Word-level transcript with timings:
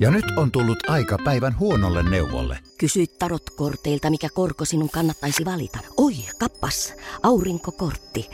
Ja 0.00 0.10
nyt 0.10 0.24
on 0.36 0.50
tullut 0.50 0.90
aika 0.90 1.18
päivän 1.24 1.58
huonolle 1.58 2.02
neuvolle. 2.02 2.58
Kysy 2.78 3.06
tarotkorteilta, 3.06 4.10
mikä 4.10 4.28
korko 4.34 4.64
sinun 4.64 4.90
kannattaisi 4.90 5.44
valita. 5.44 5.78
Oi, 5.96 6.14
kappas, 6.38 6.94
aurinkokortti. 7.22 8.30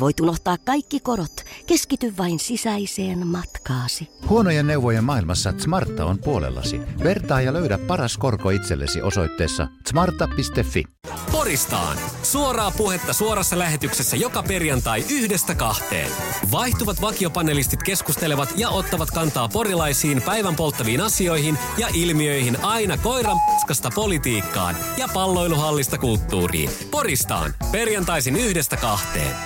Voit 0.00 0.20
unohtaa 0.20 0.56
kaikki 0.64 1.00
korot. 1.00 1.44
Keskity 1.66 2.14
vain 2.18 2.38
sisäiseen 2.38 3.26
matkaasi. 3.26 4.08
Huonojen 4.28 4.66
neuvojen 4.66 5.04
maailmassa 5.04 5.54
Smarta 5.58 6.04
on 6.04 6.18
puolellasi. 6.18 6.80
Vertaa 7.04 7.40
ja 7.40 7.52
löydä 7.52 7.78
paras 7.78 8.18
korko 8.18 8.50
itsellesi 8.50 9.02
osoitteessa 9.02 9.68
smarta.fi. 9.88 10.84
Poristaan. 11.32 11.96
Suoraa 12.22 12.70
puhetta 12.70 13.12
suorassa 13.12 13.58
lähetyksessä 13.58 14.16
joka 14.16 14.42
perjantai 14.42 15.04
yhdestä 15.10 15.54
kahteen. 15.54 16.10
Vaihtuvat 16.50 17.00
vakiopanelistit 17.00 17.82
keskustelevat 17.82 18.52
ja 18.56 18.70
ottavat 18.70 19.10
kantaa 19.10 19.48
porilaisiin 19.48 20.22
päivän 20.22 20.56
polttaviin 20.56 21.00
asioihin 21.04 21.58
ja 21.78 21.88
ilmiöihin 21.94 22.56
aina 22.62 22.96
koiran 22.96 23.36
paskasta 23.46 23.90
politiikkaan 23.94 24.76
ja 24.96 25.08
palloiluhallista 25.14 25.98
kulttuuriin. 25.98 26.70
Poristaan. 26.90 27.54
Perjantaisin 27.72 28.36
yhdestä 28.36 28.76
kahteen. 28.76 29.36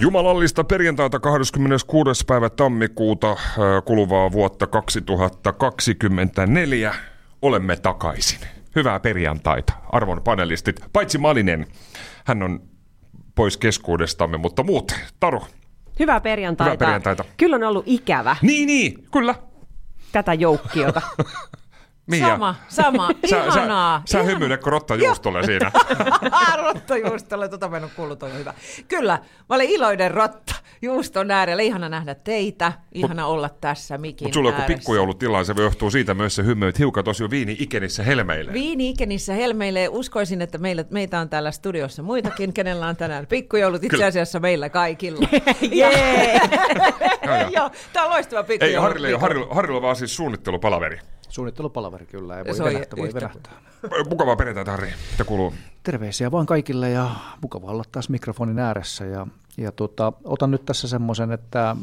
Jumalallista 0.00 0.64
perjantaita 0.64 1.20
26. 1.20 2.24
päivä 2.26 2.50
tammikuuta 2.50 3.30
äh, 3.30 3.36
kuluvaa 3.84 4.32
vuotta 4.32 4.66
2024. 4.66 6.94
Olemme 7.42 7.76
takaisin. 7.76 8.38
Hyvää 8.76 9.00
perjantaita, 9.00 9.72
arvon 9.92 10.22
panelistit. 10.22 10.80
Paitsi 10.92 11.18
Malinen, 11.18 11.66
hän 12.24 12.42
on 12.42 12.62
pois 13.34 13.56
keskuudestamme, 13.56 14.36
mutta 14.36 14.62
muut. 14.62 14.92
Taru. 15.20 15.40
Hyvää 15.98 16.20
perjantaita. 16.20 16.72
Hyvää 16.72 16.86
perjantaita. 16.86 17.24
Kyllä 17.36 17.56
on 17.56 17.62
ollut 17.62 17.84
ikävä 17.86 18.36
Niin, 18.42 18.66
niin, 18.66 19.04
kyllä. 19.12 19.34
Tätä 20.12 20.34
joukkiota. 20.34 21.02
Mia. 22.06 22.26
Sama, 22.26 22.54
sama. 22.68 23.08
Sä, 23.30 23.44
Ihanaa. 23.44 24.02
sä, 24.04 24.18
sä 24.18 24.22
hymyilet 24.22 24.62
kuin 24.62 24.72
rottajuustolle 24.72 25.42
siinä. 25.46 25.72
Rottajuustolle, 26.64 27.48
tota 27.48 27.68
mä 27.68 27.76
en 27.76 27.82
ole 27.82 27.90
kuullut, 27.96 28.18
toi 28.18 28.30
on 28.30 28.38
hyvä. 28.38 28.54
Kyllä, 28.88 29.18
mä 29.48 29.54
olen 29.54 29.70
iloinen 29.70 30.10
rotta 30.10 30.54
juuston 30.82 31.30
äärellä. 31.30 31.62
Ihana 31.62 31.88
nähdä 31.88 32.14
teitä, 32.14 32.72
ihana 32.92 33.26
olla 33.26 33.48
tässä 33.48 33.98
mikin 33.98 34.26
Mutta 34.26 34.34
sulla 34.34 34.48
on 34.48 34.54
joku 34.54 34.66
pikkujoulutila, 34.66 35.44
se 35.44 35.54
johtuu 35.56 35.90
siitä 35.90 36.14
myös 36.14 36.34
se 36.34 36.44
hymy, 36.44 36.68
että 36.68 36.78
hiukan 36.78 37.04
tosi 37.04 37.22
jo 37.22 37.30
viini 37.30 37.56
ikenissä 37.58 38.02
helmeilee. 38.02 38.54
Viini 38.54 38.88
ikenissä 38.88 39.34
helmeilee. 39.34 39.88
Uskoisin, 39.88 40.42
että 40.42 40.58
meillä, 40.58 40.84
meitä 40.90 41.20
on 41.20 41.28
täällä 41.28 41.50
studiossa 41.50 42.02
muitakin, 42.02 42.52
kenellä 42.52 42.86
on 42.86 42.96
tänään 42.96 43.26
pikkujoulut. 43.26 43.84
Itse 43.84 43.96
Kyllä. 43.96 44.06
asiassa 44.06 44.40
meillä 44.40 44.68
kaikilla. 44.68 45.28
Jee! 45.72 46.40
Joo, 47.56 47.70
tämä 47.92 48.06
on 48.06 48.10
loistava 48.10 48.40
Ei, 48.40 48.46
pikkujoulu. 48.46 48.86
Ei 49.06 49.14
Harrilla, 49.20 49.54
Harrilla 49.54 49.76
on 49.76 49.82
vaan 49.82 49.96
siis 49.96 50.16
suunnittelupalaveri. 50.16 51.00
Suunnittelupalaveri 51.30 52.06
kyllä, 52.06 52.38
ei 52.38 52.44
voi 52.44 52.54
Se 52.54 52.64
venähtää, 52.64 52.96
voi 52.96 53.14
venähtää. 53.14 53.52
Mukavaa 54.08 54.36
perjantaita, 54.36 54.70
Harri. 54.70 54.92
Mitä 55.10 55.24
kuuluu? 55.24 55.54
Terveisiä 55.82 56.30
vaan 56.30 56.46
kaikille 56.46 56.90
ja 56.90 57.10
mukava 57.42 57.66
olla 57.66 57.84
taas 57.92 58.08
mikrofonin 58.08 58.58
ääressä. 58.58 59.04
Ja, 59.04 59.26
ja 59.56 59.72
tota, 59.72 60.12
otan 60.24 60.50
nyt 60.50 60.66
tässä 60.66 60.88
semmoisen 60.88 61.32
että, 61.32 61.70
äh, 61.70 61.76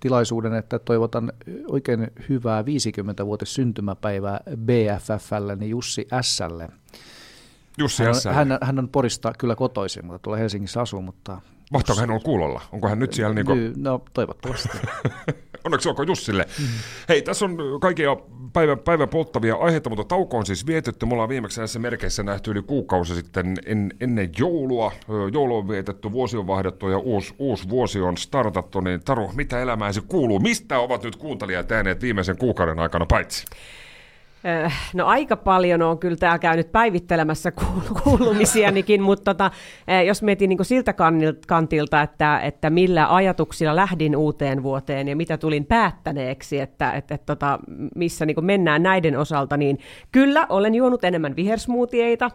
tilaisuuden, 0.00 0.54
että 0.54 0.78
toivotan 0.78 1.32
oikein 1.68 2.10
hyvää 2.28 2.62
50-vuotis 2.62 3.54
syntymäpäivää 3.54 4.40
BFFlle, 4.56 5.56
niin 5.56 5.70
Jussi 5.70 6.08
Sälle. 6.20 6.68
Jussi 7.78 8.02
Hän 8.04 8.48
hän, 8.48 8.58
hän 8.62 8.78
on 8.78 8.88
Porista 8.88 9.32
kyllä 9.38 9.54
kotoisin, 9.54 10.06
mutta 10.06 10.18
tuolla 10.18 10.38
Helsingissä 10.38 10.80
asuu, 10.80 11.02
mutta... 11.02 11.40
Mahtaako 11.72 12.00
hän 12.00 12.10
olla 12.10 12.20
kuulolla? 12.20 12.62
Onko 12.72 12.88
hän 12.88 12.98
nyt 12.98 13.12
siellä 13.12 13.34
niinku... 13.34 13.54
Ny- 13.54 13.72
No 13.76 14.02
toivottavasti. 14.14 14.78
Onneksi 15.64 15.88
olkoon 15.88 16.08
Jussille. 16.08 16.46
Mm. 16.58 16.66
Hei, 17.08 17.22
tässä 17.22 17.44
on 17.44 17.56
kaikkia 17.80 18.16
päivän, 18.52 18.78
päivän 18.78 19.08
polttavia 19.08 19.56
aiheita, 19.56 19.90
mutta 19.90 20.04
tauko 20.04 20.38
on 20.38 20.46
siis 20.46 20.66
vietetty. 20.66 21.06
Me 21.06 21.12
ollaan 21.12 21.28
viimeksi 21.28 21.60
näissä 21.60 21.78
merkeissä 21.78 22.22
nähty 22.22 22.50
yli 22.50 22.62
kuukausi 22.62 23.14
sitten 23.14 23.56
en, 23.66 23.90
ennen 24.00 24.30
joulua. 24.38 24.92
Joulu 25.32 25.56
on 25.56 25.68
vietetty, 25.68 26.12
vuosi 26.12 26.36
on 26.36 26.46
vaihdettu 26.46 26.88
ja 26.88 26.98
uusi, 26.98 27.34
uusi 27.38 27.68
vuosi 27.68 28.00
on 28.00 28.16
startattu. 28.16 28.80
Niin 28.80 29.00
Taru, 29.04 29.30
mitä 29.34 29.60
elämääsi 29.60 30.00
kuuluu? 30.08 30.40
Mistä 30.40 30.78
ovat 30.78 31.02
nyt 31.02 31.16
kuuntelijat 31.16 31.72
ääneet 31.72 32.02
viimeisen 32.02 32.36
kuukauden 32.36 32.78
aikana 32.78 33.06
paitsi? 33.06 33.44
Äh, 34.46 34.90
No 34.94 35.06
aika 35.06 35.36
paljon 35.36 35.82
on 35.82 35.98
kyllä 35.98 36.16
täällä 36.16 36.38
käynyt 36.38 36.72
päivittelemässä 36.72 37.52
kuul- 37.60 38.02
kuulumisianikin, 38.02 39.02
mutta 39.08 39.34
tota, 39.34 39.50
äh, 39.90 40.04
jos 40.04 40.22
mietin 40.22 40.48
niin 40.48 40.64
siltä 40.64 40.94
kantilta, 41.46 42.02
että, 42.02 42.40
että 42.40 42.70
millä 42.70 43.14
ajatuksilla 43.14 43.76
lähdin 43.76 44.16
uuteen 44.16 44.62
vuoteen 44.62 45.08
ja 45.08 45.16
mitä 45.16 45.38
tulin 45.38 45.66
päättäneeksi, 45.66 46.60
että, 46.60 46.92
että, 46.92 47.14
että 47.14 47.26
tota, 47.26 47.58
missä 47.96 48.26
niin 48.26 48.44
mennään 48.44 48.82
näiden 48.82 49.18
osalta, 49.18 49.56
niin 49.56 49.78
kyllä 50.12 50.46
olen 50.48 50.74
juonut 50.74 51.04
enemmän 51.04 51.36
vihersmuutieita 51.36 52.30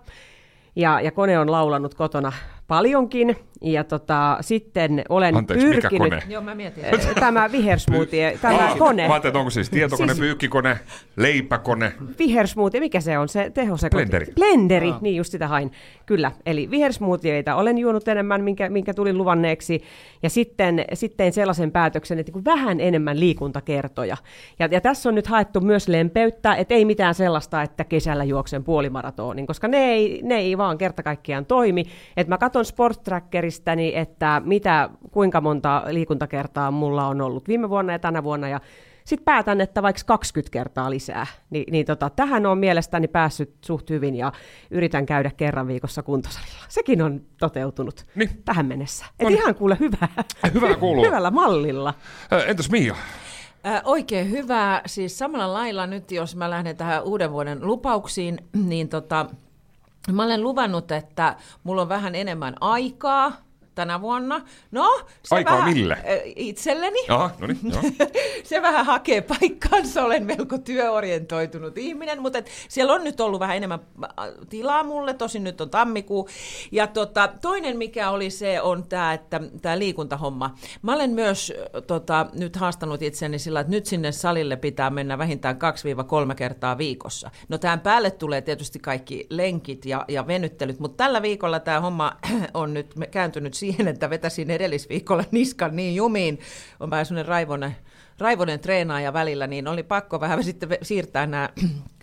ja, 0.76 1.02
ja 1.02 1.12
kone 1.12 1.40
on 1.40 1.52
laulanut 1.52 1.94
kotona 1.94 2.32
paljonkin 2.68 3.36
ja 3.62 3.84
tota, 3.84 4.38
sitten 4.42 5.04
olen 5.10 5.36
Anteeksi, 5.36 5.68
mikä 5.68 5.82
pyrkinyt... 5.82 6.10
kone? 6.10 6.22
Joo, 6.28 6.42
mä 6.42 6.56
mietin. 6.56 6.84
Tämä 7.20 7.52
vihersmoothie, 7.52 8.38
tämä 8.42 8.68
Aa, 8.68 8.76
kone. 8.76 9.08
Mä 9.08 9.14
ajattelin, 9.14 9.32
että 9.32 9.40
onko 9.40 9.50
siis 9.50 9.70
tietokone, 9.70 10.14
Siis- 10.14 10.20
pyykkikone, 10.20 10.80
leipäkone. 11.16 11.94
Vihersmoothie, 12.20 12.80
mikä 12.80 13.02
se 13.02 13.18
on 13.18 13.30
se 13.30 13.50
tehosekoitti? 13.50 14.10
Blenderi. 14.10 14.34
Blenderi, 14.36 14.94
niin 15.02 15.16
just 15.16 15.32
sitä 15.32 15.48
hain. 15.48 15.72
Kyllä, 16.06 16.32
eli 16.46 16.72
vihersmoothieita 16.72 17.56
olen 17.56 17.78
juonut 17.78 18.08
enemmän, 18.08 18.44
minkä, 18.44 18.70
minkä 18.70 18.94
tulin 18.94 19.18
luvanneeksi. 19.18 19.84
Ja 20.24 20.30
sitten, 20.30 20.86
sitten 20.94 21.34
sellaisen 21.34 21.72
päätöksen, 21.72 22.20
että 22.20 22.32
kuin 22.32 22.46
vähän 22.46 22.80
enemmän 22.80 23.20
liikuntakertoja. 23.20 24.18
Ja, 24.60 24.68
ja 24.72 24.82
tässä 24.82 25.10
on 25.10 25.16
nyt 25.16 25.28
haettu 25.28 25.62
myös 25.62 25.88
lempeyttä, 25.88 26.56
että 26.56 26.74
ei 26.74 26.86
mitään 26.86 27.16
sellaista, 27.16 27.62
että 27.62 27.84
kesällä 27.84 28.24
juoksen 28.24 28.64
puolimaratonin, 28.64 29.48
koska 29.48 29.68
ne 29.68 29.78
ei, 29.78 30.22
ne 30.24 30.36
ei 30.36 30.58
vaan 30.58 30.78
kerta 30.78 31.04
kaikkiaan 31.04 31.46
toimi. 31.46 31.84
Että 32.18 32.34
mä 32.34 32.38
katson 32.38 32.57
Sporttrackeristani, 32.66 33.96
että 33.96 34.42
mitä, 34.46 34.90
kuinka 35.12 35.42
monta 35.42 35.84
liikuntakertaa 35.90 36.72
mulla 36.72 37.08
on 37.08 37.22
ollut 37.22 37.48
viime 37.48 37.70
vuonna 37.70 37.94
ja 37.94 38.00
tänä 38.00 38.24
vuonna, 38.24 38.48
ja 38.50 38.60
sitten 39.06 39.26
päätän, 39.26 39.62
että 39.62 39.82
vaikka 39.84 40.02
20 40.06 40.52
kertaa 40.54 40.90
lisää, 40.90 41.28
niin, 41.50 41.66
niin 41.72 41.86
tota, 41.86 42.10
tähän 42.10 42.46
on 42.46 42.58
mielestäni 42.58 43.08
päässyt 43.08 43.54
suht 43.66 43.90
hyvin 43.90 44.16
ja 44.16 44.32
yritän 44.72 45.06
käydä 45.06 45.32
kerran 45.38 45.68
viikossa 45.68 46.04
kuntosalilla. 46.04 46.66
Sekin 46.68 47.02
on 47.02 47.22
toteutunut 47.40 48.06
Niin. 48.16 48.30
tähän 48.46 48.66
mennessä. 48.66 49.06
Et 49.20 49.24
No 49.24 49.30
niin. 49.30 49.40
ihan 49.40 49.56
kuule 49.56 49.78
hyvää. 49.80 50.08
Hyvää 50.54 50.76
kuuluu. 50.76 51.06
Hyvällä 51.06 51.32
mallilla. 51.32 51.94
Entäs 52.48 52.70
Mia? 52.72 52.96
Äh, 53.66 53.82
oikein 53.86 54.32
hyvä. 54.32 54.82
Siis 54.86 55.18
samalla 55.20 55.54
lailla 55.54 55.88
nyt, 55.88 56.12
jos 56.12 56.36
mä 56.36 56.50
lähden 56.50 56.78
tähän 56.78 57.04
uuden 57.04 57.32
vuoden 57.32 57.60
lupauksiin, 57.62 58.38
niin 58.66 58.90
tota, 58.90 59.26
mä 60.14 60.24
olen 60.24 60.44
luvannut, 60.44 60.92
että 60.92 61.36
mulla 61.64 61.82
on 61.82 61.90
vähän 61.90 62.16
enemmän 62.16 62.56
aikaa 62.62 63.47
tänä 63.78 64.02
vuonna. 64.02 64.42
No, 64.72 65.02
se 65.24 65.36
Aikaa 65.36 65.58
vähän, 65.58 65.74
mille? 65.74 65.98
Itselleni. 66.36 67.00
Aha, 67.10 67.32
no 67.40 67.48
niin, 67.48 67.60
joo. 67.64 67.82
se 68.50 68.62
vähän 68.62 68.86
hakee 68.86 69.22
paikkaansa, 69.22 70.04
olen 70.04 70.26
melko 70.26 70.58
työorientoitunut 70.58 71.78
ihminen, 71.78 72.22
mutta 72.22 72.40
et 72.40 72.50
siellä 72.70 72.94
on 72.94 73.04
nyt 73.04 73.20
ollut 73.20 73.40
vähän 73.40 73.58
enemmän 73.58 73.80
äh, 74.04 74.10
tilaa 74.50 74.84
mulle, 74.84 75.14
tosin 75.14 75.44
nyt 75.44 75.62
on 75.62 75.70
tammikuu. 75.70 76.30
Ja 76.72 76.88
tota, 76.88 77.30
toinen 77.42 77.78
mikä 77.78 78.10
oli 78.10 78.30
se 78.30 78.62
on 78.62 78.84
tämä, 78.90 79.14
että 79.14 79.42
tämä 79.62 79.80
liikuntahomma. 79.80 80.56
Mä 80.82 80.94
olen 80.94 81.12
myös 81.12 81.54
tota, 81.88 82.26
nyt 82.34 82.56
haastanut 82.56 83.02
itseni 83.02 83.40
sillä, 83.40 83.60
että 83.60 83.72
nyt 83.72 83.86
sinne 83.86 84.12
salille 84.12 84.56
pitää 84.56 84.90
mennä 84.90 85.18
vähintään 85.18 85.58
2-3 86.32 86.36
kertaa 86.36 86.78
viikossa. 86.78 87.32
No 87.50 87.58
tähän 87.58 87.80
päälle 87.80 88.12
tulee 88.12 88.42
tietysti 88.42 88.80
kaikki 88.80 89.28
lenkit 89.30 89.86
ja, 89.86 90.06
ja 90.08 90.28
venyttelyt, 90.28 90.80
mutta 90.80 91.04
tällä 91.04 91.22
viikolla 91.22 91.60
tämä 91.60 91.80
homma 91.80 92.12
on 92.54 92.74
nyt 92.74 92.94
kääntynyt 93.12 93.54
siihen, 93.54 93.67
että 93.88 94.10
vetäsin 94.10 94.52
edellisviikolla 94.52 95.24
niskan 95.32 95.76
niin 95.76 95.96
jumiin, 95.96 96.40
on 96.80 96.90
vähän 96.90 97.06
sellainen 97.06 97.30
raivonen, 97.30 97.76
raivonen 98.20 98.60
treenaaja 98.60 99.14
välillä, 99.14 99.48
niin 99.48 99.68
oli 99.68 99.84
pakko 99.84 100.20
vähän 100.20 100.44
sitten 100.44 100.70
siirtää 100.82 101.28
nämä 101.28 101.50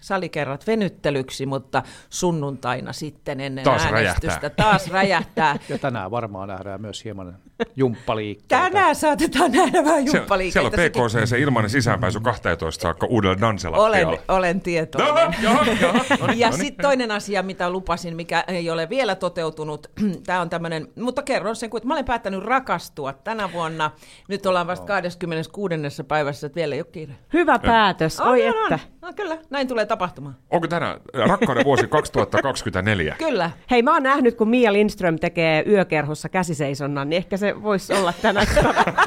salikerrat 0.04 0.66
venyttelyksi, 0.66 1.46
mutta 1.46 1.82
sunnuntaina 2.10 2.92
sitten 2.92 3.40
ennen 3.40 3.64
Taas 3.64 3.84
äänestystä 3.84 4.26
räjähtää. 4.40 4.50
taas 4.50 4.88
räjähtää. 4.90 5.56
Ja 5.68 5.78
tänään 5.78 6.10
varmaan 6.10 6.48
nähdään 6.48 6.80
myös 6.80 7.04
hieman 7.04 7.38
jumppaliikkeitä. 7.76 8.64
Tänään 8.64 8.96
saatetaan 8.96 9.52
nähdä 9.52 9.84
vähän 9.84 10.04
Se, 10.04 10.10
siellä 10.10 10.18
jumppaliikkeitä. 10.20 11.00
on 11.02 11.10
PKC 11.10 11.28
se 11.28 11.38
ilmainen 11.38 11.70
sisäänpääsy 11.70 12.20
12 12.20 12.82
saakka 12.82 13.06
uudella 13.06 13.40
danselattialla. 13.40 14.08
Olen, 14.08 14.18
olen 14.28 14.60
tietoinen. 14.60 15.34
Jaha, 15.42 15.64
jaha, 15.64 15.72
jaha. 15.80 16.04
No 16.20 16.26
niin, 16.26 16.38
Ja 16.38 16.50
no 16.50 16.56
niin. 16.56 16.66
sitten 16.66 16.82
toinen 16.82 17.10
asia, 17.10 17.42
mitä 17.42 17.70
lupasin, 17.70 18.16
mikä 18.16 18.44
ei 18.48 18.70
ole 18.70 18.88
vielä 18.88 19.14
toteutunut, 19.14 19.86
tämä 20.26 20.40
on 20.40 20.50
tämmöinen, 20.50 20.88
mutta 21.00 21.22
kerron 21.22 21.56
sen, 21.56 21.70
kun 21.70 21.80
mä 21.84 21.94
olen 21.94 22.04
päättänyt 22.04 22.42
rakastua 22.42 23.12
tänä 23.12 23.52
vuonna. 23.52 23.90
Nyt 24.28 24.46
ollaan 24.46 24.66
vasta 24.66 24.86
26. 24.86 25.74
päivässä, 26.08 26.46
että 26.46 26.56
vielä 26.56 26.74
ei 26.74 26.80
ole 26.80 26.88
kiire. 26.92 27.12
Hyvä 27.32 27.58
päätös. 27.58 28.20
Oi 28.20 28.48
on, 28.48 28.54
että. 28.54 28.74
on. 28.74 28.94
No 29.02 29.12
kyllä, 29.16 29.38
näin 29.50 29.68
tulee 29.68 29.86
tapahtumaan. 29.96 30.36
Onko 30.50 30.66
tänään 30.68 31.00
rakkauden 31.26 31.64
vuosi 31.64 31.86
2024? 31.86 33.14
Kyllä. 33.26 33.50
Hei, 33.70 33.82
mä 33.82 33.92
oon 33.92 34.02
nähnyt, 34.02 34.34
kun 34.34 34.48
Mia 34.48 34.72
Lindström 34.72 35.18
tekee 35.18 35.64
yökerhossa 35.68 36.28
käsiseisonnan, 36.28 37.08
niin 37.08 37.16
ehkä 37.16 37.36
se 37.36 37.62
voisi 37.62 37.92
olla 37.92 38.12
tänään. 38.22 38.46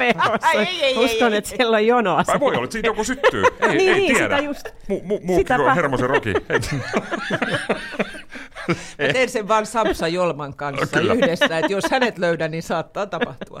Ei, 0.54 0.66
ei, 0.82 0.98
Uskon, 1.04 1.32
ei, 1.32 1.38
että 1.38 1.50
siellä 1.50 1.76
on 1.76 1.86
jonoa. 1.86 2.24
Tai 2.24 2.40
voi 2.40 2.54
olla, 2.54 2.64
että 2.64 2.72
siitä 2.72 2.88
joku 2.88 3.04
syttyy. 3.04 3.42
Ei, 3.60 3.76
Niin, 3.76 3.92
ei 3.92 3.98
niin, 3.98 4.14
tiedä. 4.16 4.36
sitä 4.36 4.46
just. 4.48 4.68
Mu, 4.88 5.00
mu, 5.04 5.18
mu. 5.22 5.36
Hermosen 5.76 6.10
roki. 6.10 6.32
Mä 8.68 9.12
teen 9.12 9.28
sen 9.28 9.48
vaan 9.48 9.66
Samsa 9.66 10.08
Jolman 10.08 10.54
kanssa 10.54 10.86
Kyllä. 11.00 11.14
yhdessä, 11.14 11.58
että 11.58 11.72
jos 11.72 11.84
hänet 11.90 12.18
löydän, 12.18 12.50
niin 12.50 12.62
saattaa 12.62 13.06
tapahtua. 13.06 13.58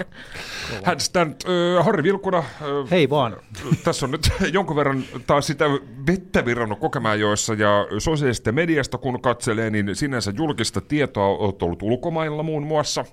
Handstand, 0.84 1.34
äh, 1.78 1.84
Harri 1.84 2.02
Vilkuna. 2.02 2.38
Äh, 2.38 2.44
Hei 2.90 3.10
vaan. 3.10 3.36
Tässä 3.84 4.06
on 4.06 4.10
nyt 4.10 4.30
jonkun 4.52 4.76
verran 4.76 5.04
taas 5.26 5.46
sitä 5.46 5.64
vettä 6.06 6.44
virrannut 6.44 6.78
Kokemäenjoessa 6.78 7.54
ja 7.54 7.86
sosiaalisesta 7.98 8.52
mediasta 8.52 8.98
kun 8.98 9.22
katselee, 9.22 9.70
niin 9.70 9.96
sinänsä 9.96 10.32
julkista 10.36 10.80
tietoa 10.80 11.26
olet 11.26 11.62
ollut 11.62 11.82
ulkomailla 11.82 12.42
muun 12.42 12.66
muassa. 12.66 13.04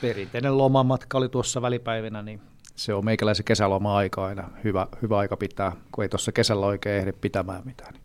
Perinteinen 0.00 0.58
lomamatka 0.58 1.18
oli 1.18 1.28
tuossa 1.28 1.62
välipäivinä, 1.62 2.22
niin 2.22 2.40
se 2.76 2.94
on 2.94 3.04
meikäläisen 3.04 3.44
kesäloma-aika 3.44 4.26
aina 4.26 4.50
hyvä, 4.64 4.86
hyvä 5.02 5.18
aika 5.18 5.36
pitää, 5.36 5.72
kun 5.92 6.04
ei 6.04 6.08
tuossa 6.08 6.32
kesällä 6.32 6.66
oikein 6.66 6.96
ehdi 6.96 7.12
pitämään 7.12 7.62
mitään. 7.64 7.92
Niin 7.92 8.02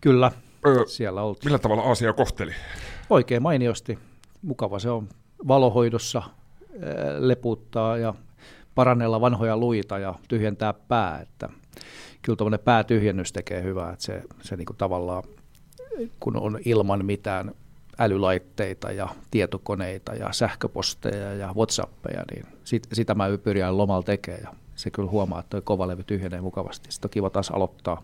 Kyllä, 0.00 0.32
Ö, 0.66 0.84
siellä 0.86 1.22
oltiin. 1.22 1.44
millä 1.44 1.58
tavalla 1.58 1.82
Aasia 1.82 2.12
kohteli? 2.12 2.52
Oikein 3.10 3.42
mainiosti. 3.42 3.98
Mukava 4.42 4.78
se 4.78 4.90
on 4.90 5.08
valohoidossa 5.48 6.18
äh, 6.18 6.32
leputtaa 7.18 7.96
ja 7.96 8.14
parannella 8.74 9.20
vanhoja 9.20 9.56
luita 9.56 9.98
ja 9.98 10.14
tyhjentää 10.28 10.72
pää. 10.72 11.20
Että 11.20 11.48
kyllä 12.22 12.36
tuommoinen 12.36 12.64
päätyhjennys 12.64 13.32
tekee 13.32 13.62
hyvää, 13.62 13.92
että 13.92 14.04
se, 14.04 14.22
se 14.42 14.56
niinku 14.56 14.72
tavallaan, 14.72 15.22
kun 16.20 16.36
on 16.36 16.58
ilman 16.64 17.04
mitään 17.04 17.54
älylaitteita 17.98 18.92
ja 18.92 19.08
tietokoneita 19.30 20.14
ja 20.14 20.32
sähköposteja 20.32 21.34
ja 21.34 21.52
Whatsappeja, 21.56 22.22
niin 22.34 22.46
sit, 22.64 22.86
sitä 22.92 23.14
mä 23.14 23.38
pyrin 23.42 23.78
lomalla 23.78 24.02
tekemään 24.02 24.42
ja 24.42 24.54
se 24.76 24.90
kyllä 24.90 25.10
huomaa, 25.10 25.40
että 25.40 25.50
tuo 25.50 25.60
kovalevy 25.64 26.04
tyhjenee 26.04 26.40
mukavasti. 26.40 26.92
Sitten 26.92 27.06
on 27.06 27.10
kiva 27.10 27.30
taas 27.30 27.50
aloittaa 27.50 28.02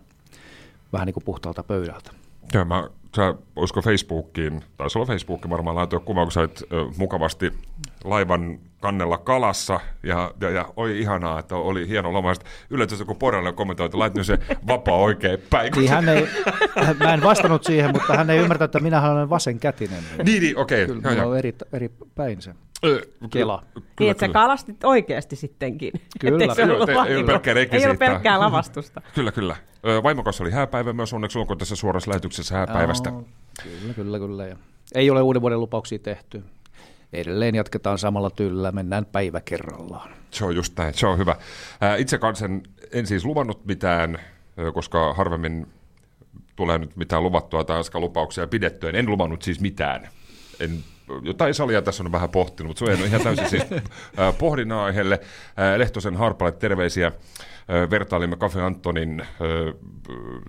vähän 0.93 1.05
niin 1.05 1.13
kuin 1.13 1.23
puhtaalta 1.23 1.63
pöydältä. 1.63 2.11
Joo, 2.53 2.65
mä, 2.65 2.87
sä, 3.15 3.35
olisiko 3.55 3.81
Facebookiin, 3.81 4.63
taisi 4.77 4.97
olla 4.97 5.05
Facebook 5.05 5.49
varmaan 5.49 5.75
laitoin 5.75 6.01
kuva, 6.01 6.23
kun 6.23 6.31
sä 6.31 6.39
olit 6.39 6.61
ö, 6.61 6.85
mukavasti 6.97 7.53
laivan 8.03 8.59
kannella 8.79 9.17
kalassa, 9.17 9.79
ja, 10.03 10.31
ja, 10.41 10.49
ja 10.49 10.73
oi 10.75 10.99
ihanaa, 10.99 11.39
että 11.39 11.55
oli 11.55 11.87
hieno 11.87 12.13
loma. 12.13 12.33
Yllätys, 12.69 13.03
kun 13.03 13.15
Porjalle 13.15 13.53
kommentoi, 13.53 13.85
että 13.85 13.99
lait 13.99 14.13
nyt 14.13 14.25
se 14.25 14.39
vapaa 14.67 14.95
oikein 14.95 15.39
päin. 15.49 15.73
Niin 15.75 15.89
hän 15.89 16.09
ei, 16.09 16.27
mä 17.03 17.13
en 17.13 17.23
vastannut 17.23 17.63
siihen, 17.63 17.91
mutta 17.91 18.17
hän 18.17 18.29
ei 18.29 18.37
ymmärtänyt, 18.37 18.75
että 18.75 18.79
minähän 18.79 19.11
olen 19.11 19.29
vasenkätinen. 19.29 20.03
Niin, 20.23 20.41
niin 20.41 20.57
okei. 20.57 20.85
Kyllä, 20.85 21.01
Joo, 21.03 21.13
joo. 21.13 21.29
on 21.29 21.37
eri, 21.37 21.55
eri 21.73 21.91
päin 22.15 22.41
se. 22.41 22.53
Ö, 22.85 23.01
Kela. 23.29 23.63
Niin, 23.99 24.11
että 24.11 24.27
sä 24.27 24.33
kalastit 24.33 24.83
oikeasti 24.83 25.35
sittenkin. 25.35 25.91
Kyllä. 26.19 26.55
Se 26.55 26.63
ollut 26.63 26.77
Joo, 26.77 26.87
ei 26.89 26.95
vahinko. 26.95 27.27
pelkkää 27.27 27.51
Ei 27.53 27.55
ollut 27.55 27.71
rekvisiittaa. 27.71 28.07
pelkkää 28.07 28.39
lavastusta. 28.39 29.01
Kyllä, 29.15 29.31
kyllä. 29.31 29.55
Ö, 29.87 30.03
Vaimon 30.03 30.23
kanssa 30.25 30.43
oli 30.43 30.51
hääpäivä 30.51 30.93
myös 30.93 31.13
onneksi. 31.13 31.39
Onko 31.39 31.55
tässä 31.55 31.75
suorassa 31.75 32.11
lähetyksessä 32.11 32.55
hääpäivästä? 32.55 33.09
Joo, 33.09 33.23
Kyllä, 33.63 33.93
kyllä, 33.93 34.19
kyllä. 34.19 34.47
Ja 34.47 34.55
ei 34.95 35.09
ole 35.09 35.21
uuden 35.21 35.41
vuoden 35.41 35.59
lupauksia 35.59 35.99
tehty. 35.99 36.43
Edelleen 37.13 37.55
jatketaan 37.55 37.97
samalla 37.97 38.29
tyllä, 38.29 38.71
mennään 38.71 39.05
päivä 39.05 39.41
kerrallaan. 39.41 40.09
Se 40.31 40.45
on 40.45 40.55
just 40.55 40.77
näin, 40.77 40.93
se 40.93 41.07
on 41.07 41.17
hyvä. 41.17 41.35
Itse 41.97 42.17
kanssa 42.17 42.45
en, 42.91 43.07
siis 43.07 43.25
luvannut 43.25 43.65
mitään, 43.65 44.17
koska 44.73 45.13
harvemmin 45.13 45.67
tulee 46.55 46.77
nyt 46.77 46.95
mitään 46.95 47.23
luvattua 47.23 47.63
tai 47.63 47.79
aska 47.79 47.99
lupauksia 47.99 48.47
pidettyä. 48.47 48.89
En 48.93 49.05
luvannut 49.09 49.41
siis 49.41 49.59
mitään. 49.59 50.09
En, 50.59 50.79
jotain 51.23 51.53
salia 51.53 51.81
tässä 51.81 52.03
on 52.03 52.11
vähän 52.11 52.29
pohtinut, 52.29 52.69
mutta 52.69 52.85
se 52.95 53.01
on 53.01 53.07
ihan 53.07 53.21
täysin 53.21 53.49
siis 53.49 53.63
pohdinnan 54.37 54.79
aiheelle. 54.79 55.19
Lehtosen 55.77 56.15
Harpalle 56.15 56.51
terveisiä. 56.51 57.11
Vertailimme 57.89 58.35
Cafe 58.35 58.61
Antonin 58.61 59.25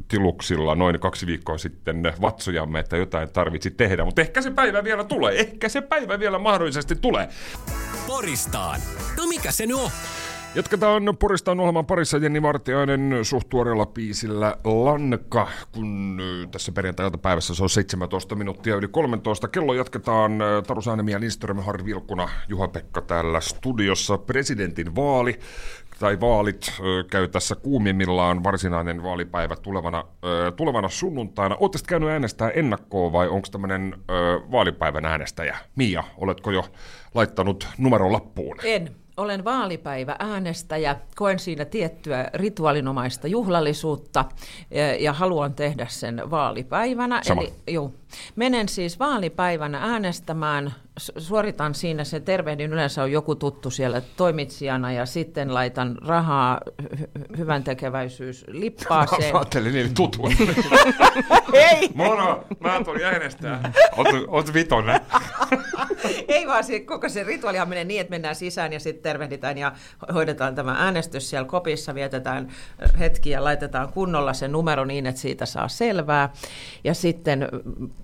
tiluksilla 0.09 0.75
noin 0.75 1.01
kaksi 1.01 1.27
viikkoa 1.27 1.59
sitten 1.59 2.03
vatsojamme, 2.21 2.81
että 2.81 2.97
jotain 2.97 3.29
tarvitsi 3.29 3.71
tehdä. 3.71 4.05
Mutta 4.05 4.21
ehkä 4.21 4.43
se 4.43 4.51
päivä 4.51 4.85
vielä 4.85 5.05
tulee. 5.05 5.41
Ehkä 5.41 5.69
se 5.69 5.81
päivä 5.81 6.19
vielä 6.19 6.39
mahdollisesti 6.39 6.97
tulee. 6.97 7.29
Poristaan. 8.07 8.81
No 9.17 9.27
mikä 9.27 9.53
se 9.53 9.67
nyt 9.67 9.77
on? 9.77 9.91
Jatketaan 10.55 11.17
Poristaan 11.19 11.61
ohjelman 11.61 11.87
parissa 11.87 12.19
Jenni 12.19 12.43
Vartiainen 12.43 13.19
suht 13.23 13.49
tuoreella 13.49 13.87
biisillä 13.87 14.57
Lanka, 14.65 15.49
kun 15.73 16.19
tässä 16.51 16.73
perjantai-iltapäivässä 16.73 17.55
se 17.55 17.63
on 17.63 17.71
17 17.71 18.35
minuuttia 18.35 18.77
yli 18.77 18.89
13. 18.89 19.49
Kello 19.49 19.75
jatketaan 19.75 20.39
Taru 20.67 20.83
Saanemi 20.83 21.21
Lindström, 21.21 21.57
Harri 21.57 21.85
Vilkuna, 21.85 22.29
Juha-Pekka 22.49 23.01
täällä 23.01 23.41
studiossa. 23.41 24.19
Presidentin 24.19 24.97
vaali 24.97 25.39
tai 25.99 26.21
vaalit 26.21 26.73
käy 27.11 27.29
tässä 27.29 27.55
kuumimmillaan 27.55 28.45
varsinainen 28.45 29.03
vaalipäivä 29.03 29.57
tulevana, 29.57 30.05
tulevana 30.57 30.89
sunnuntaina. 30.89 31.57
Oletko 31.61 31.79
käynyt 31.87 32.09
äänestää 32.09 32.51
ennakkoon 32.51 33.13
vai 33.13 33.29
onko 33.29 33.49
tämmöinen 33.51 33.95
vaalipäivän 34.51 35.05
äänestäjä? 35.05 35.59
Mia, 35.77 36.05
oletko 36.17 36.51
jo 36.51 36.65
laittanut 37.15 37.69
numeron 37.79 38.13
lappuun? 38.13 38.57
En. 38.65 38.97
Olen 39.21 39.45
vaalipäivä 39.45 40.17
äänestäjä, 40.19 40.97
koen 41.17 41.39
siinä 41.39 41.65
tiettyä 41.65 42.31
rituaalinomaista 42.35 43.29
juhlallisuutta 43.29 44.25
ja, 45.01 45.13
haluan 45.13 45.55
tehdä 45.55 45.87
sen 45.89 46.31
vaalipäivänä. 46.31 47.21
Sama. 47.23 47.43
Eli, 47.43 47.53
juu, 47.69 47.95
menen 48.37 48.69
siis 48.69 48.99
vaalipäivänä 48.99 49.79
äänestämään, 49.79 50.75
suoritan 51.19 51.75
siinä 51.75 52.05
se 52.05 52.21
tervehdin, 52.21 52.73
yleensä 52.73 53.03
on 53.03 53.13
joku 53.13 53.35
tuttu 53.35 53.71
siellä 53.71 54.03
toimitsijana 54.17 54.93
ja 54.93 55.07
sitten 55.07 55.55
laitan 55.55 55.99
rahaa 56.07 56.61
hy- 56.83 57.37
hyvän 57.39 57.65
tekeväisyys 57.65 58.45
lippaaseen. 58.49 59.33
Mä 59.33 59.39
ajattelin 59.39 59.73
niin 59.73 59.95
tutun. 59.95 60.33
Ei, 61.53 61.91
Moro, 61.95 62.45
mä 62.61 62.81
tulin 62.85 63.05
äänestää. 63.05 63.73
Oot, 63.97 64.09
oot 64.29 64.55
vitonen. 64.55 65.01
Ei 66.29 66.47
vaan 66.47 66.65
se, 66.65 66.81
koko 66.81 67.09
se 67.09 67.23
rituaalihan 67.23 67.69
menee 67.69 67.85
niin, 67.85 68.01
että 68.01 68.11
mennään 68.11 68.35
sisään 68.35 68.73
ja 68.73 68.81
sitten 68.81 69.03
tervehditään 69.03 69.59
ja 69.59 69.73
hoidetaan 70.15 70.55
tämä 70.55 70.77
äänestys 70.79 71.31
siellä 71.31 71.49
kopissa, 71.49 71.95
vietetään 71.95 72.49
hetki 72.99 73.31
ja 73.31 73.45
laitetaan 73.45 73.93
kunnolla 73.93 74.33
se 74.33 74.49
numero 74.49 74.85
niin, 74.85 75.07
että 75.07 75.21
siitä 75.21 75.47
saa 75.47 75.69
selvää. 75.69 76.33
Ja 76.85 76.95
sitten 76.95 77.49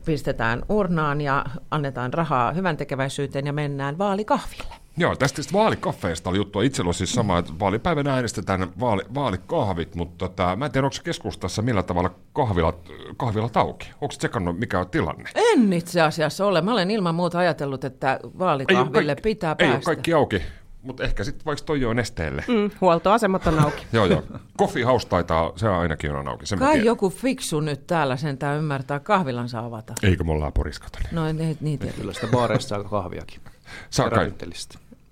pistetään 0.05 0.63
urnaan 0.69 1.21
ja 1.21 1.45
annetaan 1.71 2.15
rahaa 2.15 2.53
hyvän 2.53 2.77
tekeväisyyteen 2.87 3.47
ja 3.47 3.53
mennään 3.53 3.99
vaalikahville. 3.99 4.75
Joo, 4.97 5.17
tästä 5.17 5.43
vaalikaffeesta 5.53 6.31
oli 6.31 6.37
juttua. 6.37 6.63
Itsellä 6.63 6.89
on 6.89 6.95
siis 6.95 7.13
sama, 7.13 7.39
että 7.39 7.53
vaalipäivänä 7.61 8.15
äänestetään 8.15 8.73
vaali, 8.81 9.03
vaalikahvit, 9.15 9.95
mutta 9.95 10.29
tota, 10.29 10.57
mä 10.57 10.67
en 10.67 10.73
tiedä, 10.73 10.87
onko 10.87 10.97
keskustassa 11.05 11.63
millä 11.63 11.83
tavalla 11.83 12.11
kahvilat, 12.33 12.77
kahvilat 13.17 13.57
auki. 13.57 13.91
Onko 14.01 14.15
tsekannut, 14.19 14.59
mikä 14.59 14.81
on 14.81 14.91
tilanne? 14.91 15.25
En 15.35 15.73
itse 15.73 16.01
asiassa 16.01 16.47
ole. 16.47 16.61
Mä 16.61 16.73
olen 16.73 16.91
ilman 16.91 17.15
muuta 17.15 17.39
ajatellut, 17.39 17.85
että 17.85 18.21
vaalikahville 18.39 19.15
kaikki- 19.15 19.23
pitää 19.23 19.57
ei 19.59 19.67
ole 19.67 19.73
päästä. 19.73 19.85
kaikki 19.87 20.13
auki, 20.13 20.43
mutta 20.87 21.05
ehkä 21.05 21.25
sitten 21.25 21.45
vaikka 21.45 21.65
toi 21.65 21.81
jo 21.81 21.93
nesteelle. 21.93 22.45
Mm. 22.49 22.67
Mm, 22.67 22.71
huoltoasemat 22.81 23.47
on 23.47 23.59
auki. 23.59 23.87
Joo, 23.93 24.07
joo. 24.07 24.23
Coffee 24.59 24.83
House 24.83 25.09
taitaa, 25.09 25.53
se 25.57 25.69
ainakin 25.69 26.13
on 26.13 26.29
auki. 26.29 26.47
Sen 26.47 26.59
Kai 26.59 26.85
joku 26.85 27.11
fiksu 27.11 27.61
nyt 27.61 27.87
täällä 27.87 28.17
sentään 28.17 28.59
ymmärtää 28.59 29.01
kahvilansa 29.01 29.59
avata. 29.59 29.95
Eikö 30.03 30.25
me 30.25 30.33
ollaan 30.33 30.53
poriskata? 30.53 30.99
No 31.13 31.27
ei 31.27 31.57
niitä. 31.61 31.87
Kyllä 31.87 32.13
sitä 32.13 32.27
baareissa 32.27 32.69
saa 32.69 32.85
kahviakin. 32.85 33.41
Saa 33.91 34.11
kai. 34.11 34.33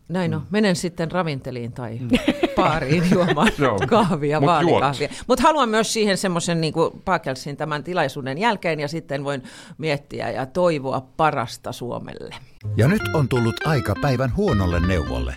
Näin 0.09 0.35
on. 0.35 0.43
Menen 0.51 0.77
sitten 0.77 1.11
ravinteliin 1.11 1.73
tai 1.73 1.99
baariin 2.57 3.05
juomaan 3.11 3.53
kahvia, 3.89 4.41
Mut 4.41 4.47
vaalikahvia. 4.47 5.09
Mutta 5.27 5.43
haluan 5.43 5.69
myös 5.69 5.93
siihen 5.93 6.19
semmoisen 6.19 6.61
niin 6.61 6.75
Pakelsin 7.05 7.57
tämän 7.57 7.85
tilaisuuden 7.85 8.39
jälkeen 8.39 8.81
ja 8.81 8.89
sitten 8.89 9.25
voin 9.25 9.43
miettiä 9.79 10.31
ja 10.31 10.47
toivoa 10.47 11.01
parasta 11.17 11.73
Suomelle. 11.73 12.35
Ja 12.77 12.89
nyt 12.89 13.03
on 13.15 13.29
tullut 13.29 13.67
aika 13.67 13.95
päivän 14.03 14.37
huonolle 14.37 14.81
neuvolle. 14.81 15.37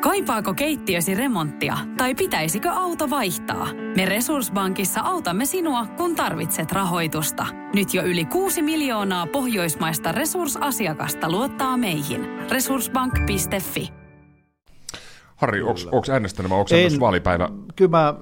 Kaipaako 0.00 0.54
keittiösi 0.54 1.14
remonttia 1.14 1.78
tai 1.96 2.14
pitäisikö 2.14 2.70
auto 2.70 3.10
vaihtaa? 3.10 3.68
Me 3.96 4.04
Resurssbankissa 4.04 5.00
autamme 5.00 5.46
sinua, 5.46 5.86
kun 5.86 6.16
tarvitset 6.16 6.72
rahoitusta. 6.72 7.46
Nyt 7.74 7.94
jo 7.94 8.02
yli 8.02 8.24
6 8.24 8.62
miljoonaa 8.62 9.26
pohjoismaista 9.26 10.12
resursasiakasta 10.12 11.30
luottaa 11.30 11.76
meihin. 11.76 12.26
Resurssbank.fi 12.50 13.92
Harri, 15.36 15.62
onko 15.62 16.12
äänestänyt 16.12 16.50
vai 16.50 16.58
onko 16.58 16.70
myös 16.74 17.00
vaalipäivä? 17.00 17.48
Kyllä 17.76 17.90
mä 17.90 18.14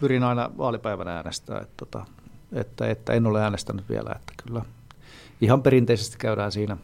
pyrin 0.00 0.22
aina 0.22 0.50
vaalipäivänä 0.58 1.16
äänestää, 1.16 1.60
että, 1.60 1.74
tota, 1.76 2.06
että, 2.52 2.86
että 2.86 3.12
en 3.12 3.26
ole 3.26 3.42
äänestänyt 3.42 3.88
vielä, 3.88 4.10
että 4.16 4.32
kyllä 4.46 4.62
ihan 5.40 5.62
perinteisesti 5.62 6.16
käydään 6.18 6.52
siinä, 6.52 6.76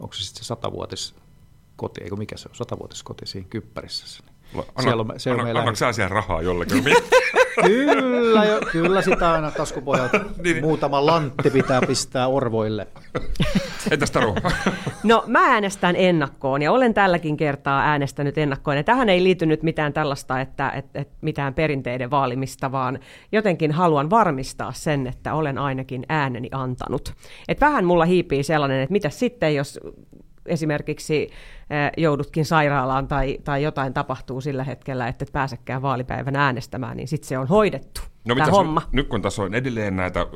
onko 0.00 0.14
se 0.14 0.24
sitten 0.24 0.44
se 0.44 0.46
satavuotis 0.46 1.14
koti, 1.76 2.02
eikö 2.04 2.16
mikä 2.16 2.36
se 2.36 2.48
on, 2.48 2.54
satavuotis 2.54 3.02
koti 3.02 3.26
siinä 3.26 3.46
Kyppärissä. 3.50 4.24
Anna, 4.54 4.82
Siellä 4.82 5.00
on, 5.00 5.12
se 5.16 5.30
on 5.30 5.34
anna, 5.34 5.44
meillä 5.44 5.60
annatko 5.60 5.76
sä 5.76 5.92
siellä 5.92 6.14
rahaa 6.14 6.42
jollekin? 6.42 6.84
Kyllä, 7.62 8.44
jo, 8.44 8.60
kyllä 8.72 9.02
sitä 9.02 9.32
aina 9.32 9.50
taskupojalta 9.50 10.20
Niin. 10.44 10.60
muutama 10.60 11.06
lantti 11.06 11.50
pitää 11.50 11.80
pistää 11.86 12.28
orvoille. 12.28 12.88
Entäs 13.90 14.10
Taru? 14.10 14.34
No 15.02 15.24
mä 15.26 15.38
äänestän 15.38 15.96
ennakkoon 15.96 16.62
ja 16.62 16.72
olen 16.72 16.94
tälläkin 16.94 17.36
kertaa 17.36 17.82
äänestänyt 17.82 18.38
ennakkoon. 18.38 18.76
Ja 18.76 18.84
tähän 18.84 19.08
ei 19.08 19.22
liity 19.22 19.46
nyt 19.46 19.62
mitään 19.62 19.92
tällaista, 19.92 20.40
että, 20.40 20.70
että, 20.70 21.00
että 21.00 21.14
mitään 21.20 21.54
perinteiden 21.54 22.10
vaalimista, 22.10 22.72
vaan 22.72 22.98
jotenkin 23.32 23.72
haluan 23.72 24.10
varmistaa 24.10 24.72
sen, 24.72 25.06
että 25.06 25.34
olen 25.34 25.58
ainakin 25.58 26.06
ääneni 26.08 26.48
antanut. 26.52 27.12
Et 27.48 27.60
vähän 27.60 27.84
mulla 27.84 28.04
hiipii 28.04 28.42
sellainen, 28.42 28.80
että 28.80 28.92
mitä 28.92 29.10
sitten, 29.10 29.54
jos 29.54 29.80
esimerkiksi 30.46 31.30
joudutkin 31.96 32.44
sairaalaan 32.44 33.08
tai, 33.08 33.38
tai 33.44 33.62
jotain 33.62 33.94
tapahtuu 33.94 34.40
sillä 34.40 34.64
hetkellä, 34.64 35.08
että 35.08 35.22
et 35.22 35.32
pääsekään 35.32 35.82
vaalipäivänä 35.82 36.44
äänestämään, 36.44 36.96
niin 36.96 37.08
sitten 37.08 37.28
se 37.28 37.38
on 37.38 37.48
hoidettu. 37.48 38.00
No 38.28 38.34
mitäs 38.34 38.50
homma. 38.50 38.82
Nyt, 38.92 39.08
kun 39.08 39.22
tässä 39.22 39.42
on 39.42 39.54
edelleen 39.54 39.96
näitä 39.96 40.26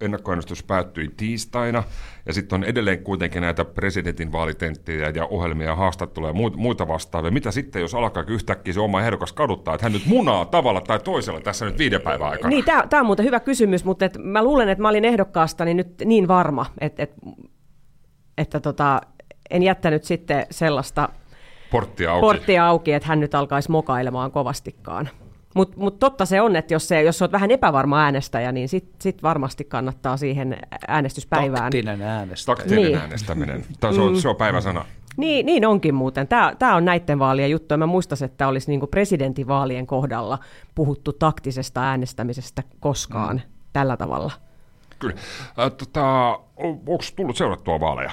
ennakkoäänestys 0.00 0.62
päättyi 0.62 1.10
tiistaina, 1.16 1.82
ja 2.26 2.32
sitten 2.32 2.56
on 2.56 2.64
edelleen 2.64 3.04
kuitenkin 3.04 3.42
näitä 3.42 3.64
presidentin 3.64 4.32
vaalitenttejä 4.32 5.08
ja 5.08 5.26
ohjelmia 5.26 5.66
ja 5.66 5.76
haastatteluja 5.76 6.30
ja 6.30 6.50
muita 6.56 6.88
vastaavia. 6.88 7.30
Mitä 7.30 7.50
sitten, 7.50 7.82
jos 7.82 7.94
alkaa 7.94 8.24
yhtäkkiä 8.26 8.74
se 8.74 8.80
oma 8.80 9.00
ehdokas 9.02 9.32
kaduttaa, 9.32 9.74
että 9.74 9.84
hän 9.84 9.92
nyt 9.92 10.06
munaa 10.06 10.44
tavalla 10.44 10.80
tai 10.80 10.98
toisella 10.98 11.40
tässä 11.40 11.64
nyt 11.64 11.78
viiden 11.78 12.00
päivän 12.00 12.28
aikana? 12.28 12.48
Niin, 12.48 12.64
tämä 12.64 13.00
on 13.00 13.06
muuten 13.06 13.26
hyvä 13.26 13.40
kysymys, 13.40 13.84
mutta 13.84 14.04
et 14.04 14.18
mä 14.18 14.44
luulen, 14.44 14.68
että 14.68 14.82
mä 14.82 14.88
olin 14.88 15.04
ehdokkaastani 15.04 15.74
nyt 15.74 16.02
niin 16.04 16.28
varma, 16.28 16.66
että, 16.80 17.02
että, 17.02 17.16
että 18.38 18.60
tota, 18.60 19.00
en 19.50 19.62
jättänyt 19.62 20.04
sitten 20.04 20.46
sellaista 20.50 21.08
Porttia 21.70 22.12
auki. 22.12 22.20
porttia 22.20 22.66
auki, 22.66 22.92
että 22.92 23.08
hän 23.08 23.20
nyt 23.20 23.34
alkaisi 23.34 23.70
mokailemaan 23.70 24.30
kovastikaan. 24.30 25.08
Mutta 25.54 25.76
mut 25.80 25.98
totta 25.98 26.26
se 26.26 26.40
on, 26.40 26.56
että 26.56 26.74
jos, 26.74 26.88
se, 26.88 27.02
jos 27.02 27.22
olet 27.22 27.32
vähän 27.32 27.50
epävarma 27.50 28.02
äänestäjä, 28.02 28.52
niin 28.52 28.68
sitten 28.68 28.94
sit 29.02 29.22
varmasti 29.22 29.64
kannattaa 29.64 30.16
siihen 30.16 30.56
äänestyspäivään. 30.88 31.62
Taktinen 31.62 32.02
äänestäjä. 32.02 32.56
Taktinen 32.56 32.84
Niin. 32.84 32.98
äänestäminen. 32.98 33.64
Se 33.94 34.00
on, 34.00 34.20
se 34.20 34.28
on 34.28 34.36
päiväsana. 34.36 34.84
Niin, 35.16 35.46
niin 35.46 35.66
onkin 35.66 35.94
muuten. 35.94 36.28
Tämä 36.58 36.74
on 36.76 36.84
näiden 36.84 37.18
vaalien 37.18 37.50
juttu. 37.50 37.74
Ja 37.74 37.78
mä 37.78 37.86
muistan, 37.86 38.18
että 38.22 38.48
olisi 38.48 38.70
niinku 38.70 38.86
presidentinvaalien 38.86 39.86
kohdalla 39.86 40.38
puhuttu 40.74 41.12
taktisesta 41.12 41.82
äänestämisestä 41.82 42.62
koskaan 42.80 43.36
mm. 43.36 43.42
tällä 43.72 43.96
tavalla. 43.96 44.30
Kyllä. 44.98 45.14
Äh, 45.58 45.72
tota, 45.72 46.28
onko 46.56 47.04
tullut 47.16 47.36
seurattua 47.36 47.80
vaaleja? 47.80 48.10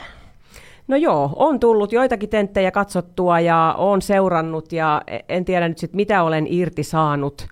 No 0.88 0.96
joo, 0.96 1.34
on 1.36 1.60
tullut 1.60 1.92
joitakin 1.92 2.30
tenttejä 2.30 2.72
katsottua 2.72 3.40
ja 3.40 3.76
on 3.78 4.02
seurannut 4.02 4.72
ja 4.72 5.02
en 5.30 5.46
tiedä 5.46 5.68
nyt 5.68 5.78
sit 5.78 5.94
mitä 5.94 6.24
olen 6.24 6.48
irti 6.50 6.84
saanut. 6.84 7.48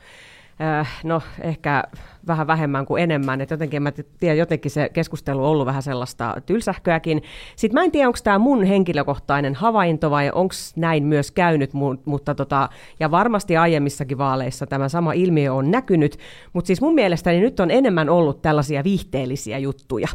Äh, 0.62 1.00
no 1.04 1.22
ehkä 1.42 1.84
vähän 2.27 2.48
vähemmän 2.48 2.86
kuin 2.86 3.04
enemmän, 3.04 3.42
että 3.42 3.54
jotenkin 3.54 3.84
mä 3.84 3.92
tiedän, 4.20 4.38
jotenkin 4.38 4.72
se 4.72 4.89
keskustelu 4.94 5.44
on 5.44 5.50
ollut 5.50 5.65
vähän 5.65 5.84
sellaista 5.84 6.36
tylsähköäkin. 6.46 7.24
Sitten 7.56 7.80
mä 7.82 7.84
en 7.84 7.92
tiedä, 7.92 8.08
onko 8.08 8.20
tämä 8.24 8.39
mun 8.39 8.63
henkilökohtainen 8.63 9.56
havainto 9.56 10.12
vai 10.12 10.32
onko 10.34 10.54
näin 10.75 11.04
myös 11.04 11.32
käynyt, 11.32 11.74
mu- 11.74 12.01
mutta 12.06 12.36
tota, 12.36 12.70
ja 13.00 13.12
varmasti 13.12 13.58
aiemmissakin 13.58 14.18
vaaleissa 14.18 14.68
tämä 14.68 14.89
sama 14.89 15.13
ilmiö 15.13 15.54
on 15.54 15.72
näkynyt, 15.72 16.18
mutta 16.54 16.68
siis 16.68 16.82
mun 16.82 16.96
mielestäni 16.96 17.39
nyt 17.39 17.60
on 17.60 17.72
enemmän 17.72 18.10
ollut 18.10 18.42
tällaisia 18.42 18.84
viihteellisiä 18.84 19.58
juttuja, 19.58 20.08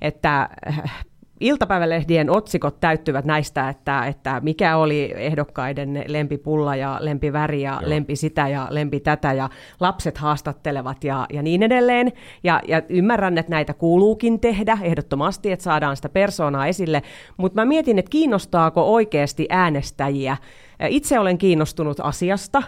että 0.00 0.48
äh, 0.68 1.06
iltapäivälehdien 1.40 2.30
otsikot 2.30 2.80
täyttyvät 2.80 3.24
näistä, 3.24 3.68
että, 3.68 4.06
että 4.06 4.40
mikä 4.44 4.76
oli 4.76 5.12
ehdokkaiden 5.16 6.04
lempipulla 6.08 6.76
ja 6.76 6.98
lempiväri 7.00 7.62
ja 7.62 7.78
Joo. 7.80 7.90
lempi 7.90 8.16
sitä 8.16 8.48
ja 8.48 8.66
lempi 8.70 9.00
tätä 9.00 9.32
ja 9.32 9.48
lapset 9.80 10.18
haastattelevat 10.18 11.04
ja, 11.04 11.26
ja 11.32 11.42
niin 11.42 11.62
edelleen. 11.62 12.12
Ja, 12.44 12.60
ja 12.68 12.82
ymmärrän, 12.88 13.38
että 13.38 13.50
näitä 13.50 13.74
kuuluukin 13.74 14.40
tehdä 14.40 14.78
ehdottomasti, 14.82 15.52
että 15.52 15.62
saadaan 15.62 15.96
sitä 15.96 16.08
persoonaa 16.08 16.66
esille, 16.66 17.02
mutta 17.36 17.60
mä 17.60 17.64
mietin, 17.64 17.98
että 17.98 18.10
kiinnostaako 18.10 18.92
oikeasti 18.92 19.46
äänestäjiä. 19.50 20.36
Itse 20.88 21.18
olen 21.18 21.38
kiinnostunut 21.38 22.00
asiasta, 22.00 22.62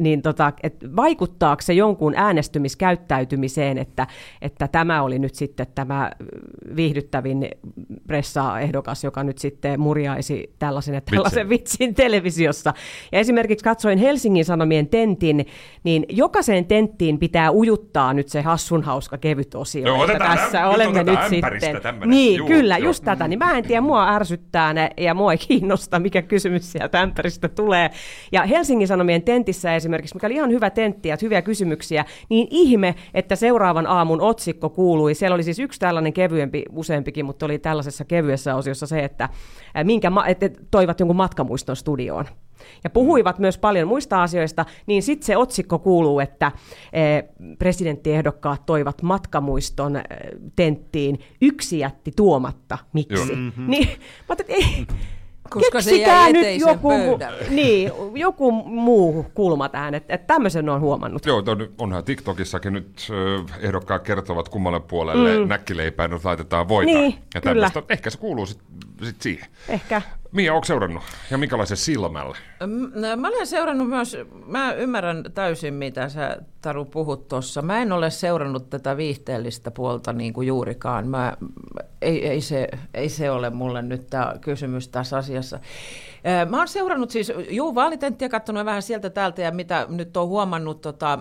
niin 0.00 0.22
tota, 0.22 0.52
et 0.62 0.76
vaikuttaako 0.96 1.62
se 1.62 1.72
jonkun 1.72 2.14
äänestymiskäyttäytymiseen, 2.16 3.78
että, 3.78 4.06
että 4.42 4.68
tämä 4.68 5.02
oli 5.02 5.18
nyt 5.18 5.34
sitten 5.34 5.66
tämä 5.74 6.10
viihdyttävin 6.76 7.48
pressa-ehdokas, 8.06 9.04
joka 9.04 9.24
nyt 9.24 9.38
sitten 9.38 9.80
murjaisi 9.80 10.54
tällaisen 10.58 10.94
ja 10.94 11.00
tällaisen 11.00 11.48
vitsin 11.48 11.94
televisiossa. 11.94 12.74
Ja 13.12 13.18
esimerkiksi 13.18 13.64
katsoin 13.64 13.98
Helsingin 13.98 14.44
Sanomien 14.44 14.88
tentin, 14.88 15.46
niin 15.84 16.06
jokaiseen 16.08 16.64
tenttiin 16.64 17.18
pitää 17.18 17.50
ujuttaa 17.52 18.14
nyt 18.14 18.28
se 18.28 18.42
hassun 18.42 18.82
hauska 18.82 19.18
kevyt 19.18 19.54
osio. 19.54 19.86
Joo, 19.86 20.00
otetaan 20.00 20.38
tässä 20.38 20.58
äm- 20.58 20.66
nyt 20.66 20.74
olemme 20.74 21.04
nyt 21.04 21.20
sitten. 21.30 21.82
tämmönen. 21.82 22.10
Niin, 22.10 22.38
Juu, 22.38 22.46
kyllä, 22.46 22.78
joo. 22.78 22.88
just 22.88 23.04
tätä. 23.04 23.28
Niin 23.28 23.38
mä 23.38 23.58
en 23.58 23.64
tiedä, 23.64 23.80
mua 23.80 24.14
ärsyttää 24.14 24.74
ne 24.74 24.90
ja 24.96 25.14
mua 25.14 25.32
ei 25.32 25.38
kiinnosta, 25.38 25.98
mikä 25.98 26.22
kysymys 26.22 26.72
sieltä 26.72 27.00
ämpäristä 27.00 27.48
tulee. 27.48 27.90
Ja 28.32 28.42
Helsingin 28.42 28.88
Sanomien 28.88 29.22
tentissä 29.22 29.74
esimerkiksi, 29.74 29.89
mikä 30.14 30.26
oli 30.26 30.34
ihan 30.34 30.50
hyvä 30.50 30.70
tentti 30.70 31.08
ja 31.08 31.16
hyviä 31.22 31.42
kysymyksiä, 31.42 32.04
niin 32.28 32.48
ihme, 32.50 32.94
että 33.14 33.36
seuraavan 33.36 33.86
aamun 33.86 34.20
otsikko 34.20 34.70
kuului. 34.70 35.14
Siellä 35.14 35.34
oli 35.34 35.42
siis 35.42 35.58
yksi 35.58 35.80
tällainen 35.80 36.12
kevyempi, 36.12 36.64
useampikin, 36.72 37.24
mutta 37.24 37.46
oli 37.46 37.58
tällaisessa 37.58 38.04
kevyessä 38.04 38.54
osiossa 38.54 38.86
se, 38.86 39.04
että, 39.04 39.28
minkä 39.84 40.10
ma- 40.10 40.26
että 40.26 40.50
toivat 40.70 41.00
jonkun 41.00 41.16
matkamuiston 41.16 41.76
studioon. 41.76 42.24
Ja 42.84 42.90
puhuivat 42.90 43.38
myös 43.38 43.58
paljon 43.58 43.88
muista 43.88 44.22
asioista, 44.22 44.64
niin 44.86 45.02
sitten 45.02 45.26
se 45.26 45.36
otsikko 45.36 45.78
kuuluu, 45.78 46.20
että 46.20 46.52
eh, 46.92 47.24
presidenttiehdokkaat 47.58 48.66
toivat 48.66 49.02
matkamuiston 49.02 49.96
eh, 49.96 50.04
tenttiin, 50.56 51.18
yksi 51.42 51.78
jätti 51.78 52.12
tuomatta, 52.16 52.78
miksi? 52.92 53.32
Joo. 53.32 53.36
Mm-hmm. 53.36 53.70
Niin, 53.70 53.88
että 54.30 54.44
ei, 54.48 54.86
Koska 55.50 55.80
se 55.80 55.90
keksikää 55.90 56.22
jäi 56.22 56.32
nyt 56.32 56.60
joku, 56.60 56.88
pöydälle. 56.88 57.44
niin, 57.50 57.92
joku 58.14 58.52
muu 58.52 59.26
kulma 59.34 59.68
tähän, 59.68 59.94
että, 59.94 60.14
että 60.14 60.26
tämmöisen 60.26 60.68
on 60.68 60.80
huomannut. 60.80 61.26
Joo, 61.26 61.42
ton, 61.42 61.68
onhan 61.78 62.04
TikTokissakin 62.04 62.72
nyt 62.72 63.08
ehdokkaat 63.60 64.02
kertovat 64.02 64.48
kummalle 64.48 64.80
puolelle 64.80 65.38
mm. 65.38 65.48
näkkileipään, 65.48 66.10
nyt 66.10 66.24
laitetaan 66.24 66.68
voita. 66.68 66.92
Niin, 66.92 67.14
ja 67.34 67.40
kyllä. 67.40 67.70
tämmöistä. 67.70 67.82
Ehkä 67.92 68.10
se 68.10 68.18
kuuluu 68.18 68.46
sitten 68.46 68.66
sit 69.02 69.22
siihen. 69.22 69.46
Ehkä. 69.68 70.02
Mia, 70.32 70.54
onko 70.54 70.64
seurannut? 70.64 71.02
Ja 71.30 71.38
minkälaisen 71.38 71.76
silmällä? 71.76 72.36
No, 72.94 73.16
Mä 73.16 73.28
olen 73.28 73.46
seurannut 73.46 73.88
myös, 73.88 74.16
mä 74.46 74.72
ymmärrän 74.72 75.24
täysin 75.34 75.74
mitä 75.74 76.08
sä 76.08 76.36
Taru 76.62 76.84
puhut 76.84 77.28
tuossa. 77.28 77.62
Mä 77.62 77.82
en 77.82 77.92
ole 77.92 78.10
seurannut 78.10 78.70
tätä 78.70 78.96
viihteellistä 78.96 79.70
puolta 79.70 80.12
niin 80.12 80.32
kuin 80.32 80.46
juurikaan. 80.46 81.08
Mä, 81.08 81.36
ei, 82.02 82.28
ei, 82.28 82.40
se, 82.40 82.68
ei 82.94 83.08
se 83.08 83.30
ole 83.30 83.50
mulle 83.50 83.82
nyt 83.82 84.06
tämä 84.06 84.34
kysymys 84.40 84.88
tässä 84.88 85.16
asiassa. 85.16 85.58
Mä 86.48 86.58
oon 86.58 86.68
seurannut 86.68 87.10
siis, 87.10 87.32
juu, 87.50 87.74
vaalitenttiä 87.74 88.28
katsonut 88.28 88.64
vähän 88.64 88.82
sieltä 88.82 89.10
täältä 89.10 89.42
ja 89.42 89.50
mitä 89.50 89.86
nyt 89.88 90.16
on 90.16 90.28
huomannut, 90.28 90.80
tota, 90.80 91.18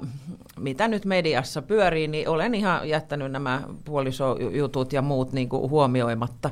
mitä 0.60 0.88
nyt 0.88 1.06
mediassa 1.06 1.62
pyörii, 1.62 2.08
niin 2.08 2.30
olen 2.30 2.56
ihan 2.56 2.89
jättänyt 2.89 3.32
nämä 3.32 3.62
puolisojutut 3.86 4.94
ja 4.94 5.01
muut 5.01 5.34
niin 5.34 5.50
kuin 5.50 5.70
huomioimatta. 5.70 6.50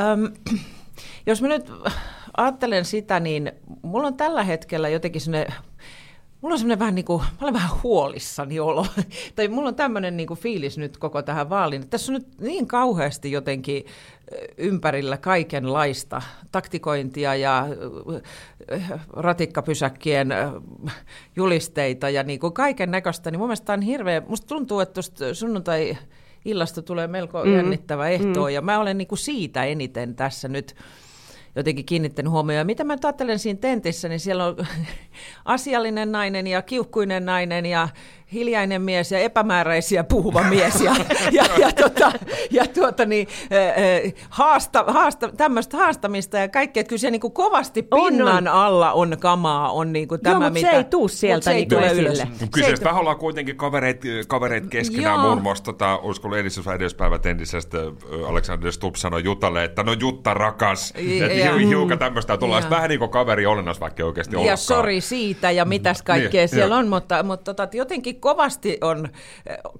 Öm, 0.00 0.32
jos 1.26 1.42
mä 1.42 1.48
nyt 1.48 1.72
ajattelen 2.36 2.84
sitä, 2.84 3.20
niin 3.20 3.52
mulla 3.82 4.06
on 4.06 4.16
tällä 4.16 4.44
hetkellä 4.44 4.88
jotenkin 4.88 5.20
semmoinen, 5.20 5.54
mulla 6.40 6.54
on 6.54 6.58
semmoinen 6.58 6.78
vähän 6.78 6.94
niin 6.94 7.04
kuin, 7.04 7.22
mä 7.22 7.38
olen 7.40 7.54
vähän 7.54 7.70
huolissani 7.82 8.60
olo, 8.60 8.86
tai 9.36 9.48
mulla 9.48 9.68
on 9.68 9.74
tämmöinen 9.74 10.16
niin 10.16 10.26
kuin 10.26 10.40
fiilis 10.40 10.78
nyt 10.78 10.96
koko 10.96 11.22
tähän 11.22 11.48
vaaliin. 11.48 11.88
Tässä 11.88 12.12
on 12.12 12.14
nyt 12.14 12.40
niin 12.40 12.66
kauheasti 12.66 13.32
jotenkin 13.32 13.84
ympärillä 14.56 15.16
kaikenlaista 15.16 16.22
taktikointia 16.52 17.34
ja 17.34 17.66
ratikkapysäkkien 19.12 20.28
julisteita 21.36 22.10
ja 22.10 22.22
niin 22.22 22.40
kuin 22.40 22.52
kaiken 22.52 22.90
näköistä, 22.90 23.30
niin 23.30 23.38
mun 23.38 23.48
mielestä 23.48 23.72
on 23.72 23.82
hirveä, 23.82 24.22
musta 24.28 24.46
tuntuu, 24.46 24.80
että 24.80 25.00
sunnuntai 25.32 25.96
illasta 26.46 26.82
tulee 26.82 27.06
melko 27.06 27.44
mm. 27.44 27.54
jännittävä 27.54 28.08
ehto, 28.08 28.44
mm. 28.44 28.48
ja 28.48 28.62
mä 28.62 28.78
olen 28.78 28.98
niin 28.98 29.08
kuin 29.08 29.18
siitä 29.18 29.64
eniten 29.64 30.14
tässä 30.14 30.48
nyt 30.48 30.76
jotenkin 31.56 31.84
kiinnittänyt 31.84 32.32
huomioon. 32.32 32.58
Ja 32.58 32.64
mitä 32.64 32.84
mä 32.84 32.94
nyt 32.94 33.04
ajattelen 33.04 33.38
siinä 33.38 33.58
tentissä, 33.60 34.08
niin 34.08 34.20
siellä 34.20 34.44
on 34.46 34.56
asiallinen 35.44 36.12
nainen 36.12 36.46
ja 36.46 36.62
kiukkuinen 36.62 37.26
nainen 37.26 37.66
ja 37.66 37.88
hiljainen 38.32 38.82
mies 38.82 39.12
ja 39.12 39.18
epämääräisiä 39.18 40.04
puhuva 40.04 40.42
mies 40.42 40.80
ja, 40.80 40.96
ja, 41.32 41.44
ja, 41.58 41.72
tota, 41.72 42.12
ja 42.50 42.66
tuota, 42.66 43.04
niin, 43.04 43.28
haasta, 44.28 44.84
haasta, 44.86 45.28
tämmöistä 45.36 45.76
haastamista 45.76 46.38
ja 46.38 46.48
kaikkea. 46.48 46.80
Että 46.80 46.88
kyllä 46.88 47.00
se 47.00 47.10
niin 47.10 47.20
kuin 47.20 47.32
kovasti 47.32 47.82
pinnan 47.82 48.48
on, 48.48 48.48
on. 48.48 48.48
alla 48.48 48.92
on 48.92 49.16
kamaa. 49.20 49.72
On 49.72 49.92
niin 49.92 50.08
kuin 50.08 50.20
tämä, 50.20 50.44
Joo, 50.44 50.50
mitä, 50.50 50.70
se 50.70 50.76
ei 50.76 50.84
tuu 50.84 51.08
sieltä 51.08 51.44
se 51.44 51.54
niin 51.54 51.68
tule 51.68 51.92
ylös. 51.92 52.22
Kyseessä 52.50 52.84
vähän 52.84 53.00
ollaan 53.00 53.16
kuitenkin 53.18 53.56
kavereit, 53.56 54.02
kavereit 54.28 54.66
keskenään. 54.66 55.14
Joo. 55.14 55.22
Muun 55.22 55.42
muassa, 55.42 55.64
tota, 55.64 55.98
olisiko 55.98 56.28
edistys- 56.28 56.74
edespäivä 56.74 57.18
entisestä 57.24 57.78
Alexander 58.28 58.72
Stubb 58.72 58.96
sanoi 58.96 59.24
Jutalle, 59.24 59.64
että 59.64 59.82
no 59.82 59.92
Jutta 59.92 60.34
rakas. 60.34 60.94
Ja, 61.44 61.54
hiukan 61.54 61.98
tämmöistä, 61.98 62.34
että 62.34 62.46
ollaan 62.46 62.70
vähän 62.70 62.88
niin 62.88 62.98
kuin 62.98 63.10
kaveri 63.10 63.46
olennas, 63.46 63.80
vaikka 63.80 64.04
oikeasti 64.04 64.36
Ja 64.44 64.56
sori 64.56 65.00
siitä 65.00 65.50
ja 65.50 65.64
mitäs 65.64 66.02
kaikkea 66.02 66.42
niin, 66.42 66.48
siellä 66.48 66.74
jo. 66.74 66.78
on, 66.78 66.88
mutta, 66.88 67.22
mutta 67.22 67.54
tota, 67.54 67.76
jotenkin 67.76 68.15
kovasti 68.20 68.78
on, 68.80 69.08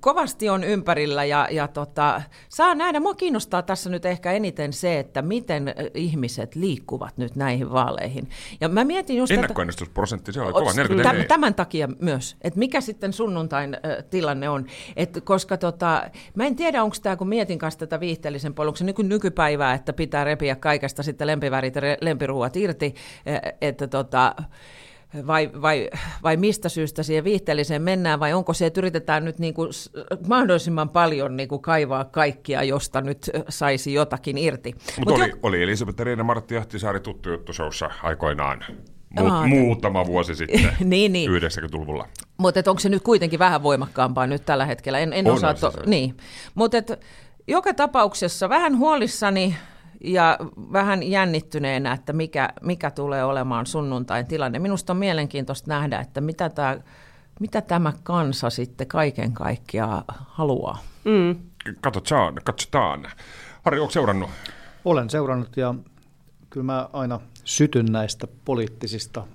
kovasti 0.01 0.49
on 0.49 0.65
ympärillä 0.65 1.25
ja, 1.25 1.49
ja 1.51 1.69
tota, 1.69 2.23
saa 2.49 2.75
nähdä. 2.75 3.01
Mua 3.01 3.15
kiinnostaa 3.15 3.63
tässä 3.63 3.91
nyt 3.91 4.07
ehkä 4.07 4.33
eniten 4.33 4.73
se, 4.73 4.99
että 4.99 5.23
miten 5.23 5.75
ihmiset 5.95 6.55
liikkuvat 6.55 7.17
nyt 7.17 7.37
näihin 7.37 7.73
vaaleihin. 7.73 8.29
Ja 8.61 8.69
mä 8.69 8.85
mietin 8.85 9.17
just, 9.17 9.33
Ennakkoäänestysprosentti, 9.33 10.33
se 10.33 10.41
oli 10.41 10.53
kova, 10.53 10.73
44. 10.73 11.25
Tämän 11.25 11.55
takia 11.55 11.89
myös, 12.01 12.37
että 12.43 12.59
mikä 12.59 12.81
sitten 12.81 13.13
sunnuntain 13.13 13.75
äh, 13.75 14.05
tilanne 14.11 14.49
on. 14.49 14.67
Et 14.97 15.21
koska 15.25 15.57
tota, 15.57 16.03
mä 16.35 16.45
en 16.45 16.57
tiedä, 16.57 16.83
onko 16.83 16.97
tämä, 17.03 17.17
kun 17.17 17.29
mietin 17.29 17.59
kanssa 17.59 17.79
tätä 17.79 18.01
viihteellisen 18.01 18.55
se 18.75 18.85
nyky, 18.85 19.03
nykypäivää, 19.03 19.75
että 19.75 19.93
pitää 19.93 20.25
repiä 20.25 20.57
kaikesta 20.57 21.03
sitten 21.03 21.27
lempivärit 21.27 21.75
ja 21.75 21.83
lempiruuat 22.01 22.57
irti, 22.57 22.95
että 23.61 23.87
tota, 23.87 24.35
vai, 25.27 25.51
vai, 25.63 25.91
vai 26.23 26.37
mistä 26.37 26.69
syystä 26.69 27.03
siihen 27.03 27.25
viihteelliseen 27.25 27.83
mennään, 27.83 28.21
vai 28.21 28.33
onko 28.33 28.53
se, 28.53 28.67
että 28.67 28.81
yritetään 28.81 29.25
nyt 29.25 29.39
niin 29.39 29.55
kuin 29.55 29.71
mahdollisimman 30.29 30.89
paljon 30.89 31.37
niin 31.37 31.49
kuin 31.49 31.63
kaivaa 31.63 32.05
kaikkia, 32.05 32.63
josta 32.63 33.01
nyt 33.01 33.31
saisi 33.49 33.95
jotakin 33.95 34.39
irti. 34.39 34.73
Mutta 34.99 35.11
Mut 35.11 35.21
oli, 35.21 35.31
jo... 35.31 35.37
oli 35.43 35.63
Elisabeth 35.63 36.01
Riina 36.01 36.25
Martti 36.25 36.57
Ahtisaari 36.57 37.01
tuttu 37.01 37.31
juttu 37.31 37.53
showssa 37.53 37.91
aikoinaan. 38.03 38.65
Mu- 39.21 39.31
Aa, 39.31 39.47
muutama 39.47 40.07
vuosi 40.07 40.35
sitten, 40.35 40.71
niin, 40.85 41.13
niin. 41.13 41.31
90-luvulla. 41.31 42.09
Mutta 42.39 42.61
onko 42.67 42.81
se 42.81 42.89
nyt 42.89 43.03
kuitenkin 43.03 43.39
vähän 43.39 43.63
voimakkaampaa 43.63 44.27
nyt 44.27 44.45
tällä 44.47 44.67
hetkellä? 44.67 44.99
En, 44.99 45.13
en 45.13 45.31
osaa... 45.31 45.55
To- 45.55 45.73
niin. 45.87 46.17
Mutta 46.55 46.77
joka 47.47 47.75
tapauksessa 47.75 48.49
vähän 48.49 48.79
huolissani 48.79 49.57
ja 50.05 50.39
vähän 50.73 51.03
jännittyneenä, 51.03 51.93
että 51.93 52.13
mikä, 52.13 52.49
mikä 52.63 52.91
tulee 52.91 53.25
olemaan 53.25 53.67
sunnuntain 53.67 54.27
tilanne. 54.27 54.59
Minusta 54.59 54.93
on 54.93 54.97
mielenkiintoista 54.97 55.71
nähdä, 55.71 56.01
että 56.01 56.21
mitä 56.21 56.49
tämä, 56.49 56.79
mitä 57.41 57.61
tämä 57.61 57.93
kansa 58.03 58.51
sitten 58.51 58.87
kaiken 58.87 59.33
kaikkiaan 59.33 60.05
haluaa. 60.09 60.79
Mm. 61.05 61.37
Katsotaan, 61.81 62.35
katsotaan. 62.45 63.07
Harri, 63.63 63.81
onko 63.81 63.93
seurannut? 63.93 64.31
Olen 64.85 65.11
seurannut 65.11 65.57
ja 65.57 65.75
kyllä 66.51 66.65
mä 66.65 66.89
aina 66.93 67.21
sytyn 67.45 67.87
näistä 67.87 68.27
poliittisista 68.45 69.27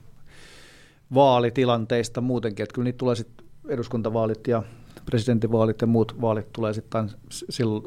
vaalitilanteista 1.13 2.21
muutenkin, 2.21 2.63
että 2.63 2.73
kyllä 2.73 2.83
niitä 2.83 2.97
tulee 2.97 3.15
sitten 3.15 3.45
eduskuntavaalit 3.67 4.47
ja 4.47 4.63
presidentinvaalit 5.11 5.81
ja 5.81 5.87
muut 5.87 6.21
vaalit 6.21 6.53
tulee 6.53 6.73
sitten 6.73 7.09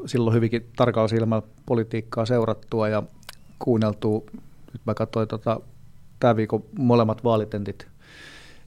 silloin 0.05 0.33
hyvinkin 0.33 0.69
tarkalla 0.75 1.07
silmällä 1.07 1.47
politiikkaa 1.65 2.25
seurattua 2.25 2.89
ja 2.89 3.03
kuunneltua. 3.59 4.21
Nyt 4.73 4.81
mä 4.85 4.93
katsoin 4.93 5.27
tota, 5.27 5.59
tämä 6.19 6.35
viikon 6.35 6.63
molemmat 6.79 7.23
vaalitentit. 7.23 7.87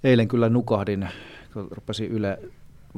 Eilen 0.05 0.29
kyllä 0.29 0.49
nukahdin, 0.49 1.09
kun 1.53 1.69
rupesin 1.71 2.11
Yle 2.11 2.39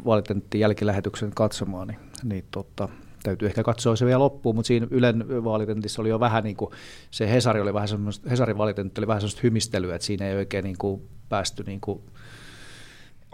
vaalitentin 0.05 0.61
jälkilähetyksen 0.61 1.31
katsomaan, 1.35 1.88
niin, 1.88 1.99
niin 2.25 2.45
tota, 2.50 2.88
täytyy 3.23 3.49
ehkä 3.49 3.62
katsoa 3.62 3.97
se 3.97 4.07
vielä 4.07 4.19
loppuun, 4.19 4.55
mutta 4.57 4.67
siinä 4.67 4.87
Ylen 4.90 5.45
vaalitentissä 5.45 6.02
oli 6.02 6.09
jo 6.09 6.21
vähän 6.21 6.45
niin 6.45 6.57
kuin, 6.57 6.71
se 7.11 7.31
Hesari 7.31 7.61
oli 7.61 7.75
vähän 7.75 7.88
semmoista, 7.88 8.31
Hesarin 8.31 8.59
vaalitentti 8.59 9.00
oli 9.00 9.07
vähän 9.07 9.21
semmoista 9.21 9.40
hymistelyä, 9.43 9.95
että 9.95 10.07
siinä 10.07 10.29
ei 10.29 10.37
oikein 10.37 10.64
niin 10.64 10.79
kuin 10.79 11.02
päästy 11.29 11.62
niin 11.67 11.81
kuin 11.81 12.00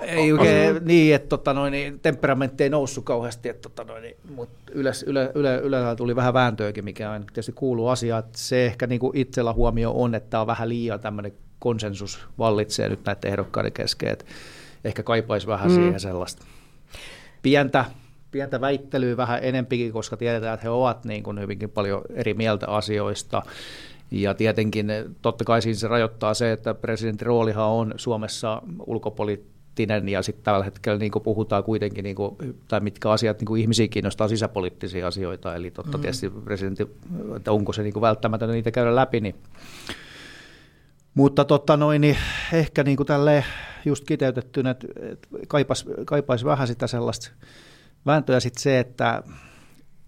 ei 0.02 0.32
oikein 0.32 0.84
niin, 0.84 1.14
että 1.14 1.28
tota 1.28 1.54
noin, 1.54 1.72
niin, 1.72 2.00
temperamentti 2.00 2.64
ei 2.64 2.70
noussut 2.70 3.04
kauheasti, 3.04 3.48
että 3.48 3.68
tota 3.68 3.84
noin, 3.84 4.02
niin, 4.02 4.16
mutta 4.34 4.72
ylä, 4.72 4.92
yle, 5.06 5.32
yle, 5.34 5.56
yle, 5.56 5.96
tuli 5.96 6.16
vähän 6.16 6.34
vääntöäkin, 6.34 6.84
mikä 6.84 7.10
on 7.10 7.24
tietysti 7.26 7.52
kuuluu 7.52 7.88
asiaan. 7.88 8.22
Se 8.32 8.66
ehkä 8.66 8.86
niin 8.86 9.00
kuin 9.00 9.16
itsellä 9.16 9.52
huomio 9.52 9.92
on, 9.94 10.14
että 10.14 10.30
tämä 10.30 10.40
on 10.40 10.46
vähän 10.46 10.68
liian 10.68 11.00
tämmöinen 11.00 11.32
konsensus 11.58 12.26
vallitsee 12.38 12.88
nyt 12.88 13.04
näiden 13.04 13.30
ehdokkaiden 13.30 13.72
kesken, 13.72 14.12
että 14.12 14.24
ehkä 14.84 15.02
kaipaisi 15.02 15.46
vähän 15.46 15.70
mm. 15.70 15.74
siihen 15.74 16.00
sellaista 16.00 16.46
pientä, 17.42 17.84
pientä 18.30 18.60
väittelyä 18.60 19.16
vähän 19.16 19.38
enempikin, 19.42 19.92
koska 19.92 20.16
tiedetään, 20.16 20.54
että 20.54 20.64
he 20.64 20.70
ovat 20.70 21.04
niin 21.04 21.22
kuin 21.22 21.40
hyvinkin 21.40 21.70
paljon 21.70 22.02
eri 22.14 22.34
mieltä 22.34 22.66
asioista. 22.68 23.42
Ja 24.10 24.34
tietenkin 24.34 24.92
totta 25.22 25.44
kai 25.44 25.62
siinä 25.62 25.78
se 25.78 25.88
rajoittaa 25.88 26.34
se, 26.34 26.52
että 26.52 26.74
presidentin 26.74 27.26
roolihan 27.26 27.66
on 27.66 27.94
Suomessa 27.96 28.62
ulkopoliittinen 28.86 29.55
poliittinen 29.76 30.08
ja 30.08 30.22
sitten 30.22 30.44
tällä 30.44 30.64
hetkellä 30.64 30.98
niin 30.98 31.12
puhutaan 31.24 31.64
kuitenkin, 31.64 32.02
niin 32.04 32.16
kuin, 32.16 32.36
tai 32.68 32.80
mitkä 32.80 33.10
asiat 33.10 33.40
niin 33.40 33.56
ihmisiä 33.56 33.88
kiinnostaa 33.88 34.28
sisäpoliittisia 34.28 35.06
asioita, 35.06 35.54
eli 35.54 35.70
totta 35.70 35.98
mm. 35.98 36.02
tietysti 36.02 36.30
presidentti, 36.30 36.86
että 37.36 37.52
onko 37.52 37.72
se 37.72 37.82
niin 37.82 38.00
välttämätöntä 38.00 38.54
niitä 38.54 38.70
käydä 38.70 38.94
läpi, 38.94 39.20
niin 39.20 39.34
mutta 41.14 41.44
totta 41.44 41.76
noin, 41.76 42.00
niin 42.00 42.16
ehkä 42.52 42.82
niin 42.82 42.96
kuin 42.96 43.06
tälleen 43.06 43.44
just 43.84 44.04
kiteytettynä, 44.04 44.70
että 44.70 44.86
kaipaisi 45.48 45.84
kaipais 46.04 46.44
vähän 46.44 46.68
sitä 46.68 46.86
sellaista 46.86 47.30
vääntöä 48.06 48.40
sitten 48.40 48.62
se, 48.62 48.78
että 48.78 49.22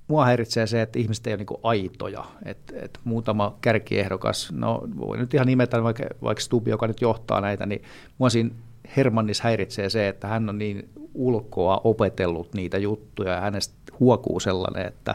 mua 0.09 0.25
häiritsee 0.25 0.67
se, 0.67 0.83
että 0.83 0.99
ihmiset 0.99 1.27
ei 1.27 1.33
ole 1.33 1.39
niin 1.39 1.61
aitoja. 1.63 2.25
että 2.45 2.73
et 2.83 2.99
muutama 3.05 3.57
kärkiehdokas, 3.61 4.53
no 4.53 4.83
voi 4.99 5.19
nyt 5.19 5.35
ihan 5.35 5.47
nimetä 5.47 5.83
vaikka, 5.83 6.05
vaikka 6.23 6.45
Stubi, 6.45 6.71
joka 6.71 6.87
nyt 6.87 7.01
johtaa 7.01 7.41
näitä, 7.41 7.67
niin 7.67 7.83
mua 8.19 8.31
siinä 8.31 8.51
Hermannis 8.97 9.41
häiritsee 9.41 9.91
se, 9.91 10.09
että 10.09 10.27
hän 10.27 10.49
on 10.49 10.59
niin 10.59 10.89
ulkoa 11.15 11.81
opetellut 11.85 12.55
niitä 12.55 12.79
juttuja 12.79 13.33
ja 13.33 13.41
hänestä 13.41 13.75
huokuu 14.01 14.41
sellainen, 14.41 14.87
että 14.87 15.15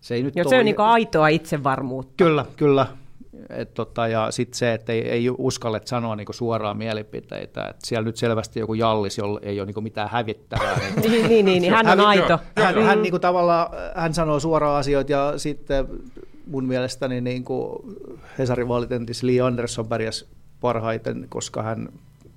se 0.00 0.14
ei 0.14 0.22
nyt 0.22 0.36
Joo, 0.36 0.44
ole... 0.44 0.50
se 0.50 0.58
on 0.58 0.64
niin 0.64 0.80
aitoa 0.80 1.28
itsevarmuutta. 1.28 2.24
Kyllä, 2.24 2.44
kyllä. 2.56 2.86
Et 3.50 3.74
tota, 3.74 4.08
ja 4.08 4.30
sitten 4.30 4.58
se, 4.58 4.74
että 4.74 4.92
ei, 4.92 5.08
ei 5.08 5.30
uskalle 5.38 5.80
sanoa 5.84 6.16
niinku 6.16 6.32
suoraan 6.32 6.76
mielipiteitä. 6.76 7.64
Et 7.64 7.76
siellä 7.84 8.04
nyt 8.04 8.16
selvästi 8.16 8.60
joku 8.60 8.74
jallis, 8.74 9.18
jolla 9.18 9.40
ei 9.42 9.60
ole 9.60 9.66
niinku 9.66 9.80
mitään 9.80 10.10
hävittävää. 10.10 10.78
Niin, 11.02 11.28
niin, 11.28 11.44
niin, 11.44 11.62
niin, 11.62 11.72
hän 11.74 11.86
on 11.86 12.00
aito. 12.00 12.38
Hän, 12.56 12.74
hän, 12.74 12.84
hän, 12.84 13.02
niinku 13.02 13.18
tavallaan, 13.18 13.68
hän 13.94 14.14
sanoo 14.14 14.40
suoraan 14.40 14.78
asioita 14.78 15.12
ja 15.12 15.32
sitten 15.36 15.86
mun 16.46 16.64
mielestäni 16.64 17.20
niin 17.20 17.44
kuin 17.44 17.96
Hesarin 18.38 18.68
vaalitentis 18.68 19.22
Lee 19.22 19.40
Anderson 19.40 19.88
pärjäsi 19.88 20.26
parhaiten, 20.60 21.26
koska 21.28 21.62
hän 21.62 21.88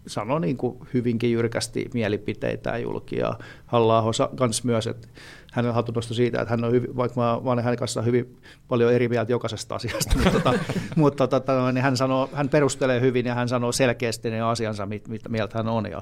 sanoi 0.08 0.42
niin 0.42 0.58
kuin 0.58 0.80
hyvinkin 0.94 1.32
jyrkästi 1.32 1.90
mielipiteitä 1.94 2.78
julki 2.78 3.18
ja 3.18 3.38
halla 3.66 4.04
kans 4.36 4.64
myös, 4.64 4.88
että 4.88 5.08
hänellä 5.54 5.74
hatunnosto 5.74 6.14
siitä, 6.14 6.42
että 6.42 6.50
hän 6.50 6.64
on 6.64 6.72
hyvin, 6.72 6.96
vaikka 6.96 7.22
mä 7.22 7.36
olen 7.36 7.64
hänen 7.64 7.80
kanssaan 7.80 8.06
hyvin 8.06 8.38
paljon 8.68 8.94
eri 8.94 9.10
mieltä 9.10 9.32
jokaisesta 9.32 9.76
asiasta, 9.76 10.16
mutta, 10.18 10.32
tota, 10.32 10.54
mutta 10.96 11.28
tota, 11.28 11.72
niin 11.72 11.84
hän, 11.84 11.98
sanoo, 11.98 12.30
hän 12.34 12.50
perustelee 12.50 13.02
hyvin 13.02 13.26
ja 13.26 13.36
hän 13.36 13.50
sanoo 13.50 13.72
selkeästi 13.72 14.30
ne 14.30 14.42
asiansa, 14.42 14.86
mit, 14.86 15.08
mitä 15.08 15.30
mieltä 15.30 15.58
hän 15.58 15.68
on. 15.68 15.92
Ja 15.92 16.02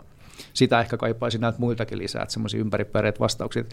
sitä 0.54 0.80
ehkä 0.80 0.98
kaipaisin 0.98 1.42
näitä 1.42 1.60
muiltakin 1.60 1.98
lisää, 1.98 2.24
että 2.24 2.34
semmoisia 2.34 2.60
ympäripyöreitä 2.60 3.20
vastauksia, 3.20 3.64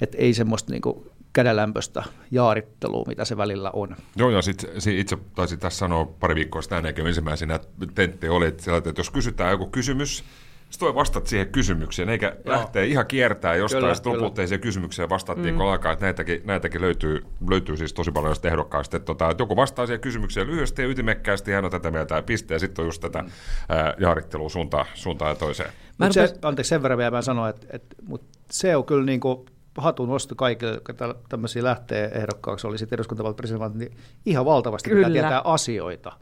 että 0.00 0.18
ei 0.18 0.34
semmoista 0.34 0.72
niin 0.72 0.82
kuin 0.82 1.10
kädenlämpöistä 1.32 2.02
jaarittelua, 2.30 3.04
mitä 3.08 3.24
se 3.24 3.36
välillä 3.36 3.70
on. 3.70 3.96
Joo, 4.16 4.30
ja 4.30 4.42
sitten 4.42 4.70
itse 4.86 5.18
taisin 5.34 5.58
tässä 5.58 5.78
sanoa 5.78 6.04
pari 6.04 6.34
viikkoa 6.34 6.62
sitten 6.62 6.76
ääneen 6.76 7.06
ensimmäisenä 7.06 7.60
tentte 7.94 8.30
oli, 8.30 8.46
että, 8.46 8.76
että 8.76 8.92
jos 8.96 9.10
kysytään 9.10 9.50
joku 9.50 9.66
kysymys, 9.66 10.24
sitten 10.70 10.86
voi 10.86 10.94
vastata 10.94 11.28
siihen 11.28 11.48
kysymykseen, 11.48 12.08
eikä 12.08 12.26
Joo. 12.26 12.54
lähteä 12.54 12.84
ihan 12.84 13.06
kiertää 13.06 13.54
jostain, 13.54 13.82
kyllä, 13.82 13.94
sitten 13.94 14.12
lopulta 14.12 14.46
siihen 14.46 14.60
kysymykseen 14.60 15.08
vastattiin, 15.08 15.54
mm. 15.54 15.58
kun 15.58 15.66
alkaa, 15.66 15.92
että 15.92 16.04
näitäkin, 16.04 16.42
näitäkin 16.44 16.80
löytyy, 16.80 17.24
löytyy 17.50 17.76
siis 17.76 17.92
tosi 17.92 18.12
paljon 18.12 18.30
josta 18.30 18.48
ehdokkaista, 18.48 18.96
että, 18.96 19.06
tota, 19.06 19.30
että 19.30 19.42
joku 19.42 19.56
vastaa 19.56 19.86
siihen 19.86 20.00
kysymykseen 20.00 20.46
lyhyesti 20.46 20.82
ja 20.82 20.88
ytimekkäästi, 20.88 21.52
hän 21.52 21.64
on 21.64 21.70
tätä 21.70 21.90
mieltä 21.90 22.14
ja 22.14 22.22
piste, 22.22 22.54
ja 22.54 22.58
sitten 22.58 22.82
on 22.82 22.86
just 22.88 23.00
tätä 23.00 23.22
mm. 23.22 23.30
ää, 23.68 23.94
jaarittelua 23.98 24.48
suuntaan, 24.48 24.86
suuntaan 24.94 25.28
ja 25.28 25.34
toiseen. 25.34 25.72
Mä 25.98 26.08
rupes... 26.08 26.30
se, 26.30 26.36
anteeksi, 26.42 26.68
sen 26.68 26.82
verran 26.82 26.98
vielä 26.98 27.10
mä 27.10 27.22
sanoin, 27.22 27.50
että, 27.50 27.66
että 27.70 27.96
mutta 28.02 28.38
se 28.50 28.76
on 28.76 28.84
kyllä 28.84 29.04
niin 29.04 29.20
kuin 29.20 29.46
hatun 29.78 30.08
nosto 30.08 30.34
kaikille, 30.34 30.72
jotka 30.72 30.94
tämmöisiä 31.28 31.64
lähtee 31.64 32.10
ehdokkaaksi, 32.14 32.66
oli 32.66 32.78
sitten 32.78 32.96
eduskuntavaalipresidentti, 32.96 33.78
niin 33.78 33.96
ihan 34.26 34.44
valtavasti 34.44 34.90
Kyllä. 34.90 35.06
pitää 35.06 35.22
tietää 35.22 35.40
asioita. 35.44 36.12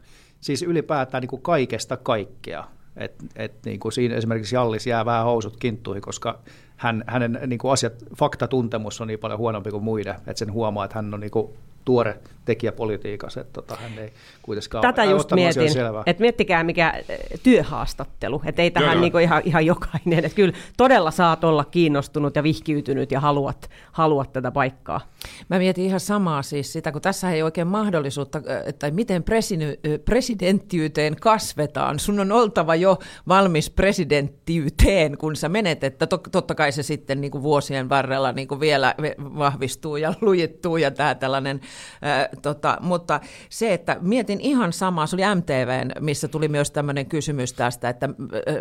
Siis 0.41 0.63
ylipäätään 0.63 1.21
niin 1.21 1.29
kuin 1.29 1.41
kaikesta 1.41 1.97
kaikkea. 1.97 2.63
Et, 2.97 3.13
et 3.35 3.53
niin 3.65 3.79
kuin 3.79 3.91
siinä 3.91 4.15
esimerkiksi 4.15 4.55
Jallis 4.55 4.87
jää 4.87 5.05
vähän 5.05 5.25
housut 5.25 5.57
kinttuihin, 5.57 6.01
koska 6.01 6.39
hän, 6.77 7.03
hänen 7.07 7.39
niin 7.47 7.57
kuin 7.57 7.71
asiat, 7.71 7.93
faktatuntemus 8.15 9.01
on 9.01 9.07
niin 9.07 9.19
paljon 9.19 9.39
huonompi 9.39 9.71
kuin 9.71 9.83
muiden, 9.83 10.15
että 10.15 10.33
sen 10.39 10.53
huomaa, 10.53 10.85
että 10.85 10.95
hän 10.95 11.13
on 11.13 11.19
niin 11.19 11.31
kuin 11.31 11.53
tuore 11.85 12.19
tekijä 12.49 12.71
politiikassa, 12.71 13.41
että 13.41 13.53
tota, 13.53 13.75
hän 13.75 13.91
ei 13.97 14.13
kuitenkaan 14.41 14.81
Tätä 14.81 15.01
ole 15.01 15.11
just 15.11 15.21
ottanut 15.21 15.55
mietin, 15.55 15.77
että 16.05 16.21
miettikää 16.21 16.63
mikä 16.63 16.93
eh, 17.09 17.19
työhaastattelu, 17.43 18.41
että 18.45 18.61
ei 18.61 18.71
tähän 18.71 18.93
joo. 18.93 19.01
niinku 19.01 19.17
ihan, 19.17 19.41
ihan 19.45 19.65
jokainen, 19.65 20.25
että 20.25 20.35
kyllä 20.35 20.53
todella 20.77 21.11
saat 21.11 21.43
olla 21.43 21.65
kiinnostunut 21.65 22.35
ja 22.35 22.43
vihkiytynyt 22.43 23.11
ja 23.11 23.19
haluat, 23.19 23.69
haluat 23.91 24.33
tätä 24.33 24.51
paikkaa. 24.51 25.01
Mä 25.49 25.57
mietin 25.57 25.85
ihan 25.85 25.99
samaa 25.99 26.41
siis 26.41 26.73
sitä, 26.73 26.91
kun 26.91 27.01
tässä 27.01 27.31
ei 27.31 27.43
oikein 27.43 27.67
mahdollisuutta, 27.67 28.41
että 28.65 28.91
miten 28.91 29.23
presiny- 29.23 29.99
presidenttiyteen 30.05 31.15
kasvetaan. 31.15 31.99
Sun 31.99 32.19
on 32.19 32.31
oltava 32.31 32.75
jo 32.75 32.99
valmis 33.27 33.69
presidenttiyteen, 33.69 35.17
kun 35.17 35.35
sä 35.35 35.49
menet, 35.49 35.83
että 35.83 36.07
to- 36.07 36.21
totta 36.31 36.55
kai 36.55 36.71
se 36.71 36.83
sitten 36.83 37.21
niin 37.21 37.31
kuin 37.31 37.43
vuosien 37.43 37.89
varrella 37.89 38.31
niin 38.31 38.47
kuin 38.47 38.59
vielä 38.59 38.95
vahvistuu 39.19 39.95
ja 39.97 40.13
lujittuu 40.21 40.77
ja 40.77 40.91
tämä 40.91 41.15
tällainen, 41.15 41.61
ää, 42.01 42.29
tota, 42.41 42.77
mutta 42.81 43.19
se, 43.49 43.73
että 43.73 43.97
mietin 44.01 44.41
ihan 44.41 44.73
samaa, 44.73 45.07
se 45.07 45.15
oli 45.15 45.35
MTVn, 45.35 45.91
missä 45.99 46.27
tuli 46.27 46.47
myös 46.47 46.71
tämmöinen 46.71 47.05
kysymys 47.05 47.53
tästä, 47.53 47.89
että 47.89 48.09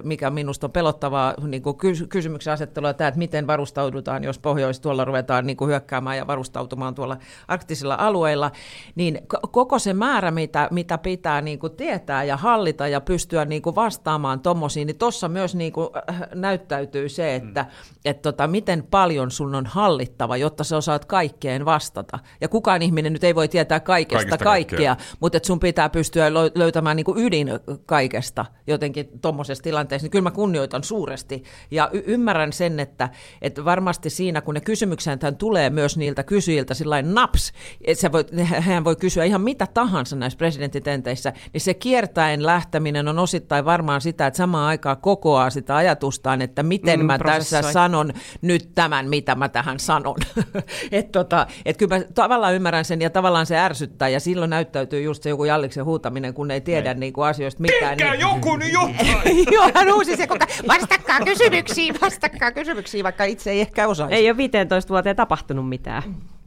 mikä 0.03 0.31
minusta 0.31 0.67
on 0.67 0.73
pelottavaa 0.73 1.35
niin 1.47 1.63
kuin 1.63 1.77
kys- 1.77 2.07
kysymyksen 2.09 2.53
asettelua, 2.53 2.95
tämä, 2.95 3.09
että 3.09 3.19
miten 3.19 3.47
varustaudutaan, 3.47 4.25
jos 4.25 4.39
pohjois 4.39 4.81
tuolla 4.81 5.05
ruvetaan 5.05 5.47
niin 5.47 5.57
kuin 5.57 5.69
hyökkäämään 5.69 6.17
ja 6.17 6.27
varustautumaan 6.27 6.95
tuolla 6.95 7.17
arktisilla 7.49 7.97
alueilla, 7.99 8.51
niin 8.95 9.19
koko 9.51 9.79
se 9.79 9.95
määrä, 9.95 10.31
mitä, 10.31 10.69
mitä 10.71 10.99
pitää 10.99 11.41
niin 11.41 11.59
kuin 11.59 11.77
tietää 11.77 12.25
ja 12.25 12.37
hallita 12.37 12.89
ja 12.89 13.01
pystyä 13.01 13.45
niin 13.45 13.63
kuin 13.63 13.75
vastaamaan 13.75 14.41
tuommoisiin, 14.41 14.87
niin 14.87 14.99
tuossa 14.99 15.29
myös 15.29 15.55
niin 15.55 15.73
kuin, 15.73 15.89
äh, 16.11 16.21
näyttäytyy 16.35 17.09
se, 17.09 17.35
että 17.35 17.63
mm. 17.63 17.69
et 18.05 18.23
tota, 18.23 18.47
miten 18.47 18.87
paljon 18.91 19.31
sun 19.31 19.55
on 19.55 19.67
hallittava, 19.67 20.37
jotta 20.37 20.65
sä 20.65 20.77
osaat 20.77 21.05
kaikkeen 21.05 21.65
vastata. 21.65 22.19
Ja 22.41 22.49
kukaan 22.49 22.83
ihminen 22.83 22.98
nyt 23.03 23.25
ei 23.25 23.35
voi 23.35 23.49
tietää 23.49 23.81
kaikesta 23.81 24.17
Kaikesta 24.19 24.45
kaikkea, 24.45 24.95
kaikkea. 24.95 25.17
mutta 25.21 25.39
sun 25.47 25.61
pitää 25.61 25.89
pystyä 25.89 26.29
lö- 26.29 26.53
löytämään 26.55 26.97
niin 26.97 27.05
kuin 27.05 27.25
ydin 27.25 27.49
kaikesta 27.87 28.45
jotenkin 28.67 29.09
tuommoisessa 29.23 29.65
tilanteessa. 29.65 30.05
Niin 30.05 30.11
kyllä 30.11 30.23
mä 30.23 30.31
kunnioitan 30.31 30.85
suuresti 30.85 31.43
ja 31.71 31.91
y- 31.93 32.03
ymmärrän 32.07 32.53
sen, 32.53 32.81
että, 32.81 33.09
että 33.43 33.65
varmasti 33.65 34.11
siinä, 34.11 34.41
kun 34.41 34.55
ne 34.55 34.61
kysymykset 34.61 35.21
tulee 35.39 35.71
myös 35.71 35.97
niiltä 35.97 36.23
kysyjiltä 36.23 36.75
sillain 36.75 37.15
naps, 37.15 37.53
että 37.85 38.01
sä 38.01 38.13
voit, 38.13 38.31
hän 38.69 38.85
voi 38.85 38.97
kysyä 38.97 39.25
ihan 39.25 39.41
mitä 39.41 39.67
tahansa 39.75 40.17
näissä 40.17 40.37
presidenttitenteissä, 40.37 41.33
niin 41.53 41.61
se 41.61 41.75
kiertäen 41.75 42.47
lähteminen 42.47 43.09
on 43.09 43.19
osittain 43.19 43.65
varmaan 43.65 44.01
sitä, 44.01 44.27
että 44.27 44.39
samaan 44.39 44.69
aikaan 44.69 44.97
kokoaa 45.01 45.51
sitä 45.51 45.77
ajatustaan, 45.77 46.43
että 46.43 46.63
miten 46.63 47.01
Mm, 47.01 47.07
mä 47.07 47.19
tässä 47.19 47.33
prosessoi. 47.35 47.73
sanon 47.73 48.13
nyt 48.43 48.71
tämän, 48.75 49.09
mitä 49.09 49.35
mä 49.35 49.49
tähän 49.49 49.81
sanon. 49.81 50.17
että 50.93 51.13
tota, 51.13 51.47
et 51.65 51.77
kyllä 51.77 51.99
mä 51.99 52.05
tavallaan 52.15 52.55
ymmärrän 52.55 52.85
sen 52.89 53.01
ja 53.01 53.11
tavallaan 53.11 53.47
se 53.47 53.59
ärsyttää 53.59 54.09
ja 54.09 54.21
silloin 54.21 54.51
näyttäytyy 54.51 55.03
just 55.03 55.23
se 55.23 55.31
joku 55.31 55.45
Jalliksen 55.45 55.85
huutaminen, 55.85 56.35
kun 56.35 56.51
ei 56.51 56.61
tiedä 56.61 56.95
niin 56.95 57.13
kuin 57.13 57.29
asioista 57.29 57.63
mitään. 57.63 57.97
Tehkää 57.97 58.17
niin... 58.17 58.21
joku 58.21 58.57
nyt 58.57 58.73
jotain! 58.73 59.47
Joo, 59.55 59.71
hän 59.75 59.95
uusi 59.95 60.17
se 60.17 60.27
koko 60.27 60.45
ajan. 60.49 60.69
Vastatkaa 60.69 61.21
kysymyksiin, 61.21 61.95
vastatkaa 62.01 62.53
kysymyksiin, 62.53 63.05
vaikka 63.05 63.25
itse 63.25 63.51
ei 63.51 63.61
ehkä 63.61 63.89
osaisi. 63.89 64.15
Ei 64.15 64.31
ole 64.31 64.37
15 64.37 64.89
vuoteen 64.89 65.17
tapahtunut 65.17 65.69
mitään. 65.69 66.03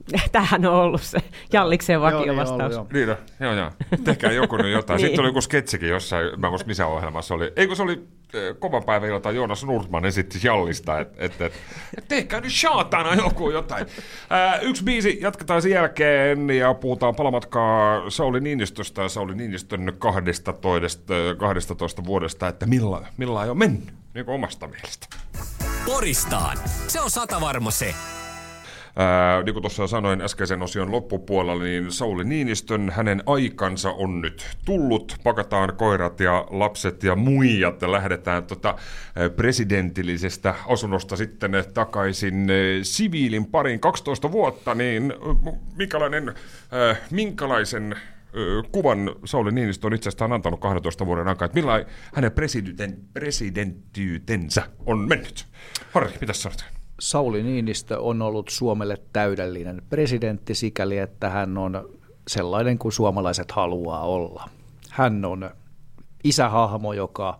Tähän 0.31 0.65
on 0.65 0.73
ollut 0.73 1.01
se 1.01 1.19
Jalliksen 1.53 1.93
Joo, 1.93 2.09
niin 2.09 2.17
vakiovastaus. 2.17 2.75
ollut, 2.75 2.93
Niin, 2.93 3.07
no, 3.07 3.15
joo, 3.39 3.53
joo. 3.53 3.71
Tehkää 4.03 4.31
joku 4.31 4.57
nyt 4.57 4.71
jotain. 4.71 4.97
Niin. 4.97 5.07
Sitten 5.07 5.19
oli 5.19 5.29
joku 5.29 5.41
sketsikin 5.41 5.89
jossain, 5.89 6.39
mä 6.39 6.47
en 6.47 6.51
muista 6.51 6.67
missä 6.67 6.87
ohjelmassa 6.87 7.33
oli. 7.33 7.53
Eikö 7.55 7.75
se 7.75 7.83
oli 7.83 8.03
eh, 8.33 8.55
kova 8.59 8.81
päivä, 8.81 9.07
jota 9.07 9.31
Joonas 9.31 9.63
Nurman 9.63 10.05
esitti 10.05 10.39
Jallista, 10.43 10.99
että 10.99 11.25
et, 11.25 11.41
et, 11.41 11.53
et 11.97 12.07
tehkää 12.07 12.41
nyt 12.41 12.53
saatana 12.53 13.15
joku 13.15 13.49
jotain. 13.49 13.85
Ää, 14.29 14.59
yksi 14.59 14.83
biisi, 14.83 15.17
jatketaan 15.21 15.61
sen 15.61 15.71
jälkeen 15.71 16.49
ja 16.49 16.73
puhutaan 16.73 17.15
palamatkaa 17.15 18.09
Sauli 18.09 18.39
Niinistöstä 18.39 19.01
ja 19.01 19.09
Sauli 19.09 19.35
Niinistön 19.35 19.93
12, 19.99 20.53
12 21.37 22.05
vuodesta, 22.05 22.47
että 22.47 22.65
millä, 22.65 23.01
millä 23.17 23.39
on 23.39 23.57
mennyt, 23.57 23.93
niin 24.13 24.25
kuin 24.25 24.35
omasta 24.35 24.67
mielestä. 24.67 25.07
Poristaan. 25.85 26.57
Se 26.87 27.01
on 27.01 27.09
sata 27.09 27.41
varma 27.41 27.71
se. 27.71 27.95
Ää, 28.95 29.43
niin 29.43 29.53
kuin 29.53 29.61
tuossa 29.63 29.87
sanoin 29.87 30.21
äskeisen 30.21 30.61
osion 30.61 30.91
loppupuolella, 30.91 31.63
niin 31.63 31.91
Sauli 31.91 32.23
Niinistön 32.23 32.89
hänen 32.95 33.23
aikansa 33.25 33.89
on 33.91 34.21
nyt 34.21 34.57
tullut. 34.65 35.15
Pakataan 35.23 35.75
koirat 35.75 36.19
ja 36.19 36.47
lapset 36.49 37.03
ja 37.03 37.15
muijat 37.15 37.81
ja 37.81 37.91
lähdetään 37.91 38.43
tota, 38.43 38.75
presidentillisestä 39.35 40.55
asunnosta 40.67 41.15
sitten 41.15 41.51
takaisin 41.73 42.47
siviilin 42.83 43.45
pariin 43.45 43.79
12 43.79 44.31
vuotta, 44.31 44.75
niin 44.75 45.13
minkälainen, 45.77 46.35
ää, 46.71 46.95
minkälaisen 47.11 47.95
kuvan 48.71 49.15
Sauli 49.25 49.51
Niinistö 49.51 49.87
on 49.87 49.93
itsestään 49.93 50.33
antanut 50.33 50.59
12 50.59 51.05
vuoden 51.05 51.27
aikaa, 51.27 51.45
että 51.45 51.55
millainen 51.55 51.87
hänen 52.13 52.31
presidenttiytensä 53.13 54.63
on 54.85 54.99
mennyt. 54.99 55.45
Harri, 55.91 56.11
mitä 56.21 56.33
sanot? 56.33 56.80
Sauli 57.01 57.43
Niinistö 57.43 57.99
on 57.99 58.21
ollut 58.21 58.49
Suomelle 58.49 58.97
täydellinen 59.13 59.81
presidentti 59.89 60.55
sikäli, 60.55 60.97
että 60.97 61.29
hän 61.29 61.57
on 61.57 61.89
sellainen 62.27 62.77
kuin 62.77 62.91
suomalaiset 62.91 63.51
haluaa 63.51 64.01
olla. 64.01 64.49
Hän 64.89 65.25
on 65.25 65.49
isähahmo, 66.23 66.93
joka 66.93 67.39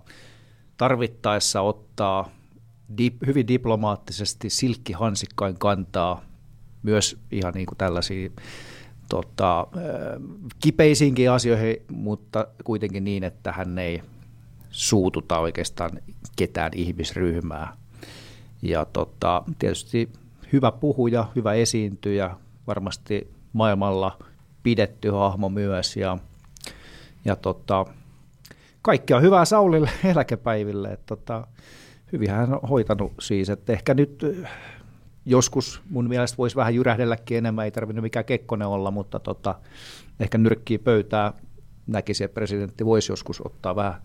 tarvittaessa 0.78 1.62
ottaa 1.62 2.30
dip, 2.98 3.16
hyvin 3.26 3.48
diplomaattisesti 3.48 4.50
silkkihansikkain 4.50 5.60
kantaa 5.60 6.22
myös 6.84 7.18
ihan 7.32 7.54
niin 7.54 7.66
kuin 7.66 7.78
tällaisia 7.78 8.30
tota, 9.10 9.60
äh, 9.60 9.68
kipeisiinkin 10.60 11.32
asioihin, 11.32 11.78
mutta 11.92 12.48
kuitenkin 12.64 13.04
niin, 13.04 13.24
että 13.24 13.52
hän 13.52 13.80
ei 13.80 14.02
suututa 14.70 15.40
oikeastaan 15.40 15.92
ketään 16.36 16.72
ihmisryhmää. 16.76 17.81
Ja 18.62 18.86
tota, 18.86 19.44
tietysti 19.60 20.10
hyvä 20.54 20.72
puhuja, 20.72 21.28
hyvä 21.36 21.54
esiintyjä, 21.54 22.36
varmasti 22.68 23.34
maailmalla 23.54 24.18
pidetty 24.64 25.10
hahmo 25.10 25.50
myös. 25.50 25.98
Ja, 25.98 26.18
ja 27.26 27.36
tota, 27.36 27.86
kaikkea 28.82 29.20
hyvää 29.20 29.46
Saulille 29.46 29.90
eläkepäiville. 30.12 30.88
Et 30.88 31.06
tota, 31.06 31.48
hyvin 32.12 32.30
hän 32.30 32.54
on 32.54 32.70
hoitanut 32.70 33.14
siis, 33.20 33.50
että 33.50 33.74
ehkä 33.74 33.94
nyt 33.94 34.24
äh, 34.24 34.52
joskus 35.26 35.82
mun 35.90 36.10
mielestä 36.10 36.38
voisi 36.38 36.56
vähän 36.56 36.76
jyrähdelläkin 36.76 37.38
enemmän, 37.38 37.66
ei 37.66 37.72
tarvinnut 37.72 38.04
mikään 38.04 38.26
Kekkonen 38.26 38.68
olla, 38.68 38.92
mutta 38.92 39.20
tota, 39.20 39.56
ehkä 40.20 40.38
nyrkkii 40.38 40.78
pöytää 40.78 41.34
näkisi, 41.88 42.24
että 42.24 42.36
presidentti 42.36 42.86
voisi 42.86 43.12
joskus 43.12 43.42
ottaa 43.46 43.76
vähän, 43.76 44.02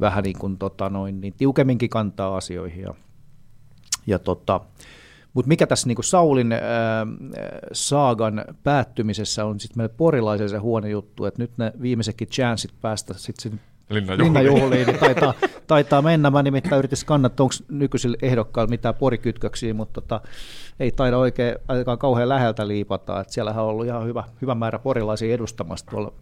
vähän 0.00 0.24
niin 0.24 0.38
kuin, 0.38 0.58
tota, 0.58 0.88
noin, 0.88 1.20
niin 1.20 1.34
tiukemminkin 1.36 1.90
kantaa 1.90 2.36
asioihin. 2.36 2.82
Ja, 2.82 2.94
ja 4.06 4.18
tota, 4.18 4.60
mutta 5.34 5.48
mikä 5.48 5.66
tässä 5.66 5.88
niin 5.88 5.96
Saulin 6.04 6.52
ää, 6.52 6.60
saagan 7.72 8.44
päättymisessä 8.62 9.44
on 9.44 9.60
sitten 9.60 9.78
meille 9.78 9.94
porilaisen 9.96 10.48
se 10.48 10.56
huono 10.56 10.86
juttu, 10.86 11.24
että 11.24 11.42
nyt 11.42 11.50
ne 11.56 11.72
viimeisetkin 11.82 12.28
chanssit 12.28 12.72
päästä 12.80 13.14
sitten. 13.16 13.60
Linnanjuhliin, 13.90 14.86
niin 14.86 14.98
taitaa, 14.98 15.34
taitaa 15.66 16.02
mennä. 16.02 16.30
Mä 16.30 16.42
nimittäin 16.42 16.78
yritin 16.78 16.98
kannattaa, 17.06 17.44
onko 17.44 17.54
nykyisillä 17.68 18.16
ehdokkailla 18.22 18.70
mitään 18.70 18.94
porikytköksiä, 18.94 19.74
mutta 19.74 20.00
tota, 20.00 20.20
ei 20.80 20.92
taida 20.92 21.18
oikein 21.18 21.56
ainakaan 21.68 21.98
kauhean 21.98 22.28
läheltä 22.28 22.68
liipata. 22.68 23.20
Et 23.20 23.30
siellähän 23.30 23.64
on 23.64 23.70
ollut 23.70 23.86
ihan 23.86 24.06
hyvä, 24.06 24.24
hyvä 24.42 24.54
määrä 24.54 24.78
porilaisia 24.78 25.34
edustamassa 25.34 25.86
tuolla 25.86 26.12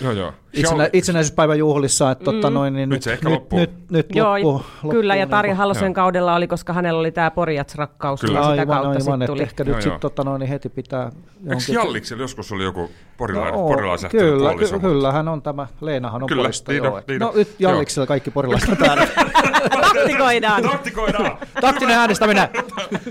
Joo, 0.00 0.12
joo. 0.12 0.32
itsenä, 0.52 0.88
itsenäisyyspäivän 0.92 1.58
juhlissa. 1.58 2.10
Että, 2.10 2.24
tota, 2.24 2.50
noin, 2.50 2.74
niin 2.74 2.88
Nyt 2.88 2.96
nyt, 2.96 3.02
se 3.02 3.12
ehkä 3.12 3.28
nyt, 3.28 3.38
loppuu. 3.38 3.58
nyt, 3.58 3.70
nyt 3.90 4.06
Joo, 4.14 4.32
loppuu, 4.32 4.52
loppuu, 4.52 4.90
kyllä, 4.90 5.14
ja 5.14 5.22
loppuu 5.22 5.36
Tarja 5.36 5.52
niin 5.52 5.58
Halosen 5.58 5.84
joo. 5.86 5.94
kaudella 5.94 6.34
oli, 6.34 6.46
koska 6.46 6.72
hänellä 6.72 7.00
oli 7.00 7.12
tämä 7.12 7.30
Porjats-rakkaus, 7.30 8.20
Kyllä. 8.20 8.38
ja 8.38 8.42
sitä 8.42 8.50
Aivan, 8.60 8.66
kautta 8.66 9.12
aivan, 9.12 9.26
tuli. 9.26 9.42
ehkä 9.42 9.64
Joo, 9.66 9.74
nyt 9.74 9.82
sitten 9.82 10.00
tota, 10.00 10.24
noin, 10.24 10.40
niin 10.40 10.48
heti 10.48 10.68
pitää... 10.68 11.12
Eikö 11.50 11.72
Jalliksella 11.72 12.22
joskus 12.22 12.52
oli 12.52 12.64
joku 12.64 12.90
porilainen, 13.16 13.54
oo, 13.54 13.68
porilaisen 13.68 14.10
kyllä, 14.10 14.50
puoliso? 14.50 14.78
ky- 14.78 14.88
kyllähän 14.88 15.28
on 15.28 15.42
tämä, 15.42 15.66
Leenahan 15.80 16.22
on 16.22 16.28
Kyllä, 16.28 16.42
Porista, 16.42 16.72
niin 16.72 16.82
on, 16.82 16.86
joo. 16.86 17.02
niin 17.08 17.20
no 17.20 17.32
nyt. 17.34 17.54
Jalliksella 17.58 18.06
kaikki 18.06 18.30
porilaiset 18.30 18.68
on 18.68 18.76
täällä. 18.76 19.06
Taktikoidaan. 19.94 20.62
Taktikoidaan! 20.62 21.38
Taktinen 21.60 21.98
äänestäminen! 21.98 22.48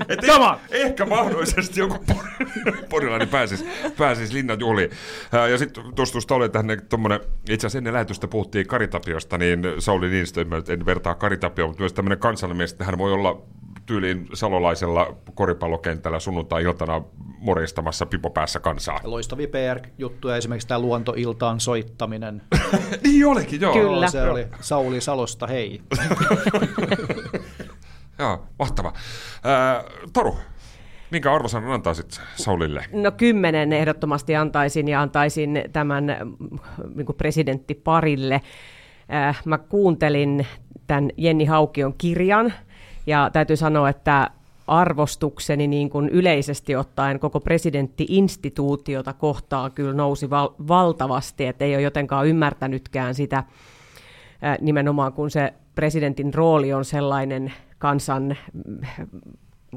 Et 0.10 0.20
Come 0.26 0.46
on! 0.46 0.58
ehkä, 0.72 1.06
mahdollisesti 1.06 1.80
joku 1.80 1.98
por- 2.12 2.88
porilainen 2.90 3.28
pääsisi, 3.28 3.66
pääsisi 3.98 4.34
linnan 4.34 4.60
juhliin. 4.60 4.90
Ja 5.52 5.58
sitten 5.58 5.84
tuosta 5.96 6.36
oli 6.36 6.50
tähän 6.50 6.82
tuommoinen, 6.90 7.20
itse 7.50 7.68
asiassa 7.68 7.78
ennen 7.78 7.94
lähetystä 7.94 8.28
puhuttiin 8.28 8.68
Karitapiosta, 8.68 9.38
niin 9.38 9.60
Sauli 9.80 10.10
Niinistö, 10.10 10.46
en 10.70 10.86
vertaa 10.86 11.16
Karitapioon, 11.16 11.70
mutta 11.70 11.82
myös 11.82 11.94
tämmöinen 11.94 12.20
kansallinen 12.20 12.68
että 12.72 12.84
hän 12.84 12.98
voi 12.98 13.14
olla 13.14 13.42
tyyliin 13.86 14.28
salolaisella 14.34 15.16
koripallokentällä 15.36 16.20
sunnuntai-iltana 16.20 17.02
morjistamassa 17.40 18.06
pipopäässä 18.06 18.60
kansaa. 18.60 19.00
Loistavia 19.04 19.48
PR-juttuja, 19.48 20.38
esimerkiksi 20.38 20.68
tämä 20.68 20.80
luontoiltaan 20.80 21.60
soittaminen. 21.60 22.42
niin 23.04 23.28
olikin, 23.28 23.62
joo. 23.62 23.74
Kyllä. 23.74 24.08
Se 24.08 24.22
oli 24.22 24.48
Sauli 24.62 25.02
Salosta, 25.02 25.48
hei. 25.48 25.82
Joo, 28.20 28.48
mahtava. 28.60 28.94
Ää, 29.44 29.84
Taru, 30.14 30.38
minkä 31.12 31.34
arvosanan 31.34 31.72
antaisit 31.72 32.22
Saulille? 32.36 32.86
No 32.92 33.12
kymmenen 33.12 33.74
ehdottomasti 33.74 34.36
antaisin 34.36 34.88
ja 34.88 35.02
antaisin 35.02 35.64
tämän 35.74 36.18
mm, 36.24 36.60
niin 36.96 37.06
kuin 37.06 37.16
presidenttiparille. 37.16 38.42
Äh, 39.14 39.42
mä 39.46 39.58
kuuntelin 39.58 40.48
tämän 40.88 41.10
Jenni 41.18 41.46
Haukion 41.46 41.94
kirjan 41.98 42.54
ja 43.08 43.30
täytyy 43.34 43.56
sanoa, 43.56 43.90
että 43.90 44.30
arvostukseni 44.68 45.68
niin 45.68 45.90
kuin 45.90 46.10
yleisesti 46.10 46.76
ottaen 46.76 47.20
koko 47.20 47.40
presidenttiinstituutiota 47.40 49.14
kohtaan 49.14 49.72
kyllä 49.72 49.94
nousi 49.94 50.30
val- 50.30 50.54
valtavasti, 50.68 51.46
että 51.46 51.66
ei 51.66 51.76
ole 51.76 51.82
jotenkaan 51.82 52.28
ymmärtänytkään 52.28 53.16
sitä 53.16 53.44
nimenomaan, 54.62 55.14
kun 55.14 55.32
se 55.32 55.54
presidentin 55.76 56.34
rooli 56.34 56.74
on 56.74 56.86
sellainen 56.86 57.54
kansan 57.78 58.38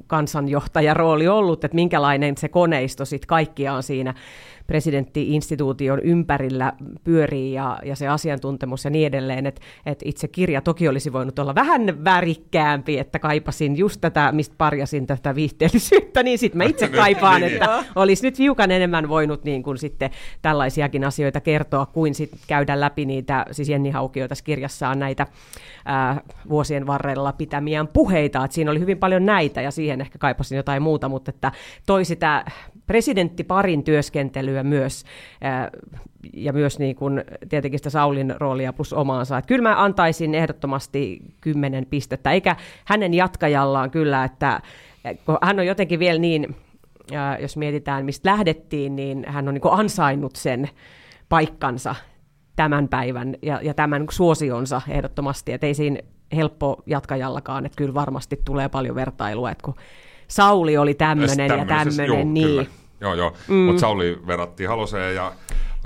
kansanjohtajarooli 0.06 1.28
ollut, 1.28 1.64
että 1.64 1.74
minkälainen 1.74 2.36
se 2.36 2.48
koneisto 2.48 3.04
sitten 3.04 3.28
kaikkiaan 3.28 3.82
siinä 3.82 4.14
presidenttiinstituution 4.66 6.00
ympärillä 6.00 6.72
pyörii 7.04 7.52
ja, 7.52 7.78
ja 7.84 7.96
se 7.96 8.08
asiantuntemus 8.08 8.84
ja 8.84 8.90
niin 8.90 9.06
edelleen, 9.06 9.46
että 9.46 9.60
et 9.86 10.00
itse 10.04 10.28
kirja 10.28 10.60
toki 10.60 10.88
olisi 10.88 11.12
voinut 11.12 11.38
olla 11.38 11.54
vähän 11.54 12.04
värikkäämpi, 12.04 12.98
että 12.98 13.18
kaipasin 13.18 13.76
just 13.76 14.00
tätä, 14.00 14.32
mistä 14.32 14.54
parjasin 14.58 15.06
tätä 15.06 15.34
viihteellisyyttä, 15.34 16.22
niin 16.22 16.38
sitten 16.38 16.58
mä 16.58 16.64
itse 16.76 16.88
kaipaan, 16.88 17.42
että 17.42 17.84
olisi 17.94 18.26
nyt 18.26 18.38
hiukan 18.38 18.70
enemmän 18.70 19.08
voinut 19.08 19.44
niin 19.44 19.62
kuin 19.62 19.78
sitten 19.78 20.10
tällaisiakin 20.42 21.04
asioita 21.04 21.40
kertoa, 21.40 21.86
kuin 21.86 22.14
sitten 22.14 22.40
käydä 22.46 22.80
läpi 22.80 23.04
niitä, 23.04 23.46
siis 23.50 23.68
Jenni 23.68 23.90
Haukio 23.90 24.28
tässä 24.28 24.44
kirjassaan 24.44 24.98
näitä 24.98 25.26
ää, 25.84 26.20
vuosien 26.48 26.86
varrella 26.86 27.32
pitämiään 27.32 27.88
puheita, 27.88 28.44
että 28.44 28.54
siinä 28.54 28.70
oli 28.70 28.80
hyvin 28.80 28.98
paljon 28.98 29.26
näitä 29.26 29.60
ja 29.60 29.70
siihen 29.70 30.00
ehkä 30.00 30.18
kaipasin 30.18 30.56
jotain 30.56 30.82
muuta, 30.82 31.08
mutta 31.08 31.30
että 31.30 31.52
toi 31.86 32.04
sitä 32.04 32.44
presidenttiparin 32.86 33.84
työskentelyä 33.84 34.62
myös, 34.62 35.04
ja 36.32 36.52
myös 36.52 36.78
niin 36.78 36.96
kuin 36.96 37.24
tietenkin 37.48 37.78
sitä 37.78 37.90
Saulin 37.90 38.34
roolia 38.38 38.72
plus 38.72 38.92
omaansa. 38.92 39.38
Että 39.38 39.48
kyllä 39.48 39.68
mä 39.68 39.82
antaisin 39.82 40.34
ehdottomasti 40.34 41.20
kymmenen 41.40 41.86
pistettä, 41.86 42.32
eikä 42.32 42.56
hänen 42.84 43.14
jatkajallaan 43.14 43.90
kyllä, 43.90 44.24
että 44.24 44.60
hän 45.42 45.58
on 45.58 45.66
jotenkin 45.66 45.98
vielä 45.98 46.18
niin, 46.18 46.56
jos 47.40 47.56
mietitään 47.56 48.04
mistä 48.04 48.30
lähdettiin, 48.30 48.96
niin 48.96 49.24
hän 49.28 49.48
on 49.48 49.54
niin 49.54 49.62
ansainnut 49.70 50.36
sen 50.36 50.68
paikkansa 51.28 51.94
tämän 52.56 52.88
päivän 52.88 53.34
ja, 53.42 53.60
ja 53.62 53.74
tämän 53.74 54.06
suosionsa 54.10 54.82
ehdottomasti, 54.88 55.52
että 55.52 55.66
ei 55.66 55.74
siinä 55.74 56.00
helppo 56.36 56.82
jatkajallakaan, 56.86 57.66
että 57.66 57.76
kyllä 57.76 57.94
varmasti 57.94 58.40
tulee 58.44 58.68
paljon 58.68 58.94
vertailua, 58.94 59.50
että 59.50 59.64
kun 59.64 59.74
Sauli 60.28 60.76
oli 60.76 60.94
tämmöinen 60.94 61.58
ja 61.58 61.64
tämmöinen, 61.64 62.34
niin. 62.34 62.46
Kyllä. 62.46 62.66
Joo, 63.00 63.14
joo, 63.14 63.32
mm. 63.48 63.54
mutta 63.54 63.80
Sauli 63.80 64.18
verrattiin 64.26 64.68
Haloseen 64.68 65.14
ja 65.14 65.32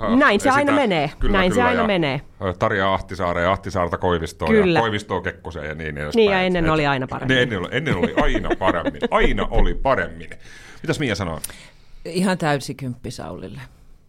äh, 0.03 0.17
Näin 0.17 0.41
se 0.41 0.51
aina 0.51 0.73
menee. 0.73 1.11
Kyllä, 1.19 1.39
Näin 1.39 1.53
kyllä, 1.53 1.65
se 1.65 1.69
aina 1.69 1.87
menee. 1.87 2.21
Tarja 2.59 2.95
Ahtisaareen 2.95 3.45
ja 3.45 3.53
Ahtisaarta 3.53 3.99
Koivistoon 3.99 4.51
kyllä. 4.51 4.79
ja 4.79 4.81
Koivistoon 4.81 5.23
Kekkoseen 5.23 5.69
ja 5.69 5.75
niin 5.75 5.99
edespäin. 5.99 6.17
Niin 6.17 6.33
ja 6.33 6.43
ennen 6.43 6.65
Et, 6.65 6.71
oli 6.71 6.87
aina 6.87 7.07
paremmin. 7.07 7.39
Ennen, 7.39 7.61
ennen 7.71 7.97
oli 7.97 8.15
aina 8.23 8.49
paremmin. 8.59 9.01
aina 9.11 9.49
oli 9.51 9.75
paremmin. 9.75 10.31
Mitäs 10.83 11.01
Mia 11.01 11.15
sanoo? 11.15 11.41
Ihan 12.05 12.39
täysi 12.39 12.75
kymppi 12.75 13.11
Saulille. 13.11 13.61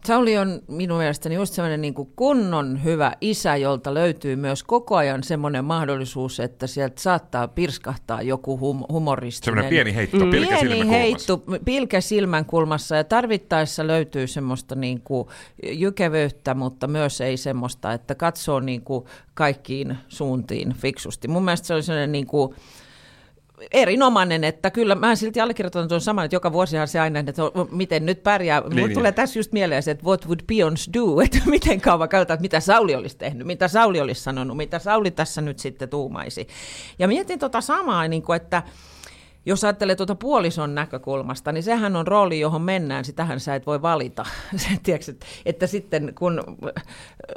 Sauli 0.05 0.37
on 0.37 0.61
minun 0.67 0.97
mielestäni 0.97 1.35
just 1.35 1.53
semmoinen 1.53 1.81
niin 1.81 1.93
kunnon 2.15 2.83
hyvä 2.83 3.13
isä, 3.21 3.55
jolta 3.55 3.93
löytyy 3.93 4.35
myös 4.35 4.63
koko 4.63 4.95
ajan 4.95 5.23
semmoinen 5.23 5.65
mahdollisuus, 5.65 6.39
että 6.39 6.67
sieltä 6.67 7.01
saattaa 7.01 7.47
pirskahtaa 7.47 8.21
joku 8.21 8.57
hum- 8.57 8.93
humoristinen. 8.93 9.45
Semmoinen 9.45 9.69
pieni 9.69 9.95
heitto, 9.95 10.25
mm. 10.25 10.31
pilkä 10.31 10.57
Pieni 10.61 10.89
heitto, 10.89 11.43
pilkä 11.65 12.01
silmänkulmassa 12.01 12.95
ja 12.95 13.03
tarvittaessa 13.03 13.87
löytyy 13.87 14.27
semmoista 14.27 14.75
niin 14.75 15.01
kuin 15.01 15.27
jykevyyttä, 15.63 16.53
mutta 16.53 16.87
myös 16.87 17.21
ei 17.21 17.37
semmoista, 17.37 17.93
että 17.93 18.15
katsoo 18.15 18.59
niin 18.59 18.81
kuin 18.81 19.05
kaikkiin 19.33 19.97
suuntiin 20.07 20.73
fiksusti. 20.73 21.27
Mun 21.27 21.45
mielestä 21.45 21.67
se 21.67 21.73
oli 21.73 21.83
sellainen 21.83 22.11
niin 22.11 22.27
kuin, 22.27 22.55
erinomainen, 23.71 24.43
että 24.43 24.71
kyllä 24.71 24.95
mä 24.95 25.15
silti 25.15 25.41
allekirjoitan 25.41 25.87
tuon 25.87 26.01
saman, 26.01 26.25
että 26.25 26.35
joka 26.35 26.53
vuosihan 26.53 26.87
se 26.87 26.99
aina, 26.99 27.19
että 27.19 27.41
miten 27.71 28.05
nyt 28.05 28.23
pärjää. 28.23 28.61
Niin, 28.61 28.75
niin. 28.75 28.93
tulee 28.93 29.11
tässä 29.11 29.39
just 29.39 29.51
mieleen 29.51 29.83
se, 29.83 29.91
että 29.91 30.05
what 30.05 30.25
would 30.25 30.39
peons 30.47 30.89
do, 30.93 31.19
että 31.25 31.39
miten 31.45 31.81
kauan 31.81 32.09
käytetään, 32.09 32.35
että 32.35 32.41
mitä 32.41 32.59
Sauli 32.59 32.95
olisi 32.95 33.17
tehnyt, 33.17 33.47
mitä 33.47 33.67
Sauli 33.67 34.01
olisi 34.01 34.21
sanonut, 34.21 34.57
mitä 34.57 34.79
Sauli 34.79 35.11
tässä 35.11 35.41
nyt 35.41 35.59
sitten 35.59 35.89
tuumaisi. 35.89 36.47
Ja 36.99 37.07
mietin 37.07 37.39
tota 37.39 37.61
samaa, 37.61 38.07
niin 38.07 38.21
kuin, 38.21 38.35
että 38.35 38.63
jos 39.45 39.63
ajattelee 39.63 39.95
tuota 39.95 40.15
puolison 40.15 40.75
näkökulmasta, 40.75 41.51
niin 41.51 41.63
sehän 41.63 41.95
on 41.95 42.07
rooli, 42.07 42.39
johon 42.39 42.61
mennään, 42.61 43.05
sitähän 43.05 43.39
sä 43.39 43.55
et 43.55 43.65
voi 43.65 43.81
valita. 43.81 44.25
Tiedätkö, 44.83 45.13
että 45.45 45.67
sitten 45.67 46.13
kun 46.17 46.43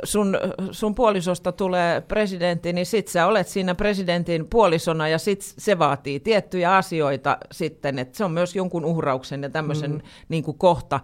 sun, 0.05 0.39
sun 0.71 0.95
puolisosta 0.95 1.53
tulee 1.53 2.01
presidentti, 2.01 2.73
niin 2.73 2.87
sit 2.87 3.09
sä 3.09 3.27
olet 3.27 3.49
siinä 3.49 3.75
presidentin 3.75 4.47
puolisona 4.49 5.09
ja 5.09 5.19
sit 5.19 5.43
se 5.43 5.79
vaatii 5.79 6.21
tiettyjä 6.21 6.77
asioita 6.77 7.39
sitten, 7.53 7.99
että 7.99 8.17
se 8.17 8.25
on 8.25 8.33
myös 8.33 8.57
jonkun 8.57 8.85
uhrauksen 8.85 9.43
ja 9.43 9.51
tämmöisen 9.51 9.93
mm. 9.93 10.01
niin 10.29 10.45
kuin 10.45 10.59
kohta 10.59 11.01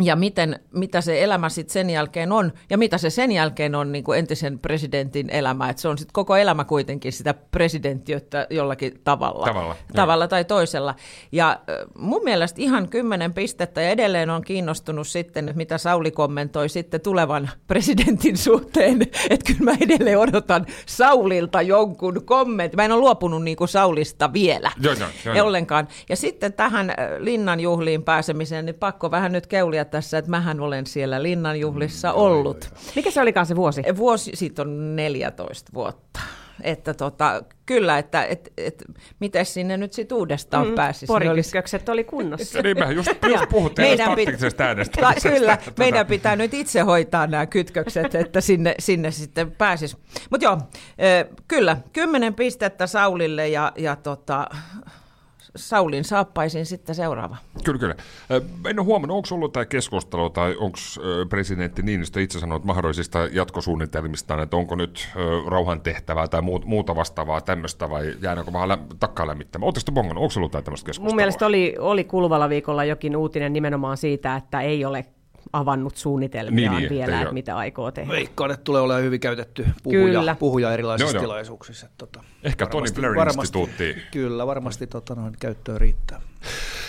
ja 0.00 0.16
miten, 0.16 0.60
mitä 0.72 1.00
se 1.00 1.24
elämä 1.24 1.48
sitten 1.48 1.72
sen 1.72 1.90
jälkeen 1.90 2.32
on, 2.32 2.52
ja 2.70 2.78
mitä 2.78 2.98
se 2.98 3.10
sen 3.10 3.32
jälkeen 3.32 3.74
on 3.74 3.92
niin 3.92 4.04
kuin 4.04 4.18
entisen 4.18 4.58
presidentin 4.58 5.30
elämä. 5.30 5.68
Että 5.68 5.82
se 5.82 5.88
on 5.88 5.98
sitten 5.98 6.12
koko 6.12 6.36
elämä 6.36 6.64
kuitenkin 6.64 7.12
sitä 7.12 7.34
presidenttiötä 7.34 8.46
jollakin 8.50 9.00
tavalla. 9.04 9.46
Tavalla, 9.46 9.76
tavalla 9.94 10.28
tai 10.28 10.44
toisella. 10.44 10.94
Ja 11.32 11.60
mun 11.98 12.24
mielestä 12.24 12.62
ihan 12.62 12.88
kymmenen 12.88 13.34
pistettä, 13.34 13.82
ja 13.82 13.90
edelleen 13.90 14.30
on 14.30 14.42
kiinnostunut 14.42 15.08
sitten, 15.08 15.48
että 15.48 15.56
mitä 15.56 15.78
Sauli 15.78 16.10
kommentoi 16.10 16.68
sitten 16.68 17.00
tulevan 17.00 17.50
presidentin 17.66 18.36
suhteen. 18.36 19.02
Että 19.30 19.52
kyllä 19.52 19.70
mä 19.72 19.76
edelleen 19.80 20.18
odotan 20.18 20.66
Saulilta 20.86 21.62
jonkun 21.62 22.24
kommentti. 22.24 22.76
Mä 22.76 22.84
en 22.84 22.92
ole 22.92 23.00
luopunut 23.00 23.44
niin 23.44 23.56
kuin 23.56 23.68
Saulista 23.68 24.32
vielä 24.32 24.70
joo, 24.80 24.94
joo, 24.94 25.34
joo. 25.34 25.46
ollenkaan. 25.46 25.88
Ja 26.08 26.16
sitten 26.16 26.52
tähän 26.52 26.94
linnanjuhliin 27.18 28.02
pääsemiseen, 28.02 28.66
niin 28.66 28.74
pakko 28.74 29.10
vähän 29.10 29.32
nyt 29.32 29.46
keulia 29.46 29.84
tässä, 29.90 30.18
että 30.18 30.30
mähän 30.30 30.60
olen 30.60 30.86
siellä 30.86 31.22
linnanjuhlissa 31.22 32.12
mm, 32.12 32.18
ollut. 32.18 32.70
Mikä 32.96 33.10
se 33.10 33.20
olikaan 33.20 33.46
se 33.46 33.56
vuosi? 33.56 33.82
Vuosi, 33.96 34.30
siitä 34.34 34.62
on 34.62 34.96
14 34.96 35.70
vuotta. 35.74 36.20
Että 36.62 36.94
tota, 36.94 37.42
kyllä, 37.66 37.98
että 37.98 38.24
et, 38.24 38.52
et, 38.56 38.84
miten 39.20 39.46
sinne 39.46 39.76
nyt 39.76 39.92
sitten 39.92 40.18
uudestaan 40.18 40.66
mm, 40.68 40.74
pääsisi. 40.74 41.06
Porikytkökset 41.06 41.88
oli 41.88 42.04
kunnossa. 42.04 42.62
niin, 42.62 42.78
me 42.78 42.92
just, 42.92 43.10
just 43.28 43.48
puhuttiin 43.50 43.88
meidän 43.88 44.08
pit- 44.08 44.62
äänestä. 44.62 45.14
Kyllä, 45.22 45.56
tota. 45.56 45.72
meidän 45.78 46.06
pitää 46.06 46.36
nyt 46.36 46.54
itse 46.54 46.80
hoitaa 46.80 47.26
nämä 47.26 47.46
kytkökset, 47.46 48.14
että 48.14 48.40
sinne, 48.40 48.74
sinne 48.78 49.10
sitten 49.10 49.50
pääsisi. 49.50 49.96
Mutta 50.30 50.44
joo, 50.44 50.58
kyllä, 51.48 51.76
kymmenen 51.92 52.34
pistettä 52.34 52.86
Saulille 52.86 53.48
ja, 53.48 53.72
ja 53.76 53.96
tota, 53.96 54.46
Saulin 55.58 56.04
saappaisin 56.04 56.66
sitten 56.66 56.94
seuraava. 56.94 57.36
Kyllä, 57.64 57.78
kyllä. 57.78 57.94
En 58.70 58.78
ole 58.78 58.86
huomannut, 58.86 59.16
onko 59.16 59.28
ollut 59.32 59.52
tämä 59.52 59.64
keskustelu 59.64 60.30
tai 60.30 60.56
onko 60.56 60.78
presidentti 61.28 61.82
Niinistö 61.82 62.22
itse 62.22 62.40
sanonut 62.40 62.64
mahdollisista 62.64 63.18
jatkosuunnitelmista, 63.32 64.42
että 64.42 64.56
onko 64.56 64.74
nyt 64.76 65.08
rauhan 65.46 65.80
tehtävää 65.80 66.28
tai 66.28 66.42
muuta 66.64 66.96
vastaavaa 66.96 67.40
tämmöistä 67.40 67.90
vai 67.90 68.14
jäädäänkö 68.22 68.52
vähän 68.52 68.68
lä- 68.68 68.78
takkaa 69.00 69.26
lämmittämään? 69.26 69.66
Oletteko 69.66 69.92
bongannut, 69.92 70.22
onko 70.22 70.34
ollut 70.36 70.52
tämmöistä 70.52 70.86
keskustelua? 70.86 71.08
Mun 71.10 71.16
mielestä 71.16 71.46
oli, 71.46 71.76
oli 71.78 72.04
kuluvalla 72.04 72.48
viikolla 72.48 72.84
jokin 72.84 73.16
uutinen 73.16 73.52
nimenomaan 73.52 73.96
siitä, 73.96 74.36
että 74.36 74.60
ei 74.60 74.84
ole 74.84 75.04
avannut 75.52 75.96
suunnitelmia 75.96 76.70
niin, 76.70 76.80
niin, 76.80 76.90
vielä, 76.90 77.20
että 77.20 77.34
mitä 77.34 77.56
aikoo 77.56 77.90
tehdä. 77.90 78.12
Veikkaan, 78.12 78.50
että 78.50 78.64
tulee 78.64 78.82
olemaan 78.82 79.04
hyvin 79.04 79.20
käytetty 79.20 79.66
puhuja, 79.82 80.18
kyllä. 80.18 80.34
puhuja 80.34 80.72
erilaisissa 80.72 81.16
joo, 81.16 81.22
tilaisuuksissa. 81.22 81.86
Että, 81.86 81.98
tota, 81.98 82.24
Ehkä 82.42 82.66
Tony 82.66 82.86
Blair 82.94 83.28
instituutti. 83.28 83.96
Kyllä, 84.12 84.46
varmasti 84.46 84.86
tota, 84.86 85.14
noin, 85.14 85.34
käyttöön 85.40 85.80
riittää. 85.80 86.20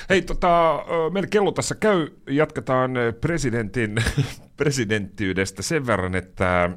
Hei, 0.09 0.21
tota, 0.21 0.83
meillä 1.13 1.27
kello 1.27 1.51
tässä 1.51 1.75
käy. 1.75 2.07
Jatketaan 2.29 2.91
presidentin 3.21 3.95
presidenttiydestä 4.57 5.61
sen 5.61 5.87
verran, 5.87 6.15
että 6.15 6.69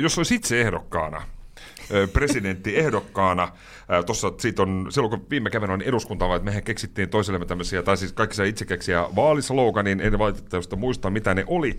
jos 0.00 0.18
olisi 0.18 0.34
itse 0.34 0.60
ehdokkaana– 0.60 1.22
presidenttiehdokkaana. 2.12 3.48
Tuossa 4.06 4.32
siitä 4.38 4.62
on, 4.62 4.86
silloin 4.90 5.10
kun 5.10 5.26
viime 5.30 5.50
kevään 5.50 5.82
eduskunta, 5.82 6.34
että 6.34 6.44
mehän 6.44 6.62
keksittiin 6.62 7.08
toisellemme 7.08 7.46
tämmöisiä, 7.46 7.82
tai 7.82 7.96
siis 7.96 8.12
kaikki 8.12 8.36
saa 8.36 8.46
itse 8.46 8.64
keksiä 8.64 9.04
vaalisloganin, 9.16 10.00
en 10.00 10.18
valitettavasti 10.18 10.76
muista 10.76 11.10
mitä 11.10 11.34
ne 11.34 11.44
oli. 11.46 11.78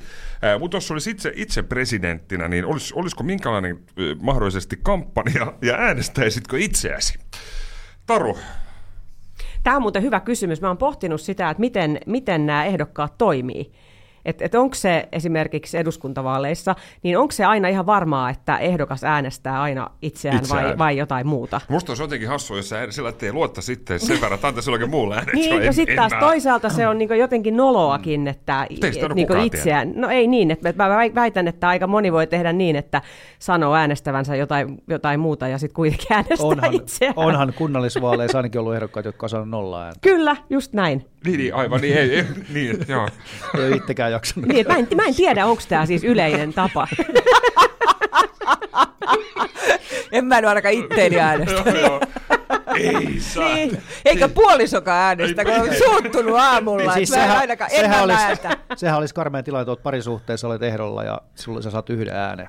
Mutta 0.59 0.77
jos 0.77 0.91
olisi 0.91 1.11
itse, 1.11 1.31
itse 1.35 1.63
presidenttinä, 1.63 2.47
niin 2.47 2.65
olis, 2.65 2.93
olisiko 2.93 3.23
minkälainen 3.23 3.79
mahdollisesti 4.19 4.79
kampanja 4.83 5.53
ja 5.61 5.75
äänestäisitkö 5.75 6.59
itseäsi? 6.59 7.19
Taru, 8.05 8.37
Tämä 9.63 9.75
on 9.75 9.81
muuten 9.81 10.03
hyvä 10.03 10.19
kysymys. 10.19 10.61
Mä 10.61 10.67
oon 10.67 10.77
pohtinut 10.77 11.21
sitä, 11.21 11.49
että 11.49 11.61
miten, 11.61 11.99
miten 12.05 12.45
nämä 12.45 12.65
ehdokkaat 12.65 13.17
toimii. 13.17 13.71
Että 14.25 14.45
et 14.45 14.55
onko 14.55 14.75
se 14.75 15.09
esimerkiksi 15.11 15.77
eduskuntavaaleissa, 15.77 16.75
niin 17.03 17.17
onko 17.17 17.31
se 17.31 17.45
aina 17.45 17.67
ihan 17.67 17.85
varmaa, 17.85 18.29
että 18.29 18.57
ehdokas 18.57 19.03
äänestää 19.03 19.61
aina 19.61 19.89
itseään, 20.01 20.37
Itseään. 20.37 20.65
Vai, 20.65 20.77
vai 20.77 20.97
jotain 20.97 21.27
muuta? 21.27 21.61
Musta 21.69 21.91
olisi 21.91 22.03
jotenkin 22.03 22.29
hassua, 22.29 22.57
jos 22.57 22.69
sä 22.69 22.91
sillä 22.91 23.09
ettei 23.09 23.33
luotta 23.33 23.61
sitten 23.61 23.99
sen 23.99 24.21
verran, 24.21 24.33
että 24.33 24.47
antaisi 24.47 24.69
jollekin 24.69 24.89
muulle 24.89 25.15
äänet. 25.15 25.33
Niin, 25.33 25.63
ja 25.63 25.73
sitten 25.73 25.95
taas 25.95 26.11
toisaalta 26.19 26.69
se 26.69 26.87
on 26.87 26.97
niinku 26.97 27.13
jotenkin 27.13 27.57
noloakin, 27.57 28.27
että 28.27 28.67
Mutta 28.69 28.87
ei 28.87 28.93
sitä 28.93 29.09
niinku 29.09 29.33
itseään, 29.33 29.91
no 29.95 30.09
ei 30.09 30.27
niin, 30.27 30.51
että 30.51 30.73
mä 30.75 30.89
väitän, 31.15 31.47
että 31.47 31.67
aika 31.67 31.87
moni 31.87 32.13
voi 32.13 32.27
tehdä 32.27 32.53
niin, 32.53 32.75
että 32.75 33.01
sanoo 33.39 33.75
äänestävänsä 33.75 34.35
jotain, 34.35 34.77
jotain 34.87 35.19
muuta 35.19 35.47
ja 35.47 35.57
sitten 35.57 35.75
kuitenkin 35.75 36.07
äänestää 36.09 36.47
Onhan, 36.47 36.73
itseään. 36.73 37.13
onhan 37.15 37.53
kunnallisvaaleissa 37.57 38.37
ainakin 38.37 38.59
ollut 38.61 38.75
ehdokkaat, 38.75 39.05
jotka 39.05 39.25
on 39.25 39.29
saanut 39.29 39.49
nolla 39.49 39.83
ääntä. 39.83 39.99
Kyllä, 40.01 40.35
just 40.49 40.73
näin. 40.73 41.05
Niin, 41.25 41.37
niin, 41.37 41.55
aivan, 41.55 41.81
niin, 41.81 41.97
ei, 41.97 42.15
ei, 42.15 42.25
niin, 42.53 42.77
joo. 42.87 43.07
Ei 43.59 43.71
itsekään 43.71 44.11
jaksanut. 44.15 44.49
Niin, 44.49 44.67
mä, 44.67 44.75
en, 44.77 44.87
mä 44.95 45.03
en 45.03 45.15
tiedä, 45.15 45.45
onko 45.45 45.63
tämä 45.69 45.85
siis 45.85 46.03
yleinen 46.03 46.53
tapa. 46.53 46.87
En 50.11 50.25
mä 50.25 50.41
nyt 50.41 50.47
ainakaan 50.49 50.73
itteeni 50.73 51.19
äänestä. 51.19 51.69
joo, 51.69 51.79
joo. 51.79 52.01
Ei 52.75 53.19
saa. 53.19 53.53
Niin. 53.53 53.83
Eikä 54.05 54.27
puolisokaan 54.27 54.99
äänestä, 54.99 55.45
kun 55.45 55.53
on 55.53 55.75
suuttunut 55.85 56.35
aamulla. 56.35 56.81
Niin 56.83 56.93
Siis 56.93 57.09
sehän, 57.09 57.37
ainakaan, 57.37 57.71
sehän, 57.71 58.03
olisi, 58.03 58.23
sehän 58.75 58.97
olisi 58.97 59.13
karmea 59.13 59.43
tilanne, 59.43 59.61
että 59.61 59.71
olet 59.71 59.83
parisuhteessa, 59.83 60.47
olet 60.47 60.63
ehdolla 60.63 61.03
ja 61.03 61.21
sulle 61.35 61.61
sä 61.61 61.71
saat 61.71 61.89
yhden 61.89 62.15
äänen. 62.15 62.47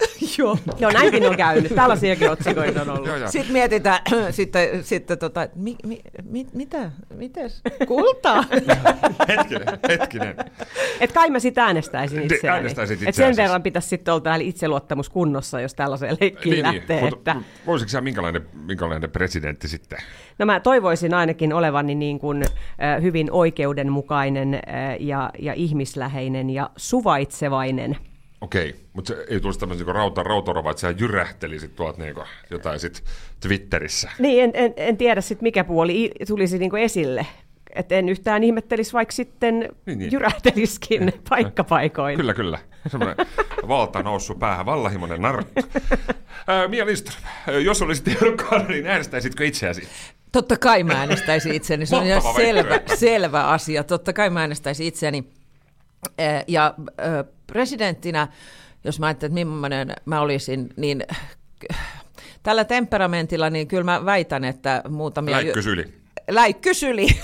Joo. 0.38 0.58
Joo, 0.78 0.90
näinkin 0.90 1.28
on 1.28 1.36
käynyt. 1.36 1.74
Tällaisiakin 1.74 2.30
otsikoita 2.30 2.82
on 2.82 2.90
ollut. 2.90 3.06
Joo, 3.06 3.16
joo. 3.16 3.30
Sitten 3.30 3.52
mietitään, 3.52 4.00
sitten, 4.30 4.84
sitten 4.84 5.18
tota, 5.18 5.48
mi, 5.54 5.76
mi, 5.86 6.02
mi, 6.24 6.46
mitä, 6.52 6.90
mites, 7.14 7.62
kultaa? 7.88 8.44
Hetkinen, 9.28 9.78
hetkinen. 9.88 10.36
Et 11.00 11.12
kai 11.12 11.30
mä 11.30 11.38
sitten 11.38 11.64
äänestäisin 11.64 12.22
itseäni. 12.22 12.56
äänestäisit 12.56 12.96
Et 12.96 13.00
sen 13.00 13.08
itseäsi. 13.08 13.42
verran 13.42 13.62
pitäisi 13.62 13.88
sitten 13.88 14.14
olla 14.14 14.20
täällä 14.20 14.44
itseluottamus 14.44 15.08
kunnossa, 15.08 15.60
jos 15.60 15.74
tällaiseen 15.74 16.16
leikkiin 16.20 16.62
lähtee. 16.62 17.00
mutta 17.00 17.16
että... 17.16 17.36
voisitko 17.66 17.90
sä 17.90 18.00
minkälainen, 18.00 18.42
minkälainen 18.66 19.10
presidentti 19.10 19.68
sitten? 19.68 19.98
No 20.38 20.46
mä 20.46 20.60
toivoisin 20.60 21.14
ainakin 21.14 21.52
olevani 21.52 21.94
niin 21.94 22.18
kuin, 22.18 22.42
äh, 22.42 23.02
hyvin 23.02 23.28
oikeudenmukainen 23.30 24.54
äh, 24.54 24.60
ja, 25.00 25.30
ja 25.38 25.52
ihmisläheinen 25.54 26.50
ja 26.50 26.70
suvaitsevainen. 26.76 27.96
Okei, 28.42 28.74
mutta 28.92 29.08
se 29.08 29.24
ei 29.28 29.40
tulisi 29.40 29.58
tämmöisen 29.60 29.86
niin 29.86 29.94
rauta, 29.94 30.22
rautorova, 30.22 30.70
että 30.70 30.80
sä 30.80 30.94
jyrähtelisit 30.98 31.76
tuolta 31.76 32.02
niin 32.02 32.14
jotain 32.50 32.80
sit 32.80 33.04
Twitterissä. 33.40 34.10
Niin, 34.18 34.44
en, 34.44 34.50
en, 34.54 34.74
en 34.76 34.96
tiedä 34.96 35.20
sitten 35.20 35.44
mikä 35.44 35.64
puoli 35.64 36.10
tulisi 36.28 36.58
niin 36.58 36.70
kuin 36.70 36.82
esille. 36.82 37.26
Et 37.74 37.92
en 37.92 38.08
yhtään 38.08 38.44
ihmettelisi, 38.44 38.92
vaikka 38.92 39.12
sitten 39.12 39.60
Niin, 39.60 39.70
niin, 39.86 39.98
niin. 39.98 40.12
jyrähteliskin 40.12 41.12
paikkapaikoin. 41.28 42.16
Kyllä, 42.16 42.34
kyllä. 42.34 42.58
Semmoinen 42.86 43.26
valta 43.68 44.02
noussut 44.02 44.38
päähän, 44.38 44.66
vallahimoinen 44.66 45.22
narttu. 45.22 45.62
Ää, 46.46 46.68
Mia 46.68 46.86
Lindström, 46.86 47.22
jos 47.64 47.82
olisit 47.82 48.08
ehdokkaana, 48.08 48.68
niin 48.68 48.86
äänestäisitkö 48.86 49.44
itseäsi? 49.44 49.88
Totta 50.32 50.56
kai 50.56 50.84
mä 50.84 50.92
äänestäisin 50.92 51.54
itseäni, 51.54 51.86
se 51.86 51.96
on 51.96 52.06
ihan 52.06 52.22
selvä, 52.36 52.80
selvä 52.94 53.48
asia. 53.48 53.84
Totta 53.84 54.12
kai 54.12 54.30
mä 54.30 54.40
äänestäisin 54.40 54.86
itseäni. 54.86 55.24
Ja 56.48 56.74
presidenttinä, 57.46 58.28
jos 58.84 59.00
mä 59.00 59.06
ajattelen, 59.06 59.38
että 59.38 59.44
millainen 59.44 59.92
mä 60.04 60.20
olisin, 60.20 60.68
niin 60.76 61.04
tällä 62.42 62.64
temperamentilla, 62.64 63.50
niin 63.50 63.68
kyllä 63.68 63.84
mä 63.84 64.04
väitän, 64.04 64.44
että 64.44 64.82
muutamia... 64.88 65.36
Läikkys 65.36 65.66
yli. 65.66 65.94
Läikkys 66.30 66.82
yli. 66.82 67.06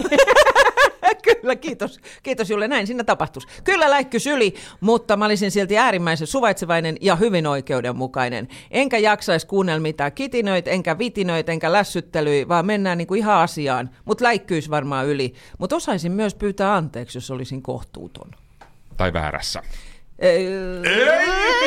Kyllä, 1.22 1.56
kiitos. 1.56 2.00
Kiitos 2.22 2.50
Julle, 2.50 2.68
näin 2.68 2.86
siinä 2.86 3.04
tapahtuisi. 3.04 3.48
Kyllä 3.64 3.90
läikkys 3.90 4.26
yli, 4.26 4.54
mutta 4.80 5.16
mä 5.16 5.24
olisin 5.24 5.50
silti 5.50 5.78
äärimmäisen 5.78 6.26
suvaitsevainen 6.26 6.96
ja 7.00 7.16
hyvin 7.16 7.46
oikeudenmukainen. 7.46 8.48
Enkä 8.70 8.98
jaksaisi 8.98 9.46
kuunnella 9.46 9.80
mitään 9.80 10.12
kitinöitä, 10.12 10.70
enkä 10.70 10.98
vitinöitä, 10.98 11.52
enkä 11.52 11.72
lässyttelyä, 11.72 12.48
vaan 12.48 12.66
mennään 12.66 12.98
niinku 12.98 13.14
ihan 13.14 13.36
asiaan. 13.36 13.90
Mutta 14.04 14.24
läikkyys 14.24 14.70
varmaan 14.70 15.06
yli. 15.06 15.34
Mutta 15.58 15.76
osaisin 15.76 16.12
myös 16.12 16.34
pyytää 16.34 16.74
anteeksi, 16.74 17.18
jos 17.18 17.30
olisin 17.30 17.62
kohtuuton. 17.62 18.30
Tai 18.98 19.12
väärässä. 19.12 19.62
Ei, 20.18 20.44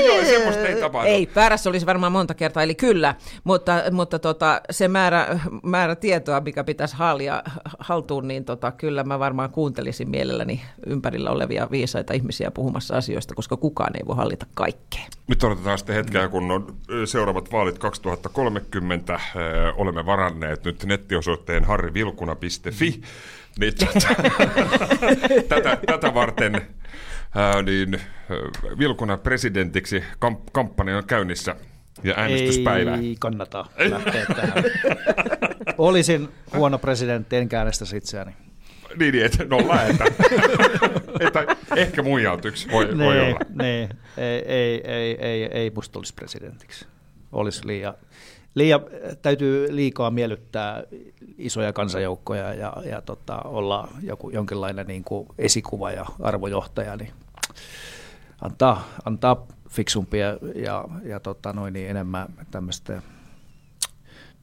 joo, 0.05 0.23
semmoista 0.25 0.67
ei 0.67 0.81
tapahdu. 0.81 1.09
Ei, 1.09 1.29
väärässä 1.35 1.69
olisi 1.69 1.85
varmaan 1.85 2.11
monta 2.11 2.33
kertaa, 2.33 2.63
eli 2.63 2.75
kyllä, 2.75 3.15
mutta, 3.43 3.83
mutta 3.91 4.19
tota, 4.19 4.61
se 4.69 4.87
määrä, 4.87 5.39
määrä 5.63 5.95
tietoa, 5.95 6.41
mikä 6.41 6.63
pitäisi 6.63 6.95
haalia 6.95 7.43
haltuun, 7.79 8.27
niin 8.27 8.45
tota, 8.45 8.71
kyllä 8.71 9.03
mä 9.03 9.19
varmaan 9.19 9.49
kuuntelisin 9.49 10.09
mielelläni 10.09 10.61
ympärillä 10.85 11.31
olevia 11.31 11.67
viisaita 11.71 12.13
ihmisiä 12.13 12.51
puhumassa 12.51 12.97
asioista, 12.97 13.35
koska 13.35 13.57
kukaan 13.57 13.95
ei 13.95 14.07
voi 14.07 14.15
hallita 14.15 14.45
kaikkea. 14.53 15.05
Nyt 15.27 15.43
odotetaan 15.43 15.77
sitten 15.77 15.95
hetkeä, 15.95 16.27
kun 16.27 16.51
on 16.51 16.75
seuraavat 17.05 17.51
vaalit 17.51 17.79
2030. 17.79 19.13
Ö, 19.35 19.73
Olemme 19.77 20.05
varanneet 20.05 20.63
nyt 20.63 20.83
nettiosoitteen 20.85 21.63
harrivilkuna.fi. 21.63 23.01
Niin, 23.59 23.73
tätä, 25.49 25.77
tätä 25.85 26.13
varten 26.13 26.67
ää, 27.35 27.61
niin, 27.61 28.01
Vilkuna 28.79 29.17
presidentiksi 29.17 30.03
kamp- 30.25 30.49
kampanja 30.51 30.97
on 30.97 31.05
käynnissä 31.05 31.55
ja 32.03 32.13
äänestyspäivä. 32.17 32.95
Ei 32.95 33.15
kannata 33.19 33.65
lähteä 33.89 34.25
tähän. 34.35 34.63
Olisin 35.77 36.29
huono 36.55 36.77
presidentti, 36.77 37.35
enkä 37.35 37.57
äänestäisi 37.57 37.97
itseäni. 37.97 38.31
Niin, 38.99 39.11
niin, 39.13 39.25
että 39.25 39.45
nolla 39.45 39.75
ääntä. 39.75 40.05
että 41.25 41.45
ehkä 41.75 42.03
muijalta 42.03 42.47
yksi 42.47 42.71
voi, 42.71 42.87
voi 42.87 42.95
Nee, 43.15 43.27
olla. 43.29 43.39
nee. 43.53 43.89
Ei, 44.17 44.43
ei, 44.45 44.81
ei, 44.91 45.17
ei, 45.25 45.43
ei 45.43 45.71
musta 45.75 45.99
olisi 45.99 46.13
presidentiksi. 46.13 46.85
Olisi 47.31 47.67
liian, 47.67 47.93
liian, 48.55 48.81
täytyy 49.21 49.75
liikaa 49.75 50.11
miellyttää 50.11 50.83
isoja 51.37 51.73
kansanjoukkoja 51.73 52.53
ja, 52.53 52.73
ja 52.89 53.01
tota, 53.01 53.37
olla 53.41 53.87
joku, 54.03 54.29
jonkinlainen 54.29 54.87
niin 54.87 55.03
kuin 55.03 55.27
esikuva 55.37 55.91
ja 55.91 56.05
arvojohtaja, 56.21 56.95
niin 56.97 57.11
antaa, 58.41 58.87
antaa 59.05 59.47
fiksumpia 59.69 60.27
ja, 60.55 60.85
ja 61.03 61.19
tota, 61.19 61.53
noin 61.53 61.73
niin 61.73 61.89
enemmän 61.89 62.27
tämmöistä, 62.51 63.01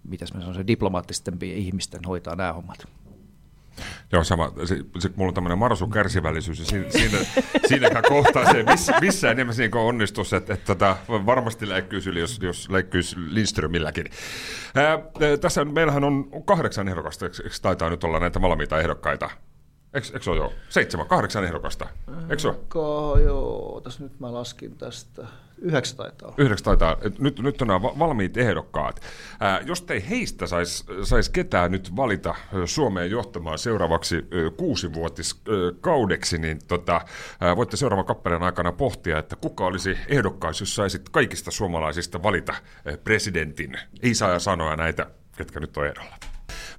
mitäs 0.04 0.34
mä 0.34 0.40
sanoisin, 0.40 0.66
diplomaattistempia 0.66 1.54
ihmisten 1.56 2.00
hoitaa 2.04 2.36
nämä 2.36 2.52
hommat. 2.52 2.88
Joo, 4.12 4.24
sama. 4.24 4.52
Se, 4.98 5.10
mulla 5.16 5.28
on 5.28 5.34
tämmöinen 5.34 5.58
marsu 5.58 5.86
kärsivällisyys, 5.86 6.58
ja 6.58 6.64
siinä, 6.64 6.90
siinä, 6.90 7.18
siinäkään 7.66 8.04
kohtaa 8.08 8.52
se 8.52 8.62
miss, 8.62 8.90
missään 9.00 9.36
nimessä 9.36 9.62
niin 9.62 9.76
onnistus, 9.76 10.32
että, 10.32 10.54
että 10.54 10.66
tota, 10.66 10.96
varmasti 11.08 11.68
läikkyys 11.68 12.06
yli, 12.06 12.20
jos, 12.20 12.38
jos 12.42 12.70
läikkyys 12.70 13.16
Lindströmilläkin. 13.28 14.06
Ää, 14.74 14.98
tässä 15.40 15.64
meillähän 15.64 16.04
on 16.04 16.30
kahdeksan 16.44 16.88
ehdokasta, 16.88 17.26
taitaa 17.62 17.90
nyt 17.90 18.04
olla 18.04 18.20
näitä 18.20 18.42
valmiita 18.42 18.80
ehdokkaita? 18.80 19.30
Eikö, 19.94 20.06
eikö 20.06 20.22
se 20.22 20.30
ole 20.30 20.38
jo? 20.38 20.52
Seitsemän, 20.68 21.06
kahdeksan 21.06 21.44
ehdokasta. 21.44 21.88
Eikö 22.22 22.38
se 22.38 22.48
ole? 22.48 22.56
Ko, 22.68 23.18
joo, 23.24 23.80
tässä 23.84 24.02
nyt 24.02 24.20
mä 24.20 24.32
laskin 24.32 24.76
tästä. 24.76 25.26
Yhdeksän 25.58 25.96
taitaa 25.96 26.28
olla. 26.28 26.36
Yhdeksi 26.38 26.64
taitaa, 26.64 26.96
nyt, 27.18 27.38
nyt 27.38 27.62
on 27.62 27.68
nämä 27.68 27.82
va- 27.82 27.98
valmiit 27.98 28.36
ehdokkaat. 28.36 29.00
Ää, 29.40 29.60
jos 29.60 29.82
te 29.82 30.04
heistä 30.10 30.46
sais, 30.46 30.84
sais 31.02 31.28
ketään 31.28 31.70
nyt 31.70 31.96
valita 31.96 32.34
ö, 32.54 32.66
Suomeen 32.66 33.10
johtamaan 33.10 33.58
seuraavaksi 33.58 34.28
kuusivuotiskaudeksi, 34.56 36.38
niin 36.38 36.58
tota, 36.68 37.00
ää, 37.40 37.56
voitte 37.56 37.76
seuraavan 37.76 38.04
kappaleen 38.06 38.42
aikana 38.42 38.72
pohtia, 38.72 39.18
että 39.18 39.36
kuka 39.36 39.66
olisi 39.66 39.98
ehdokkaas, 40.08 40.60
jos 40.60 40.74
saisit 40.74 41.08
kaikista 41.08 41.50
suomalaisista 41.50 42.22
valita 42.22 42.54
presidentin. 43.04 43.78
Ei 44.02 44.14
saa 44.14 44.30
ja 44.30 44.38
sanoa 44.38 44.76
näitä, 44.76 45.06
ketkä 45.36 45.60
nyt 45.60 45.76
on 45.76 45.86
ehdolla. 45.86 46.16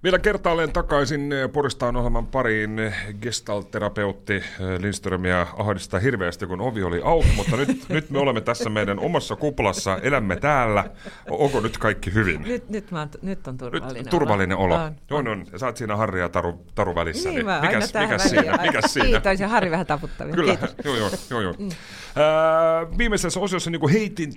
Vielä 0.03 0.19
kertaalleen 0.19 0.71
takaisin 0.71 1.33
eh, 1.33 1.51
Poristaan 1.51 1.95
ohjelman 1.95 2.27
pariin 2.27 2.93
gestalt-terapeutti 3.21 4.33
eh, 4.33 4.43
Lindströmiä 4.79 5.47
ahdistaa 5.57 5.99
hirveästi, 5.99 6.47
kun 6.47 6.61
ovi 6.61 6.83
oli 6.83 7.01
auki, 7.03 7.27
mutta 7.35 7.55
nyt, 7.57 7.69
nyt 7.89 8.09
me 8.09 8.19
olemme 8.19 8.41
tässä 8.41 8.69
meidän 8.69 8.99
omassa 8.99 9.35
kuplassa, 9.35 9.97
elämme 9.97 10.35
täällä. 10.35 10.85
Onko 11.29 11.59
nyt 11.59 11.77
kaikki 11.77 12.13
hyvin? 12.13 12.41
Nyt, 12.41 12.69
nyt, 12.69 12.91
mä 12.91 12.99
oon, 12.99 13.09
nyt 13.21 13.47
on 13.47 13.57
turvallinen 13.57 14.03
Nyt 14.03 14.09
turvallinen 14.09 14.57
olo. 14.57 14.75
On. 14.75 14.95
On, 15.11 15.27
on. 15.27 15.45
Ja 15.51 15.59
sä 15.59 15.65
oot 15.65 15.77
siinä 15.77 15.95
Harri 15.95 16.19
ja 16.19 16.29
Taru, 16.29 16.65
taru 16.75 16.95
välissä. 16.95 17.29
Niin, 17.29 17.49
aina 17.49 17.67
mikäs, 17.67 17.93
mikäs 17.93 18.23
siinä? 18.23 18.57
Mikäs 18.61 18.93
siinä? 18.93 19.07
Kiitos, 19.07 19.39
ja 19.39 19.47
Harri 19.47 19.71
vähän 19.71 19.85
taputtavia. 19.85 20.35
Kyllä, 20.35 20.55
Kiitos. 20.55 20.75
joo, 20.85 20.95
joo, 20.95 21.09
joo, 21.29 21.41
joo. 21.41 21.53
Mm. 21.59 21.67
Äh, 21.69 22.97
viimeisessä 22.97 23.39
osiossa 23.39 23.69
niin 23.69 23.89
heitin 23.89 24.35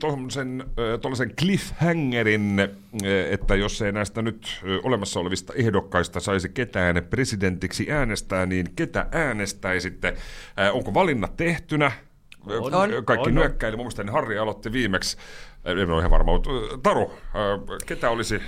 tuollaisen 1.00 1.34
cliffhangerin, 1.40 2.68
että 3.30 3.54
jos 3.54 3.82
ei 3.82 3.92
näistä 3.92 4.22
nyt 4.22 4.46
äh, 4.56 4.70
olemassa 4.82 5.20
olevista 5.20 5.52
ehdokkaista 5.56 6.20
saisi 6.20 6.48
ketään 6.48 7.06
presidentiksi 7.10 7.92
äänestää, 7.92 8.46
niin 8.46 8.66
ketä 8.76 9.06
äänestäisitte? 9.12 10.16
Äh, 10.60 10.76
onko 10.76 10.94
valinnat 10.94 11.36
tehtynä? 11.36 11.92
On. 12.46 12.72
Kaikki 13.04 13.28
On. 13.28 13.34
nyökkäili. 13.34 13.76
Mun 13.76 13.84
mielestä 13.84 14.12
Harri 14.12 14.38
aloitti 14.38 14.72
viimeksi. 14.72 15.16
En 15.64 15.90
ole 15.90 15.98
ihan 16.00 16.10
varma, 16.10 16.32
mutta 16.32 16.50
Taru, 16.82 17.12
ketä 17.86 18.10
olisi 18.10 18.40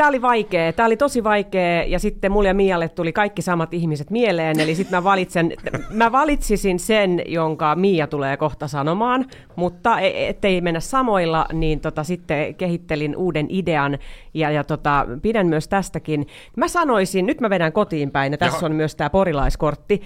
Tämä 0.00 0.08
oli 0.08 0.22
vaikea, 0.22 0.72
tämä 0.72 0.86
oli 0.86 0.96
tosi 0.96 1.24
vaikea 1.24 1.84
ja 1.84 1.98
sitten 1.98 2.32
mulle 2.32 2.48
ja 2.48 2.54
Mialle 2.54 2.88
tuli 2.88 3.12
kaikki 3.12 3.42
samat 3.42 3.74
ihmiset 3.74 4.10
mieleen, 4.10 4.60
eli 4.60 4.74
sitten 4.74 4.98
mä, 4.98 5.04
valitsen, 5.04 5.52
mä 5.90 6.12
valitsisin 6.12 6.78
sen, 6.78 7.22
jonka 7.26 7.74
Mia 7.74 8.06
tulee 8.06 8.36
kohta 8.36 8.68
sanomaan, 8.68 9.26
mutta 9.56 10.00
e- 10.00 10.28
ettei 10.28 10.60
mennä 10.60 10.80
samoilla, 10.80 11.46
niin 11.52 11.80
tota, 11.80 12.04
sitten 12.04 12.54
kehittelin 12.54 13.16
uuden 13.16 13.46
idean 13.48 13.98
ja, 14.34 14.50
ja 14.50 14.64
tota, 14.64 15.06
pidän 15.22 15.46
myös 15.46 15.68
tästäkin. 15.68 16.26
Mä 16.56 16.68
sanoisin, 16.68 17.26
nyt 17.26 17.40
mä 17.40 17.50
vedän 17.50 17.72
kotiin 17.72 18.10
päin 18.10 18.32
ja 18.32 18.38
tässä 18.38 18.56
Jaha. 18.56 18.66
on 18.66 18.72
myös 18.72 18.96
tämä 18.96 19.10
porilaiskortti, 19.10 20.02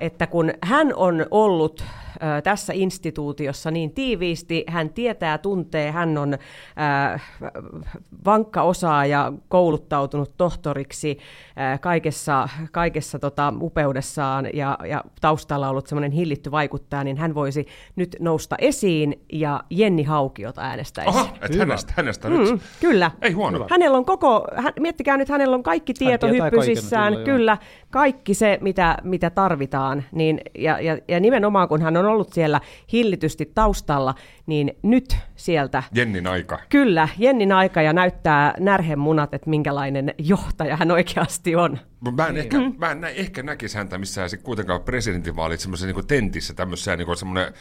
että 0.00 0.26
kun 0.26 0.52
hän 0.62 0.94
on 0.94 1.26
ollut 1.30 1.84
tässä 2.44 2.72
instituutiossa 2.76 3.70
niin 3.70 3.94
tiiviisti, 3.94 4.64
hän 4.68 4.90
tietää, 4.90 5.38
tuntee, 5.38 5.90
hän 5.90 6.18
on 6.18 6.38
vankka 8.24 8.62
osaaja, 8.62 9.32
kouluttautunut 9.48 10.36
tohtoriksi 10.36 11.18
kaikessa, 11.80 12.48
kaikessa 12.72 13.18
tota, 13.18 13.54
upeudessaan 13.60 14.48
ja, 14.54 14.78
ja 14.88 15.04
taustalla 15.20 15.68
ollut 15.68 15.86
semmoinen 15.86 16.12
hillitty 16.12 16.50
vaikuttaja, 16.50 17.04
niin 17.04 17.16
hän 17.16 17.34
voisi 17.34 17.66
nyt 17.96 18.16
nousta 18.20 18.56
esiin 18.58 19.24
ja 19.32 19.60
Jenni 19.70 20.02
Haukiota 20.02 20.62
äänestäisi. 20.62 21.18
Aha, 21.18 21.28
että 21.42 21.58
hänestä, 21.58 21.92
hänestä 21.96 22.28
nyt. 22.28 22.50
Mm, 22.50 22.60
kyllä. 22.80 23.10
Ei 23.22 23.32
huono. 23.32 23.66
Hänellä 23.70 23.98
on 23.98 24.04
koko, 24.04 24.46
hän, 24.56 24.72
miettikää 24.80 25.16
nyt, 25.16 25.28
hänellä 25.28 25.54
on 25.54 25.62
kaikki 25.62 25.94
tieto 25.94 26.28
hyppysissään, 26.28 27.12
kyllä, 27.12 27.24
kyllä, 27.24 27.52
joo. 27.52 27.56
kyllä, 27.56 27.58
kaikki 27.90 28.34
se, 28.34 28.58
mitä, 28.60 28.96
mitä 29.02 29.30
tarvitaan. 29.30 30.04
Niin, 30.12 30.40
ja, 30.58 30.80
ja, 30.80 30.98
ja 31.08 31.20
nimenomaan, 31.20 31.68
kun 31.68 31.82
hän 31.82 31.96
on 31.96 32.06
ollut 32.12 32.32
siellä 32.32 32.60
hillitysti 32.92 33.50
taustalla, 33.54 34.14
niin 34.46 34.72
nyt 34.82 35.16
sieltä 35.36 35.82
Jennin 35.94 36.26
aika. 36.26 36.58
Kyllä, 36.68 37.08
Jennin 37.18 37.52
aika 37.52 37.82
ja 37.82 37.92
näyttää 37.92 38.54
närhemunat, 38.60 39.34
että 39.34 39.50
minkälainen 39.50 40.14
johtaja 40.18 40.76
hän 40.76 40.90
oikeasti 40.90 41.56
on. 41.56 41.78
Mä 42.16 42.26
en, 42.26 42.36
ehkä, 42.36 42.56
mä 42.78 42.90
en 42.90 43.00
nä, 43.00 43.08
ehkä 43.08 43.42
näkisi 43.42 43.78
häntä 43.78 43.98
missään 43.98 44.30
se 44.30 44.36
kuitenkaan 44.36 44.82
presidentinvaalit 44.82 45.60
semmoisen 45.60 45.94
niin 45.94 46.06
tentissä, 46.06 46.54
tämmöisessä 46.54 46.96
niin 46.96 47.16
semmoinen 47.16 47.52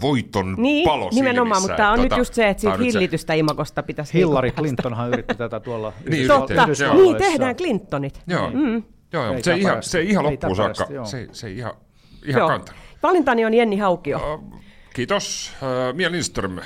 voiton 0.00 0.54
Niin, 0.58 0.84
palo 0.84 1.10
nimenomaan, 1.12 1.60
silmissä, 1.60 1.60
mutta 1.60 1.76
tämä 1.76 1.90
on 1.90 1.94
että 1.94 2.02
nyt 2.02 2.08
tota, 2.10 2.20
just 2.20 2.34
se, 2.34 2.48
että 2.48 2.60
siitä 2.60 2.76
nyt 2.76 2.92
se- 2.92 2.98
hillitystä 2.98 3.34
imakosta 3.34 3.82
pitäisi 3.82 4.14
Hillary 4.14 4.46
niinku 4.46 4.54
päästä. 4.62 4.62
Clintonhan 4.62 5.08
yritti 5.08 5.34
tätä 5.34 5.60
tuolla 5.60 5.92
Niin, 6.10 6.28
Totta, 6.28 6.54
Joo. 6.84 6.94
niin 6.94 7.16
tehdään 7.16 7.56
Clintonit. 7.56 8.22
Joo, 8.26 8.50
mm. 8.50 8.82
joo, 9.12 9.24
joo 9.26 9.36
se, 9.42 9.52
ei 9.52 9.60
ihan, 9.60 9.82
se 9.82 9.98
ei 9.98 10.08
ihan 10.08 10.24
loppuun 10.24 10.56
saakka, 10.56 10.86
se, 11.04 11.18
ei- 11.18 11.28
se 11.32 11.50
ihan, 11.50 11.72
ihan 12.26 12.48
kantanut. 12.48 12.81
Valintani 13.02 13.44
on 13.44 13.54
Jenni 13.54 13.76
Haukio. 13.78 14.44
Kiitos. 14.94 15.52
Äh, 15.62 15.94
Mia 15.94 16.10
Lindström, 16.12 16.58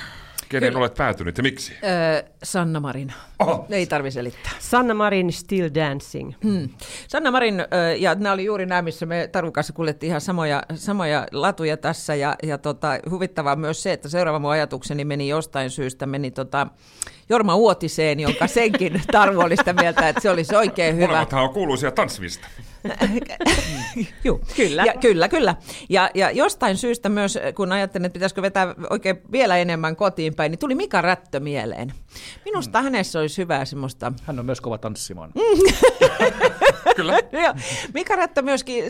kenen 0.49 0.75
olet 0.77 0.93
päätynyt 0.93 1.37
ja 1.37 1.43
miksi? 1.43 1.73
Öö, 1.83 2.29
Sanna 2.43 2.79
Marin. 2.79 3.13
Oho. 3.39 3.65
Ei 3.69 3.85
tarvi 3.85 4.11
selittää. 4.11 4.51
Sanna 4.59 4.93
Marin 4.93 5.33
Still 5.33 5.69
Dancing. 5.75 6.33
Hmm. 6.43 6.69
Sanna 7.07 7.31
Marin, 7.31 7.63
ja 7.97 8.15
nämä 8.15 8.33
oli 8.33 8.45
juuri 8.45 8.65
nämä, 8.65 8.81
missä 8.81 9.05
me 9.05 9.29
Tarun 9.31 9.53
kanssa 9.53 9.73
kuljettiin 9.73 10.07
ihan 10.07 10.21
samoja, 10.21 10.63
samoja 10.75 11.27
latuja 11.31 11.77
tässä, 11.77 12.15
ja, 12.15 12.35
ja 12.43 12.57
tota, 12.57 12.89
huvittavaa 13.09 13.55
myös 13.55 13.83
se, 13.83 13.93
että 13.93 14.09
seuraava 14.09 14.39
mun 14.39 14.51
ajatukseni 14.51 15.05
meni 15.05 15.27
jostain 15.27 15.69
syystä, 15.69 16.05
meni 16.05 16.31
tota, 16.31 16.67
Jorma 17.29 17.55
Uotiseen, 17.55 18.19
jonka 18.19 18.47
senkin 18.47 19.01
Taru 19.11 19.39
oli 19.39 19.57
sitä 19.57 19.73
mieltä, 19.73 20.09
että 20.09 20.21
se 20.21 20.29
olisi 20.29 20.55
oikein 20.55 20.95
hyvä. 20.95 21.07
Molemmathan 21.07 21.43
on 21.43 21.49
kuuluisia 21.49 21.91
tanssivista. 21.91 22.47
Juu. 24.23 24.41
Kyllä. 24.55 24.83
Ja, 24.85 24.93
kyllä, 25.01 25.29
kyllä. 25.29 25.55
Ja, 25.89 26.09
ja 26.13 26.31
jostain 26.31 26.77
syystä 26.77 27.09
myös, 27.09 27.39
kun 27.55 27.71
ajattelin, 27.71 28.05
että 28.05 28.13
pitäisikö 28.13 28.41
vetää 28.41 28.75
oikein 28.89 29.21
vielä 29.31 29.57
enemmän 29.57 29.95
kotiin 29.95 30.35
päin, 30.35 30.51
niin 30.51 30.59
tuli 30.59 30.75
Mika 30.75 31.01
Rättö 31.01 31.39
mieleen. 31.39 31.93
Minusta 32.45 32.81
hänessä 32.81 33.19
olisi 33.19 33.41
hyvää 33.41 33.65
semmoista 33.65 34.13
Hän 34.23 34.39
on 34.39 34.45
myös 34.45 34.61
kova 34.61 34.77
tanssimaan. 34.77 35.31
Kyllä. 36.95 37.19
Joo. 37.31 37.53
Mika 37.93 38.15
Rättö 38.15 38.41
myöskin, 38.41 38.85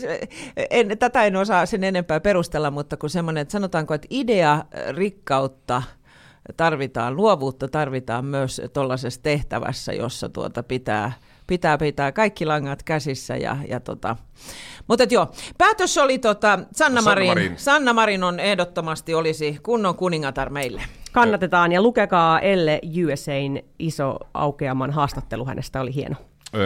en, 0.69 0.97
tätä 0.97 1.23
en 1.23 1.35
osaa 1.35 1.65
sen 1.65 1.83
enempää 1.83 2.19
perustella, 2.19 2.71
mutta 2.71 2.97
kun 2.97 3.09
semmoinen, 3.09 3.41
että 3.41 3.51
sanotaanko, 3.51 3.93
että 3.93 4.07
idea, 4.09 4.63
rikkautta 4.89 5.83
tarvitaan, 6.57 7.15
luovuutta 7.15 7.67
tarvitaan 7.67 8.25
myös 8.25 8.61
tuollaisessa 8.73 9.21
tehtävässä, 9.23 9.93
jossa 9.93 10.29
tuota 10.29 10.63
pitää, 10.63 11.11
pitää 11.47 11.77
pitää 11.77 12.11
kaikki 12.11 12.45
langat 12.45 12.83
käsissä. 12.83 13.37
Ja, 13.37 13.57
ja 13.69 13.79
tota. 13.79 14.15
Mutta 14.87 15.03
et 15.03 15.11
joo, 15.11 15.31
päätös 15.57 15.97
oli 15.97 16.19
tota, 16.19 16.49
Sanna, 16.51 16.67
Sanna 16.71 17.01
Marin. 17.01 17.27
Marin. 17.27 17.53
Sanna 17.57 17.93
Marin 17.93 18.23
on 18.23 18.39
ehdottomasti 18.39 19.13
olisi 19.13 19.59
kunnon 19.63 19.95
kuningatar 19.95 20.49
meille. 20.49 20.81
Kannatetaan 21.11 21.71
ja 21.71 21.81
lukekaa 21.81 22.39
Elle 22.39 22.79
USAin 23.13 23.65
iso 23.79 24.17
aukeaman 24.33 24.91
haastattelu 24.91 25.45
hänestä, 25.45 25.81
oli 25.81 25.95
hieno. 25.95 26.15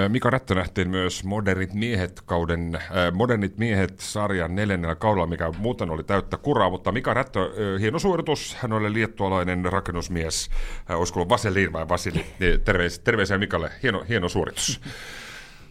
Mika 0.08 0.30
Rättö 0.30 0.56
nähtiin 0.56 0.90
myös 0.90 1.24
Modernit 1.24 1.74
miehet 1.74 2.22
kauden, 2.26 2.80
Modernit 3.14 3.58
miehet 3.58 4.00
sarjan 4.00 4.56
neljännellä 4.56 4.96
kaudella, 4.96 5.28
mikä 5.28 5.52
muuten 5.58 5.90
oli 5.90 6.04
täyttä 6.04 6.38
kuraa, 6.38 6.70
mutta 6.70 6.92
Mika 6.92 7.14
Rättö, 7.14 7.52
hieno 7.80 8.00
suoritus, 8.00 8.56
hän 8.56 8.74
oli 8.74 8.94
liettualainen 8.94 9.66
rakennusmies, 9.66 10.50
olisiko 10.90 11.20
ollut 11.20 11.30
Vaselin 11.30 11.74
vai 11.74 11.90
Vasili, 11.90 12.26
Niin, 12.40 12.62
terveis, 12.62 13.00
terveisiä 13.00 13.38
Mikalle, 13.38 13.72
hieno, 13.84 14.04
hieno 14.10 14.30
suoritus. 14.30 14.82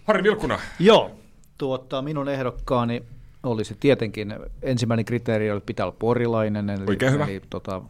Harri 0.04 0.22
Vilkuna, 0.22 0.58
Joo, 0.78 1.10
tuota, 1.58 2.02
minun 2.02 2.28
ehdokkaani 2.28 3.02
olisi 3.42 3.76
tietenkin, 3.80 4.34
ensimmäinen 4.62 5.04
kriteeri 5.04 5.50
oli 5.50 5.60
pitää 5.60 5.86
olla 5.86 5.96
porilainen, 5.98 6.70
eli, 6.70 6.84
Oikein 6.88 7.12
hyvä. 7.12 7.24
eli 7.24 7.40
tota, 7.50 7.82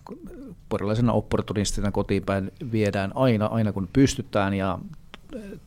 porilaisena 0.68 1.12
opportunistina 1.12 1.90
kotiin 1.90 2.22
päin 2.22 2.52
viedään 2.72 3.12
aina, 3.14 3.46
aina 3.46 3.72
kun 3.72 3.88
pystytään, 3.92 4.54
ja 4.54 4.78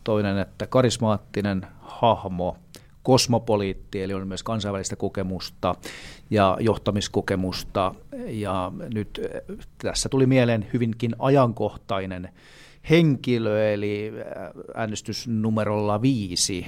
toinen, 0.03 0.38
että 0.38 0.68
karismaattinen 0.68 1.68
hahmo, 1.82 2.57
kosmopoliitti, 3.03 4.03
eli 4.03 4.14
on 4.14 4.28
myös 4.28 4.43
kansainvälistä 4.43 4.95
kokemusta 4.95 5.76
ja 6.30 6.57
johtamiskokemusta, 6.59 7.95
ja 8.28 8.72
nyt 8.93 9.20
eh, 9.24 9.57
tässä 9.78 10.09
tuli 10.09 10.26
mieleen 10.26 10.68
hyvinkin 10.74 11.16
ajankohtainen 11.20 12.30
henkilö, 12.89 13.74
eli 13.74 14.14
äh, 14.18 14.49
äänestysnumerolla 14.76 16.01
viisi, 16.01 16.68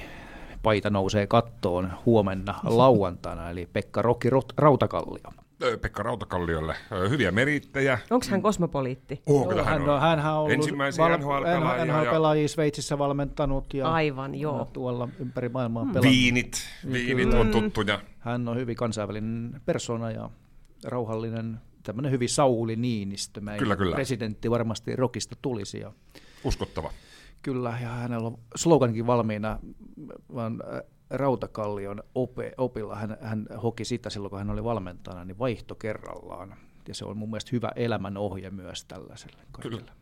paita 0.62 0.90
nousee 0.90 1.26
kattoon 1.26 1.92
huomenna 2.06 2.54
lauantaina, 2.64 3.50
eli 3.50 3.68
Pekka 3.72 4.02
Rokki 4.02 4.28
Rautakallio. 4.56 5.45
Pekka 5.80 6.02
Rautakalliolle, 6.02 6.74
hyviä 7.08 7.32
merittäjä. 7.32 7.98
Onko 8.10 8.26
hän 8.30 8.42
kosmopoliitti? 8.42 9.22
Oh, 9.26 9.48
kyllä 9.48 9.64
hän, 9.64 9.88
on, 9.88 10.00
hänhän 10.00 10.32
on 10.32 10.38
ollut 10.38 10.52
ensimmäisiä 10.52 11.16
NHL-pelaajia 11.16 11.78
ja 11.78 11.84
NHL-pelaajia 11.84 12.48
Sveitsissä 12.48 12.98
valmentanut 12.98 13.74
ja 13.74 13.88
Aivan, 13.92 14.34
joo. 14.34 14.58
ja 14.58 14.64
tuolla 14.64 15.08
ympäri 15.18 15.48
maailmaa 15.48 15.82
pelannut. 15.82 16.04
viinit, 16.04 16.68
viinit 16.92 17.34
on 17.34 17.50
tuttuja. 17.50 18.00
Hän 18.18 18.48
on 18.48 18.56
hyvin 18.56 18.76
kansainvälinen 18.76 19.60
persona 19.66 20.10
ja 20.10 20.30
rauhallinen, 20.84 21.60
tämmöinen 21.82 22.12
hyvin 22.12 22.28
Sauli 22.28 22.76
Niinistö. 22.76 23.40
Kyllä, 23.58 23.76
kyllä. 23.76 23.94
Presidentti 23.94 24.50
varmasti 24.50 24.96
Rokista 24.96 25.36
tulisi 25.42 25.80
ja 25.80 25.92
Uskottava. 26.44 26.90
Kyllä, 27.42 27.78
ja 27.82 27.88
hänellä 27.88 28.26
on 28.26 28.38
sloganikin 28.56 29.06
valmiina, 29.06 29.58
vaan 30.34 30.62
Rautakallion 31.10 32.02
ope, 32.14 32.52
opilla. 32.58 32.96
Hän, 32.96 33.18
hän 33.20 33.46
hoki 33.62 33.84
sitä 33.84 34.10
silloin, 34.10 34.30
kun 34.30 34.38
hän 34.38 34.50
oli 34.50 34.64
valmentajana, 34.64 35.24
niin 35.24 35.38
vaihto 35.38 35.74
kerrallaan. 35.74 36.56
Ja 36.88 36.94
se 36.94 37.04
on 37.04 37.16
mun 37.16 37.30
mielestä 37.30 37.50
hyvä 37.52 37.70
elämän 37.76 38.16
ohje 38.16 38.50
myös 38.50 38.84
tällaiselle 38.84 39.42
kaikille. 39.52 39.80
Kyllä. 39.80 39.92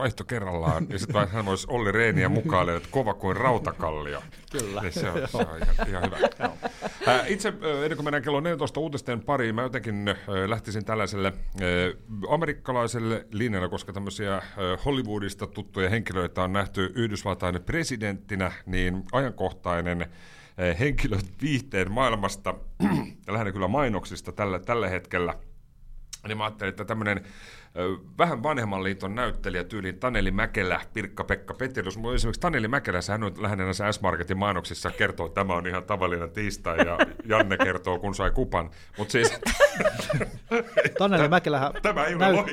Vaihto 0.00 0.24
kerrallaan, 0.24 0.86
ja 0.88 0.98
sitten 0.98 1.28
hän 1.28 1.46
voisi 1.46 1.66
Olli 1.70 1.92
Reeniä 1.92 2.28
mukaille, 2.28 2.76
että 2.76 2.88
kova 2.92 3.14
kuin 3.14 3.36
rautakallio. 3.36 4.22
Kyllä. 4.52 4.80
Niin 4.82 4.92
se 4.92 5.10
on, 5.10 5.28
se 5.28 5.36
on 5.36 5.46
ihan, 5.62 5.88
ihan 5.88 6.04
hyvä. 6.04 6.16
Ää, 7.06 7.26
Itse, 7.26 7.52
ö, 7.62 7.82
ennen 7.82 7.96
kuin 7.96 8.04
mennään 8.04 8.22
kello 8.22 8.40
14 8.40 8.80
uutisten 8.80 9.20
pariin, 9.20 9.54
mä 9.54 9.62
jotenkin 9.62 10.08
ö, 10.08 10.50
lähtisin 10.50 10.84
tällaiselle 10.84 11.32
amerikkalaiselle 12.28 13.26
linjalle, 13.32 13.68
koska 13.68 13.92
tämmöisiä 13.92 14.42
Hollywoodista 14.84 15.46
tuttuja 15.46 15.90
henkilöitä 15.90 16.42
on 16.42 16.52
nähty 16.52 16.92
Yhdysvaltain 16.94 17.62
presidenttinä, 17.62 18.52
niin 18.66 19.04
ajankohtainen 19.12 20.02
ö, 20.02 20.74
henkilö 20.74 21.18
viihteen 21.42 21.92
maailmasta, 21.92 22.54
ja 23.26 23.32
lähinnä 23.32 23.52
kyllä 23.52 23.68
mainoksista 23.68 24.32
tällä, 24.32 24.58
tällä 24.58 24.88
hetkellä, 24.88 25.34
niin 26.28 26.38
mä 26.38 26.44
ajattelin, 26.44 26.68
että 26.68 26.84
tämmöinen 26.84 27.24
vähän 28.18 28.42
vanhemman 28.42 28.84
liiton 28.84 29.14
näyttelijä 29.14 29.64
tyyliin 29.64 29.98
Taneli 29.98 30.30
Mäkelä, 30.30 30.80
Pirkka-Pekka 30.94 31.54
Petterius. 31.54 31.98
Mulla 31.98 32.14
esimerkiksi 32.14 32.40
Taneli 32.40 32.68
Mäkelä, 32.68 32.98
hän 33.08 33.22
on 33.22 33.42
lähinnä 33.42 33.64
näissä 33.64 33.92
S-Marketin 33.92 34.38
mainoksissa 34.38 34.90
kertoo, 34.90 35.26
että 35.26 35.40
tämä 35.40 35.54
on 35.54 35.66
ihan 35.66 35.84
tavallinen 35.84 36.30
tiistai 36.30 36.78
ja 36.78 36.98
Janne 37.24 37.56
kertoo, 37.56 37.98
kun 37.98 38.14
sai 38.14 38.30
kupan. 38.30 38.70
Mutta 38.98 39.12
siis 39.12 39.40
Taneli 40.98 41.28
Mäkelähän 41.28 41.72
tämä 41.82 42.04
ei 42.04 42.14
ole 42.14 42.24
näyt-. 42.24 42.40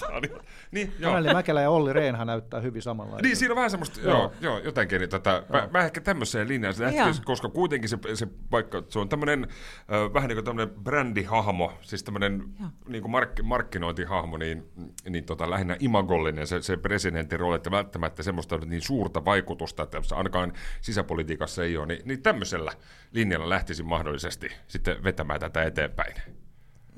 Tää 0.00 0.08
on 0.16 0.24
ihan- 0.24 0.40
niin, 0.72 0.92
joo. 0.98 1.14
Anneli 1.14 1.34
Mäkelä 1.34 1.62
ja 1.62 1.70
Olli 1.70 1.92
Rehnhan 1.92 2.26
näyttää 2.26 2.60
hyvin 2.60 2.82
samanlaista. 2.82 3.22
Niin, 3.22 3.36
siinä 3.36 3.52
on 3.52 3.56
vähän 3.56 3.70
semmoista, 3.70 4.00
joo, 4.00 4.16
joo, 4.18 4.32
joo 4.40 4.58
jotenkin 4.58 4.98
niin 4.98 5.10
tätä, 5.10 5.42
mä, 5.48 5.68
mä, 5.72 5.84
ehkä 5.84 6.00
tämmöiseen 6.00 6.48
linjaan 6.48 6.74
se 6.74 6.84
lähti, 6.84 6.98
Joo. 6.98 7.12
koska 7.24 7.48
kuitenkin 7.48 7.88
se, 7.88 7.98
se 8.14 8.28
paikka, 8.50 8.82
se 8.88 8.98
on 8.98 9.08
tämmöinen 9.08 9.46
äh, 9.80 10.14
vähän 10.14 10.28
niin 10.28 10.36
kuin 10.36 10.44
tämmöinen 10.44 10.74
brändihahmo, 10.82 11.72
siis 11.80 12.02
tämmöinen 12.02 12.44
niin 12.88 13.02
kuin 13.02 13.12
mark, 13.12 13.42
markkinointihahmo, 13.42 14.36
niin, 14.36 14.70
niin 15.08 15.24
tota, 15.24 15.50
lähinnä 15.50 15.76
imagollinen 15.80 16.46
se, 16.46 16.62
se 16.62 16.76
presidentin 16.76 17.40
rooli, 17.40 17.56
että 17.56 17.70
välttämättä 17.70 18.22
semmoista 18.22 18.58
niin 18.58 18.82
suurta 18.82 19.24
vaikutusta, 19.24 19.82
että 19.82 20.02
se 20.02 20.14
ainakaan 20.14 20.52
sisäpolitiikassa 20.80 21.64
ei 21.64 21.76
ole, 21.76 21.86
niin, 21.86 22.00
niin 22.04 22.22
tämmöisellä 22.22 22.72
linjalla 23.12 23.48
lähtisin 23.48 23.86
mahdollisesti 23.86 24.48
sitten 24.68 25.04
vetämään 25.04 25.40
tätä 25.40 25.62
eteenpäin. 25.62 26.41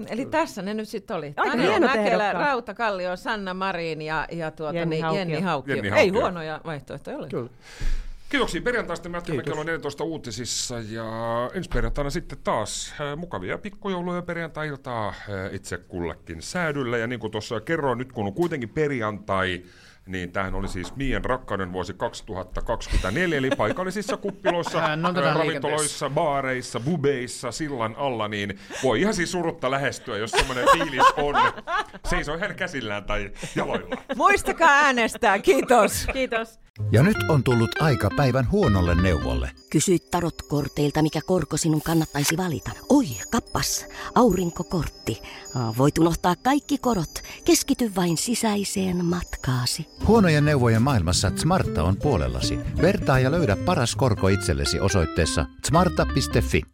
Eli 0.09 0.27
tässä 0.27 0.63
ne 0.63 0.75
nyt 0.75 0.89
sitten 0.89 1.17
oli. 1.17 1.35
Aika 1.37 1.57
hienot 1.57 1.91
Mäkelä. 1.91 2.33
Rauta 2.33 2.75
Kallio, 2.75 3.17
Sanna 3.17 3.55
Marin 3.55 4.03
ja, 4.03 4.27
ja 4.33 4.51
tuota, 4.51 4.79
Jenni 4.79 4.97
niin, 4.97 5.05
Haukio. 5.05 5.19
Jenni 5.19 5.41
Haukio. 5.41 5.75
Jenni 5.75 5.89
Ei 5.89 5.95
Haukio. 5.95 6.21
huonoja 6.21 6.61
vaihtoehtoja 6.65 7.17
ole. 7.17 7.29
Kyllä. 7.29 7.51
Kiitoksia 8.29 8.63
perjantaista. 8.63 9.09
Me 9.09 9.17
jatkamme 9.17 9.43
kello 9.43 9.63
14 9.63 10.05
uutisissa 10.05 10.75
ja 10.81 11.11
ensi 11.55 11.71
perjantaina 11.75 12.11
sitten 12.11 12.39
taas 12.45 12.95
äh, 13.01 13.17
mukavia 13.17 13.59
pikkujouluja 13.59 14.23
perjantai-iltaa 14.23 15.09
äh, 15.09 15.15
itse 15.53 15.79
kullekin 15.79 16.43
säädyllä. 16.43 16.99
Ja 16.99 17.07
niin 17.07 17.21
kuin 17.21 17.31
tuossa 17.31 17.61
kerroin, 17.61 17.99
nyt 17.99 18.13
kun 18.13 18.27
on 18.27 18.35
kuitenkin 18.35 18.69
perjantai, 18.69 19.63
niin 20.07 20.33
tämähän 20.33 20.55
oli 20.55 20.69
siis 20.69 20.97
Mien 20.97 21.25
rakkauden 21.25 21.73
vuosi 21.73 21.95
2024, 21.95 23.39
eli 23.39 23.51
paikallisissa 23.51 24.17
kuppiloissa, 24.17 24.81
ravintoloissa, 25.35 26.11
baareissa, 26.11 26.81
bubeissa, 26.81 27.53
sillan 27.53 27.95
alla, 27.97 28.29
niin 28.29 28.59
voi 28.83 29.01
ihan 29.01 29.15
siis 29.15 29.33
surutta 29.33 29.71
lähestyä, 29.71 30.17
jos 30.17 30.31
semmoinen 30.31 30.69
fiilis 30.73 31.07
on. 31.17 31.35
Seisoo 32.09 32.39
hän 32.39 32.55
käsillään 32.55 33.05
tai 33.05 33.31
jaloilla. 33.57 33.97
Muistakaa 34.17 34.71
äänestää, 34.71 35.39
kiitos. 35.39 36.07
Kiitos. 36.13 36.59
Ja 36.93 37.03
nyt 37.03 37.17
on 37.29 37.45
tullut 37.45 37.83
aika 37.83 38.11
päivän 38.17 38.51
huonolle 38.51 38.95
neuvolle. 38.95 39.51
Kysy 39.71 39.99
tarotkorteilta, 40.11 41.03
mikä 41.03 41.21
korko 41.27 41.57
sinun 41.57 41.83
kannattaisi 41.83 42.37
valita. 42.37 42.71
Oi, 42.89 43.07
kappas, 43.31 43.87
aurinkokortti. 44.15 45.23
Voit 45.79 45.99
unohtaa 45.99 46.35
kaikki 46.37 46.79
korot. 46.79 47.23
Keskity 47.45 47.93
vain 47.97 48.17
sisäiseen 48.17 49.05
matkaasi. 49.05 49.87
Huonojen 50.07 50.45
neuvojen 50.45 50.83
maailmassa 50.83 51.33
Smarta 51.37 51.83
on 51.83 51.97
puolellasi. 51.97 52.59
Vertaa 52.83 53.19
ja 53.19 53.31
löydä 53.31 53.57
paras 53.57 53.97
korko 53.97 54.29
itsellesi 54.29 54.81
osoitteessa 54.81 55.47
smarta.fi. 55.67 56.65